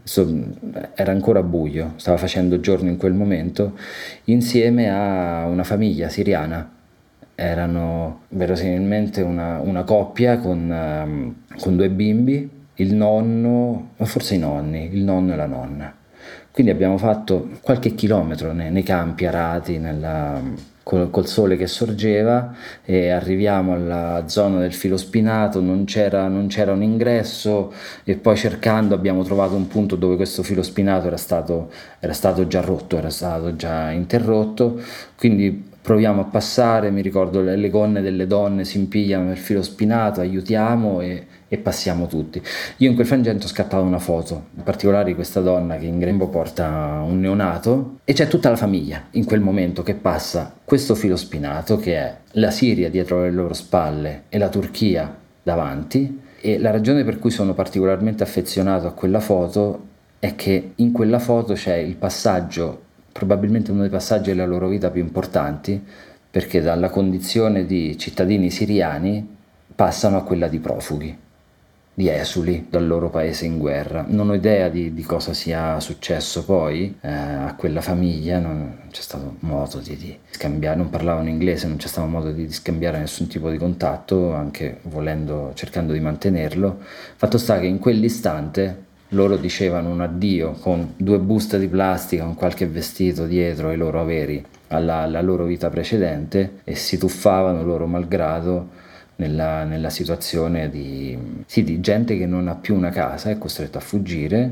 era 0.95 1.11
ancora 1.11 1.43
buio, 1.43 1.93
stava 1.97 2.17
facendo 2.17 2.59
giorno 2.59 2.89
in 2.89 2.97
quel 2.97 3.13
momento, 3.13 3.77
insieme 4.25 4.89
a 4.89 5.45
una 5.45 5.63
famiglia 5.63 6.09
siriana. 6.09 6.73
Erano 7.35 8.21
verosimilmente 8.29 9.21
una, 9.21 9.59
una 9.59 9.83
coppia 9.83 10.39
con, 10.39 10.67
um, 10.67 11.35
con 11.59 11.75
due 11.75 11.89
bimbi 11.91 12.55
il 12.77 12.93
nonno, 12.93 13.91
o 13.97 14.05
forse 14.05 14.35
i 14.35 14.39
nonni, 14.39 14.89
il 14.91 15.03
nonno 15.03 15.33
e 15.33 15.35
la 15.35 15.45
nonna. 15.45 15.93
Quindi 16.51 16.71
abbiamo 16.71 16.97
fatto 16.97 17.49
qualche 17.61 17.93
chilometro 17.93 18.51
nei, 18.51 18.71
nei 18.71 18.81
campi 18.81 19.25
arati, 19.25 19.77
nella, 19.77 20.41
col, 20.87 21.11
col, 21.11 21.27
sole 21.27 21.55
che 21.55 21.67
sorgeva 21.67 22.55
e 22.83 23.09
arriviamo 23.09 23.73
alla 23.73 24.23
zona 24.27 24.59
del 24.59 24.73
filo 24.73 24.97
spinato, 24.97 25.61
non 25.61 25.83
c'era, 25.85 26.27
non 26.27 26.47
c'era, 26.47 26.71
un 26.71 26.81
ingresso 26.81 27.73
e 28.03 28.15
poi 28.15 28.35
cercando 28.35 28.95
abbiamo 28.95 29.23
trovato 29.23 29.55
un 29.55 29.67
punto 29.67 29.95
dove 29.95 30.15
questo 30.15 30.41
filo 30.41 30.63
spinato 30.63 31.07
era 31.07 31.17
stato, 31.17 31.69
era 31.99 32.13
stato 32.13 32.47
già 32.47 32.61
rotto, 32.61 32.97
era 32.97 33.09
stato 33.11 33.55
già 33.55 33.91
interrotto, 33.91 34.81
quindi 35.15 35.65
proviamo 35.79 36.21
a 36.21 36.25
passare, 36.25 36.89
mi 36.89 37.01
ricordo 37.01 37.41
le, 37.41 37.55
le 37.55 37.69
gonne 37.69 38.01
delle 38.01 38.25
donne 38.25 38.65
si 38.65 38.77
impigliano 38.77 39.25
nel 39.25 39.37
filo 39.37 39.61
spinato, 39.61 40.21
aiutiamo 40.21 41.01
e 41.01 41.25
e 41.49 41.57
passiamo 41.57 42.07
tutti. 42.07 42.41
Io 42.77 42.89
in 42.89 42.95
quel 42.95 43.07
frangente 43.07 43.45
ho 43.45 43.49
scattato 43.49 43.83
una 43.83 43.99
foto, 43.99 44.47
in 44.55 44.63
particolare 44.63 45.05
di 45.05 45.15
questa 45.15 45.39
donna 45.39 45.77
che 45.77 45.85
in 45.85 45.99
grembo 45.99 46.27
porta 46.27 47.01
un 47.05 47.19
neonato 47.19 47.99
e 48.03 48.13
c'è 48.13 48.27
tutta 48.27 48.49
la 48.49 48.55
famiglia 48.55 49.05
in 49.11 49.25
quel 49.25 49.39
momento 49.39 49.83
che 49.83 49.93
passa 49.93 50.53
questo 50.63 50.95
filo 50.95 51.15
spinato 51.15 51.77
che 51.77 51.95
è 51.95 52.15
la 52.31 52.51
Siria 52.51 52.89
dietro 52.89 53.21
le 53.21 53.31
loro 53.31 53.53
spalle 53.53 54.23
e 54.29 54.37
la 54.37 54.49
Turchia 54.49 55.15
davanti 55.41 56.21
e 56.39 56.59
la 56.59 56.71
ragione 56.71 57.03
per 57.03 57.19
cui 57.19 57.31
sono 57.31 57.53
particolarmente 57.53 58.23
affezionato 58.23 58.87
a 58.87 58.91
quella 58.91 59.19
foto 59.19 59.85
è 60.19 60.35
che 60.35 60.71
in 60.75 60.91
quella 60.91 61.19
foto 61.19 61.53
c'è 61.53 61.75
il 61.75 61.95
passaggio, 61.95 62.81
probabilmente 63.11 63.71
uno 63.71 63.81
dei 63.81 63.89
passaggi 63.89 64.29
della 64.29 64.45
loro 64.45 64.67
vita 64.67 64.89
più 64.89 65.01
importanti, 65.01 65.81
perché 66.29 66.61
dalla 66.61 66.89
condizione 66.89 67.65
di 67.65 67.97
cittadini 67.97 68.49
siriani 68.49 69.35
passano 69.75 70.17
a 70.17 70.23
quella 70.23 70.47
di 70.47 70.59
profughi 70.59 71.17
di 71.97 72.09
esuli 72.09 72.67
dal 72.69 72.85
loro 72.85 73.09
paese 73.09 73.47
in 73.47 73.57
guerra. 73.57 74.05
Non 74.07 74.29
ho 74.29 74.35
idea 74.35 74.69
di, 74.69 74.93
di 74.93 75.01
cosa 75.01 75.33
sia 75.33 75.79
successo 75.79 76.45
poi 76.45 76.95
eh, 77.01 77.09
a 77.09 77.55
quella 77.57 77.81
famiglia, 77.81 78.37
non 78.37 78.81
c'è 78.91 79.01
stato 79.01 79.37
modo 79.39 79.79
di, 79.79 79.97
di, 79.97 80.15
scambiare, 80.29 80.77
non 80.77 80.91
parlavano 80.91 81.27
inglese, 81.27 81.65
non 81.65 81.77
c'è 81.77 81.87
stato 81.87 82.05
modo 82.05 82.31
di, 82.31 82.45
di, 82.45 82.53
scambiare 82.53 82.99
nessun 82.99 83.25
tipo 83.25 83.49
di 83.49 83.57
contatto, 83.57 84.31
anche 84.31 84.77
volendo, 84.83 85.53
cercando 85.55 85.91
di 85.91 85.99
mantenerlo. 85.99 86.77
Fatto 87.15 87.39
sta 87.39 87.59
che 87.59 87.65
in 87.65 87.79
quell'istante 87.79 88.85
loro 89.09 89.35
dicevano 89.35 89.89
un 89.89 90.01
addio 90.01 90.51
con 90.51 90.93
due 90.97 91.17
buste 91.17 91.57
di 91.57 91.67
plastica, 91.67 92.25
con 92.25 92.35
qualche 92.35 92.67
vestito 92.67 93.25
dietro 93.25 93.69
ai 93.69 93.77
loro 93.77 93.99
averi 93.99 94.45
alla, 94.67 94.97
alla 94.97 95.21
loro 95.21 95.45
vita 95.45 95.71
precedente 95.71 96.59
e 96.63 96.75
si 96.75 96.99
tuffavano 96.99 97.63
loro 97.63 97.87
malgrado 97.87 98.76
nella, 99.17 99.63
nella 99.63 99.89
situazione 99.89 100.69
di, 100.69 101.17
sì, 101.45 101.63
di 101.63 101.79
gente 101.79 102.17
che 102.17 102.25
non 102.25 102.47
ha 102.47 102.55
più 102.55 102.75
una 102.75 102.89
casa, 102.89 103.29
è 103.29 103.37
costretto 103.37 103.77
a 103.77 103.81
fuggire, 103.81 104.51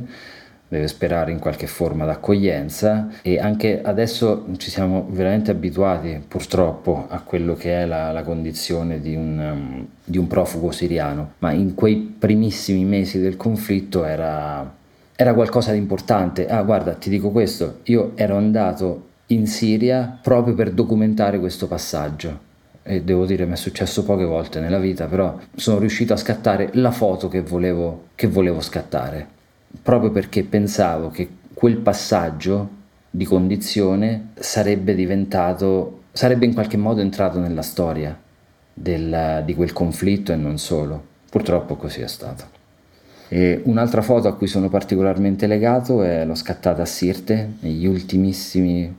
deve 0.67 0.87
sperare 0.87 1.31
in 1.31 1.39
qualche 1.39 1.67
forma 1.67 2.05
d'accoglienza 2.05 3.09
e 3.21 3.39
anche 3.39 3.81
adesso 3.81 4.45
ci 4.57 4.69
siamo 4.71 5.07
veramente 5.09 5.51
abituati 5.51 6.21
purtroppo 6.27 7.05
a 7.07 7.21
quello 7.21 7.53
che 7.53 7.81
è 7.81 7.85
la, 7.85 8.11
la 8.11 8.23
condizione 8.23 8.99
di 8.99 9.15
un, 9.15 9.37
um, 9.37 9.87
di 10.03 10.17
un, 10.17 10.27
profugo 10.27 10.71
siriano, 10.71 11.33
ma 11.39 11.51
in 11.51 11.75
quei 11.75 11.97
primissimi 11.97 12.83
mesi 12.83 13.19
del 13.19 13.37
conflitto 13.37 14.05
era, 14.05 14.73
era 15.15 15.33
qualcosa 15.33 15.71
di 15.71 15.77
importante. 15.77 16.47
Ah 16.47 16.63
guarda, 16.63 16.93
ti 16.93 17.09
dico 17.09 17.29
questo, 17.29 17.81
io 17.83 18.13
ero 18.15 18.35
andato 18.35 19.13
in 19.27 19.47
Siria 19.47 20.19
proprio 20.21 20.55
per 20.55 20.71
documentare 20.71 21.39
questo 21.39 21.67
passaggio. 21.67 22.44
E 22.87 23.01
devo 23.01 23.25
dire, 23.25 23.45
mi 23.45 23.53
è 23.53 23.55
successo 23.55 24.03
poche 24.03 24.25
volte 24.25 24.59
nella 24.59 24.77
vita, 24.77 25.07
però 25.07 25.35
sono 25.55 25.79
riuscito 25.79 26.13
a 26.13 26.17
scattare 26.17 26.69
la 26.73 26.91
foto 26.91 27.27
che 27.27 27.41
volevo, 27.41 28.09
che 28.13 28.27
volevo 28.27 28.61
scattare, 28.61 29.25
proprio 29.81 30.11
perché 30.11 30.43
pensavo 30.43 31.09
che 31.09 31.27
quel 31.51 31.77
passaggio 31.77 32.69
di 33.09 33.25
condizione 33.25 34.29
sarebbe 34.35 34.93
diventato, 34.93 36.03
sarebbe 36.11 36.45
in 36.45 36.53
qualche 36.53 36.77
modo 36.77 37.01
entrato 37.01 37.39
nella 37.39 37.63
storia 37.63 38.15
del, 38.71 39.41
di 39.43 39.55
quel 39.55 39.73
conflitto 39.73 40.31
e 40.31 40.35
non 40.35 40.59
solo. 40.59 41.13
Purtroppo 41.27 41.77
così 41.77 42.01
è 42.01 42.07
stato. 42.07 42.43
E 43.29 43.61
un'altra 43.63 44.03
foto 44.03 44.27
a 44.27 44.35
cui 44.35 44.45
sono 44.45 44.69
particolarmente 44.69 45.47
legato 45.47 46.03
è 46.03 46.23
l'ho 46.23 46.35
scattata 46.35 46.83
a 46.83 46.85
Sirte, 46.85 47.53
negli 47.61 47.87
ultimissimi, 47.87 48.93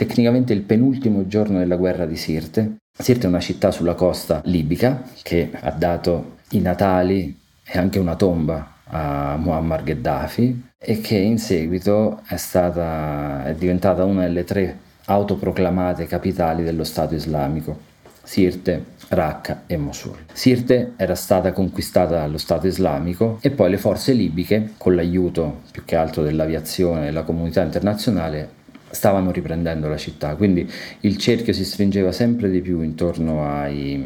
tecnicamente 0.00 0.54
il 0.54 0.62
penultimo 0.62 1.26
giorno 1.26 1.58
della 1.58 1.76
guerra 1.76 2.06
di 2.06 2.16
Sirte. 2.16 2.76
Sirte 2.98 3.26
è 3.26 3.28
una 3.28 3.38
città 3.38 3.70
sulla 3.70 3.92
costa 3.92 4.40
libica 4.46 5.02
che 5.22 5.50
ha 5.52 5.70
dato 5.72 6.36
i 6.52 6.60
natali 6.60 7.38
e 7.62 7.78
anche 7.78 7.98
una 7.98 8.16
tomba 8.16 8.76
a 8.84 9.36
Muammar 9.36 9.82
Gheddafi 9.82 10.68
e 10.78 11.02
che 11.02 11.16
in 11.16 11.38
seguito 11.38 12.22
è, 12.26 12.36
stata, 12.36 13.44
è 13.44 13.54
diventata 13.54 14.04
una 14.04 14.22
delle 14.22 14.44
tre 14.44 14.78
autoproclamate 15.04 16.06
capitali 16.06 16.62
dello 16.62 16.84
Stato 16.84 17.14
islamico. 17.14 17.88
Sirte, 18.22 18.82
Raqqa 19.08 19.64
e 19.66 19.76
Mosul. 19.76 20.16
Sirte 20.32 20.92
era 20.96 21.14
stata 21.14 21.52
conquistata 21.52 22.16
dallo 22.16 22.38
Stato 22.38 22.66
islamico 22.66 23.36
e 23.42 23.50
poi 23.50 23.68
le 23.68 23.76
forze 23.76 24.14
libiche, 24.14 24.72
con 24.78 24.94
l'aiuto 24.94 25.60
più 25.70 25.84
che 25.84 25.96
altro 25.96 26.22
dell'aviazione 26.22 27.02
e 27.02 27.04
della 27.06 27.22
comunità 27.22 27.60
internazionale, 27.62 28.59
stavano 28.90 29.30
riprendendo 29.30 29.88
la 29.88 29.96
città, 29.96 30.34
quindi 30.34 30.68
il 31.00 31.16
cerchio 31.16 31.52
si 31.52 31.64
stringeva 31.64 32.12
sempre 32.12 32.50
di 32.50 32.60
più 32.60 32.82
intorno 32.82 33.46
ai, 33.46 34.04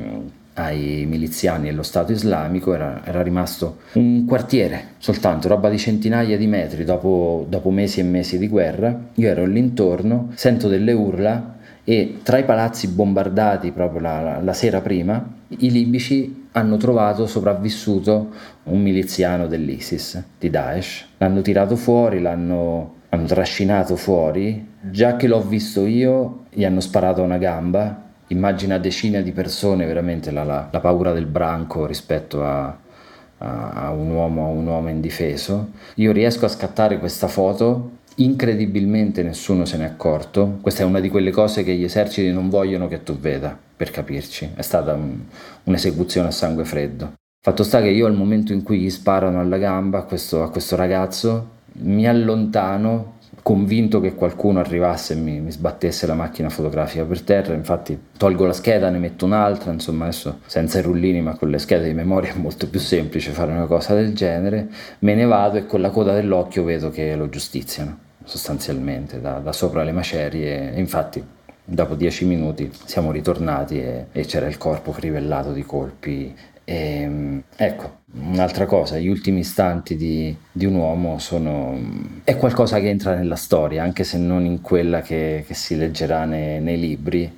ai 0.55 1.05
miliziani 1.07 1.69
e 1.69 1.71
allo 1.71 1.83
Stato 1.83 2.13
islamico, 2.13 2.75
era, 2.75 3.03
era, 3.05 3.23
rimasto 3.23 3.79
un 3.95 4.25
quartiere 4.25 4.93
soltanto, 4.99 5.49
roba 5.49 5.69
di 5.69 5.79
centinaia 5.79 6.37
di 6.37 6.47
metri 6.47 6.85
dopo, 6.85 7.47
dopo 7.49 7.71
mesi 7.71 8.01
e 8.01 8.05
mesi 8.05 8.39
di 8.39 8.49
guerra. 8.49 9.09
Io 9.15 9.29
ero 9.29 9.43
all'intorno, 9.43 10.31
sento 10.35 10.69
delle 10.69 10.93
urla 10.93 11.57
e 11.85 12.21
tra 12.23 12.39
i 12.39 12.45
palazzi 12.45 12.89
bombardati 12.89 13.71
proprio 13.71 14.01
la, 14.01 14.41
la, 14.43 14.53
sera 14.55 14.81
prima, 14.81 15.23
i 15.49 15.71
libici 15.71 16.47
hanno 16.53 16.77
trovato 16.77 17.27
sopravvissuto 17.27 18.33
un 18.65 18.81
miliziano 18.81 19.47
dell'ISIS, 19.47 20.23
di 20.39 20.49
Daesh. 20.49 21.05
L'hanno 21.19 21.43
tirato 21.43 21.77
fuori, 21.77 22.21
l'hanno 22.21 23.03
hanno 23.15 23.27
trascinato 23.27 23.97
fuori. 23.97 24.73
Già 24.81 25.17
che 25.17 25.27
l'ho 25.27 25.43
visto 25.43 25.87
io, 25.87 26.45
gli 26.51 26.65
hanno 26.65 26.81
sparato 26.81 27.23
una 27.23 27.39
gamba. 27.39 28.03
Immagina 28.29 28.79
decine 28.79 29.23
di 29.23 29.33
persone, 29.33 29.87
veramente 29.87 30.31
la, 30.31 30.45
la, 30.45 30.69
la 30.71 30.81
paura 30.81 31.13
del 31.13 31.27
branco 31.27 31.87
rispetto 31.87 32.45
a, 32.45 32.77
a, 33.39 33.71
a, 33.71 33.91
un 33.91 34.11
uomo, 34.11 34.47
a 34.47 34.49
un 34.49 34.67
uomo 34.67 34.89
indifeso. 34.89 35.71
Io 35.97 36.13
riesco 36.13 36.45
a 36.45 36.49
scattare 36.49 36.99
questa 36.99 37.29
foto 37.29 38.03
incredibilmente 38.17 39.23
nessuno 39.23 39.65
se 39.65 39.77
n'è 39.77 39.85
accorto. 39.85 40.59
Questa 40.61 40.83
è 40.83 40.87
una 40.87 41.01
di 41.01 41.09
quelle 41.09 41.31
cose 41.31 41.65
che 41.65 41.75
gli 41.75 41.85
eserciti 41.85 42.33
non 42.33 42.49
vogliono 42.49 42.87
che 42.89 43.03
tu 43.03 43.19
veda, 43.19 43.57
per 43.77 43.91
capirci. 43.91 44.51
È 44.55 44.63
stata 44.63 44.93
un, 44.93 45.19
un'esecuzione 45.65 46.29
a 46.29 46.33
sangue 46.33 46.65
freddo. 46.65 47.15
Fatto 47.45 47.63
sta 47.63 47.83
che 47.83 47.89
io 47.89 48.07
al 48.07 48.15
momento 48.15 48.53
in 48.53 48.63
cui 48.63 48.79
gli 48.79 48.91
sparano 48.91 49.41
alla 49.41 49.59
gamba 49.59 49.99
a 49.99 50.03
questo, 50.05 50.43
a 50.43 50.51
questo 50.51 50.77
ragazzo, 50.77 51.51
mi 51.75 52.07
allontano 52.07 53.13
convinto 53.43 54.01
che 54.01 54.15
qualcuno 54.15 54.61
arrivasse 54.61 55.13
e 55.13 55.17
mi, 55.17 55.41
mi, 55.41 55.53
sbattesse 55.53 56.07
la 56.07 56.15
macchina 56.15 56.49
fotografica 56.49 57.05
per 57.05 57.21
terra, 57.23 57.53
infatti 57.53 57.99
tolgo 58.17 58.47
la 58.47 58.55
scheda, 58.55 58.89
ne 58.89 58.99
metto 58.99 59.27
un'altra, 59.27 59.71
insomma 59.71 60.05
adesso 60.05 60.41
senza 60.47 60.79
i 60.79 60.83
rullini 60.83 61.21
ma 61.21 61.37
con 61.37 61.51
le 61.51 61.59
schede 61.59 61.89
di 61.89 61.95
memoria 61.95 62.33
è 62.33 62.39
molto 62.39 62.69
più 62.69 62.81
semplice 62.81 63.33
fare 63.33 63.53
una 63.53 63.67
cosa 63.67 63.95
del 63.95 64.15
genere, 64.15 64.69
me 65.01 65.15
ne 65.15 65.27
vado 65.27 65.59
e 65.59 65.67
con 65.67 65.83
la 65.83 65.91
coda 65.91 66.15
dell'occhio 66.15 66.65
vedo 66.65 66.89
che 66.89 67.15
lo 67.17 67.29
giustiziano 67.29 68.05
sostanzialmente 68.25 69.21
da, 69.21 69.39
da 69.39 69.53
sopra 69.53 69.85
le 69.85 69.93
macerie. 69.93 70.75
E 70.75 70.81
infatti 70.81 71.23
dopo 71.65 71.95
dieci 71.95 72.25
minuti 72.25 72.71
siamo 72.85 73.13
ritornati 73.13 73.81
e, 73.81 74.07
e 74.11 74.25
c'era 74.25 74.47
il 74.47 74.59
corpo 74.59 74.91
crivellato 74.91 75.53
di 75.53 75.63
colpi. 75.63 76.35
E, 76.65 77.01
ehm, 77.03 77.43
ecco, 77.57 77.99
un'altra 78.17 78.67
cosa, 78.67 78.99
gli 78.99 79.09
ultimi 79.09 79.41
istanti 79.41 79.97
di, 79.97 80.35
di, 80.51 80.65
un 80.65 80.75
uomo 80.75 81.19
sono, 81.19 81.79
è 82.25 82.37
qualcosa 82.37 82.79
che 82.79 82.89
entra 82.89 83.15
nella 83.15 83.37
storia, 83.37 83.83
anche 83.83 84.05
se 84.05 84.19
non 84.19 84.45
in 84.45 84.61
quella 84.61 85.01
che, 85.03 85.45
che 85.47 85.55
si 85.55 85.77
leggerà 85.77 86.25
nei, 86.25 86.61
nei 86.61 86.79
libri, 86.79 87.31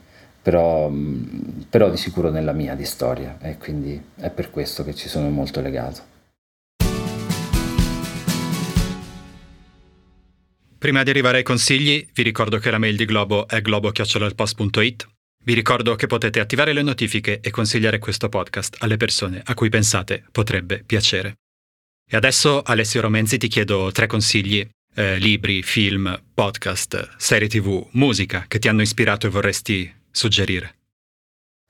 però, 0.42 0.90
però 1.68 1.90
di 1.90 1.96
sicuro 1.96 2.30
nella 2.30 2.52
mia 2.52 2.74
di 2.74 2.84
storia 2.84 3.38
e 3.40 3.56
quindi 3.58 4.00
è 4.16 4.30
per 4.30 4.50
questo 4.50 4.84
che 4.84 4.94
ci 4.94 5.08
sono 5.08 5.28
molto 5.30 5.60
legato. 5.60 6.14
Prima 10.78 11.02
di 11.02 11.10
arrivare 11.10 11.38
ai 11.38 11.42
consigli, 11.42 12.06
vi 12.12 12.22
ricordo 12.22 12.58
che 12.58 12.70
la 12.70 12.78
mail 12.78 12.96
di 12.96 13.06
Globo 13.06 13.48
è 13.48 13.60
globo.it. 13.60 15.15
Vi 15.46 15.54
ricordo 15.54 15.94
che 15.94 16.08
potete 16.08 16.40
attivare 16.40 16.72
le 16.72 16.82
notifiche 16.82 17.38
e 17.40 17.50
consigliare 17.50 18.00
questo 18.00 18.28
podcast 18.28 18.78
alle 18.80 18.96
persone 18.96 19.40
a 19.44 19.54
cui 19.54 19.68
pensate 19.68 20.24
potrebbe 20.32 20.82
piacere. 20.84 21.36
E 22.04 22.16
adesso, 22.16 22.62
Alessio 22.62 23.00
Romenzi, 23.00 23.38
ti 23.38 23.46
chiedo 23.46 23.92
tre 23.92 24.08
consigli, 24.08 24.68
eh, 24.96 25.18
libri, 25.18 25.62
film, 25.62 26.20
podcast, 26.34 27.14
serie 27.16 27.46
tv, 27.46 27.86
musica 27.92 28.46
che 28.48 28.58
ti 28.58 28.66
hanno 28.66 28.82
ispirato 28.82 29.28
e 29.28 29.30
vorresti 29.30 29.94
suggerire. 30.10 30.74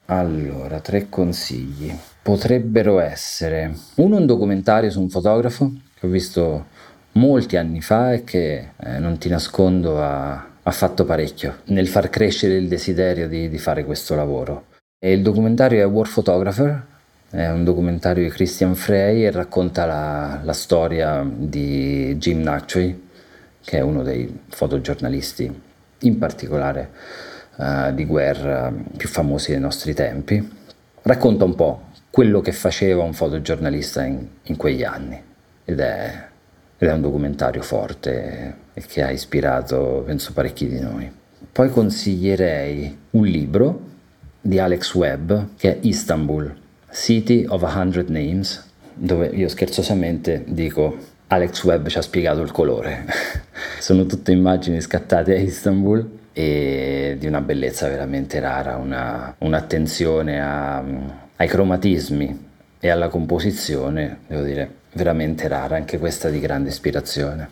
Allora, 0.07 0.81
tre 0.81 1.11
consigli. 1.11 1.95
Potrebbero 2.23 2.99
essere 2.99 3.77
uno 3.97 4.17
un 4.17 4.25
documentario 4.25 4.89
su 4.89 5.03
un 5.03 5.11
fotografo 5.11 5.71
che 6.01 6.07
ho 6.07 6.09
visto 6.09 6.69
molti 7.13 7.59
anni 7.59 7.83
fa 7.83 8.15
e 8.15 8.25
che 8.25 8.71
eh, 8.75 8.99
non 9.01 9.19
ti 9.19 9.29
nascondo 9.29 10.03
ha, 10.03 10.56
ha, 10.67 10.71
fatto 10.71 11.05
parecchio 11.05 11.59
nel 11.67 11.89
far 11.89 12.11
crescere 12.11 12.57
il 12.57 12.69
desiderio 12.69 13.29
di, 13.29 13.49
di 13.49 13.59
fare 13.59 13.85
questo 13.85 14.15
lavoro. 14.15 14.67
E 14.99 15.13
il 15.13 15.23
documentario 15.23 15.83
è 15.83 15.87
War 15.87 16.09
Photographer, 16.09 16.85
è 17.31 17.49
un 17.49 17.65
documentario 17.65 18.25
di 18.25 18.31
Christian 18.31 18.75
Frey 18.75 19.25
e 19.25 19.31
racconta 19.31 19.85
la, 19.85 20.41
la 20.43 20.53
storia 20.53 21.25
di 21.27 22.17
Jim 22.17 22.41
Nachui, 22.41 23.09
che 23.63 23.79
è 23.79 23.81
uno 23.81 24.03
dei 24.03 24.41
fotogiornalisti, 24.49 25.61
in 26.01 26.19
particolare 26.19 26.91
uh, 27.57 27.93
di 27.93 28.05
guerra, 28.05 28.73
più 28.97 29.09
famosi 29.09 29.51
dei 29.51 29.61
nostri 29.61 29.93
tempi. 29.95 30.51
Racconta 31.03 31.45
un 31.45 31.55
po' 31.55 31.91
quello 32.11 32.41
che 32.41 32.53
faceva 32.53 33.03
un 33.03 33.13
fotogiornalista 33.13 34.05
in, 34.05 34.27
in 34.45 34.57
quegli 34.57 34.83
anni 34.83 35.23
ed 35.65 35.81
è 35.81 36.29
ed 36.79 36.89
è 36.89 36.93
un 36.93 37.01
documentario 37.01 37.63
forte 37.63 38.55
e 38.75 38.83
che 38.87 39.03
ha 39.03 39.11
ispirato, 39.11 40.03
penso, 40.05 40.33
parecchi 40.33 40.69
di 40.69 40.81
noi. 40.81 41.11
Poi 41.51 41.71
consiglierei 41.71 42.97
un 43.11 43.25
libro 43.25 43.81
di 44.41 44.59
Alex 44.59 44.95
Webb 44.95 45.33
che 45.57 45.73
è 45.73 45.79
Istanbul, 45.83 46.55
City 46.93 47.45
of 47.49 47.63
a 47.63 47.81
Hundred 47.81 48.09
Names, 48.09 48.65
dove 48.95 49.27
io 49.27 49.49
scherzosamente 49.49 50.45
dico 50.47 50.97
Alex 51.29 51.65
Webb 51.65 51.87
ci 51.89 51.99
ha 51.99 52.03
spiegato 52.03 52.41
il 52.43 52.53
colore. 52.53 53.07
Sono 53.81 54.07
tutte 54.07 54.33
immagini 54.33 54.81
scattate 54.81 55.35
a 55.35 55.39
Istanbul 55.39 56.09
e 56.33 57.17
di 57.19 57.27
una 57.27 57.41
bellezza 57.41 57.89
veramente 57.89 58.39
rara, 58.39 58.77
una, 58.77 59.35
un'attenzione 59.39 60.41
a, 60.41 60.85
ai 61.37 61.49
cromatismi 61.49 62.45
e 62.79 62.89
alla 62.89 63.09
composizione, 63.09 64.19
devo 64.27 64.43
dire, 64.43 64.71
veramente 64.97 65.47
rara, 65.47 65.77
anche 65.77 65.99
questa 65.99 66.29
di 66.29 66.41
grande 66.41 66.71
ispirazione. 66.71 67.49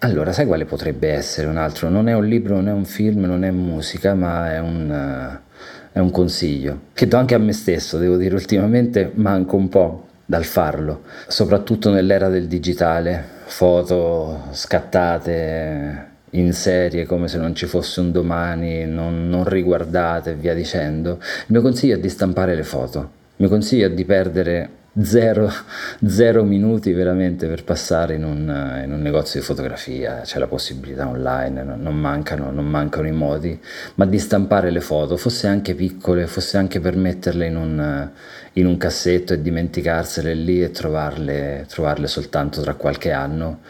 Allora, 0.00 0.32
sai 0.32 0.46
quale 0.46 0.64
potrebbe 0.64 1.10
essere 1.10 1.48
un 1.48 1.56
altro? 1.56 1.88
Non 1.88 2.08
è 2.08 2.14
un 2.14 2.24
libro, 2.24 2.54
non 2.54 2.68
è 2.68 2.72
un 2.72 2.84
film, 2.84 3.24
non 3.24 3.42
è 3.42 3.50
musica, 3.50 4.14
ma 4.14 4.52
è 4.52 4.60
un, 4.60 4.88
uh, 4.88 5.38
è 5.90 5.98
un 5.98 6.12
consiglio 6.12 6.82
che 6.92 7.08
do 7.08 7.16
anche 7.16 7.34
a 7.34 7.38
me 7.38 7.52
stesso, 7.52 7.98
devo 7.98 8.16
dire, 8.16 8.34
ultimamente 8.34 9.10
manco 9.14 9.56
un 9.56 9.68
po' 9.68 10.06
dal 10.24 10.44
farlo, 10.44 11.02
soprattutto 11.26 11.90
nell'era 11.90 12.28
del 12.28 12.46
digitale, 12.46 13.24
foto 13.46 14.44
scattate 14.52 16.06
in 16.32 16.52
serie 16.52 17.06
come 17.06 17.26
se 17.26 17.38
non 17.38 17.54
ci 17.54 17.66
fosse 17.66 18.00
un 18.00 18.12
domani, 18.12 18.84
non, 18.84 19.28
non 19.28 19.44
riguardate 19.44 20.32
e 20.32 20.34
via 20.34 20.54
dicendo. 20.54 21.18
Il 21.20 21.46
mio 21.46 21.62
consiglio 21.62 21.96
è 21.96 21.98
di 21.98 22.08
stampare 22.08 22.54
le 22.54 22.62
foto, 22.62 22.98
il 22.98 23.34
mio 23.36 23.48
consiglio 23.48 23.86
è 23.86 23.90
di 23.90 24.04
perdere 24.04 24.68
zero, 25.02 25.52
zero, 26.06 26.44
minuti 26.44 26.92
veramente 26.92 27.46
per 27.46 27.64
passare 27.64 28.14
in 28.14 28.24
un, 28.24 28.80
in 28.84 28.92
un, 28.92 29.00
negozio 29.00 29.40
di 29.40 29.46
fotografia, 29.46 30.20
c'è 30.22 30.38
la 30.38 30.46
possibilità 30.46 31.06
online, 31.06 31.62
non, 31.62 31.80
non, 31.80 31.96
mancano, 31.96 32.50
non, 32.50 32.66
mancano, 32.66 33.06
i 33.06 33.12
modi, 33.12 33.58
ma 33.94 34.06
di 34.06 34.18
stampare 34.18 34.70
le 34.70 34.80
foto, 34.80 35.16
fosse 35.16 35.46
anche 35.46 35.74
piccole, 35.74 36.26
fosse 36.26 36.56
anche 36.56 36.80
per 36.80 36.96
metterle 36.96 37.46
in 37.46 37.56
un, 37.56 38.10
in 38.54 38.66
un 38.66 38.76
cassetto 38.76 39.32
e 39.32 39.42
dimenticarsele 39.42 40.34
lì 40.34 40.62
e 40.62 40.70
trovarle, 40.70 41.64
trovarle 41.68 42.06
soltanto 42.06 42.60
tra 42.60 42.74
qualche 42.74 43.12
anno. 43.12 43.60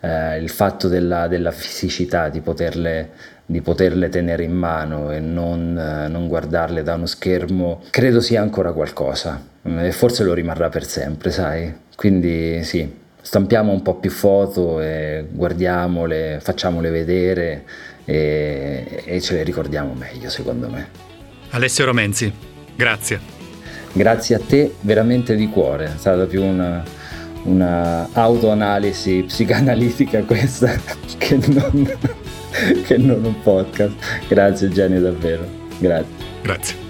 eh, 0.00 0.38
il 0.38 0.48
fatto 0.48 0.88
della, 0.88 1.28
della 1.28 1.50
fisicità, 1.50 2.28
di 2.28 2.40
poterle, 2.40 3.10
di 3.50 3.62
poterle, 3.62 4.08
tenere 4.08 4.44
in 4.44 4.52
mano 4.52 5.10
e 5.10 5.18
non, 5.18 5.76
eh, 5.76 6.06
non, 6.06 6.28
guardarle 6.28 6.84
da 6.84 6.94
uno 6.94 7.06
schermo, 7.06 7.82
credo 7.90 8.20
sia 8.20 8.40
ancora 8.40 8.70
qualcosa 8.70 9.44
e 9.64 9.90
forse 9.90 10.22
lo 10.22 10.34
rimarrà 10.34 10.68
per 10.68 10.84
sempre, 10.86 11.32
sai? 11.32 11.74
Quindi 11.96 12.62
sì, 12.62 12.88
stampiamo 13.20 13.72
un 13.72 13.82
po' 13.82 13.96
più 13.96 14.10
foto 14.10 14.80
e 14.80 15.26
guardiamole, 15.28 16.38
facciamole 16.40 16.90
vedere 16.90 17.64
e, 18.04 19.02
e 19.04 19.20
ce 19.20 19.34
le 19.34 19.42
ricordiamo 19.42 19.94
meglio, 19.94 20.30
secondo 20.30 20.70
me. 20.70 20.86
Alessio 21.50 21.84
Romenzi, 21.86 22.32
grazie. 22.76 23.38
Grazie 23.92 24.36
a 24.36 24.40
te 24.46 24.76
veramente 24.82 25.34
di 25.34 25.48
cuore, 25.48 25.86
è 25.86 25.96
stata 25.96 26.24
più 26.26 26.44
una, 26.44 26.84
una 27.44 28.08
autoanalisi 28.12 29.24
psicanalitica 29.26 30.22
questa 30.24 30.74
che 31.18 31.38
non, 31.46 31.90
che 32.84 32.96
non 32.98 33.24
un 33.24 33.40
podcast. 33.42 33.94
Grazie 34.28 34.68
Jenny 34.68 35.00
davvero, 35.00 35.46
grazie. 35.78 36.14
Grazie. 36.42 36.89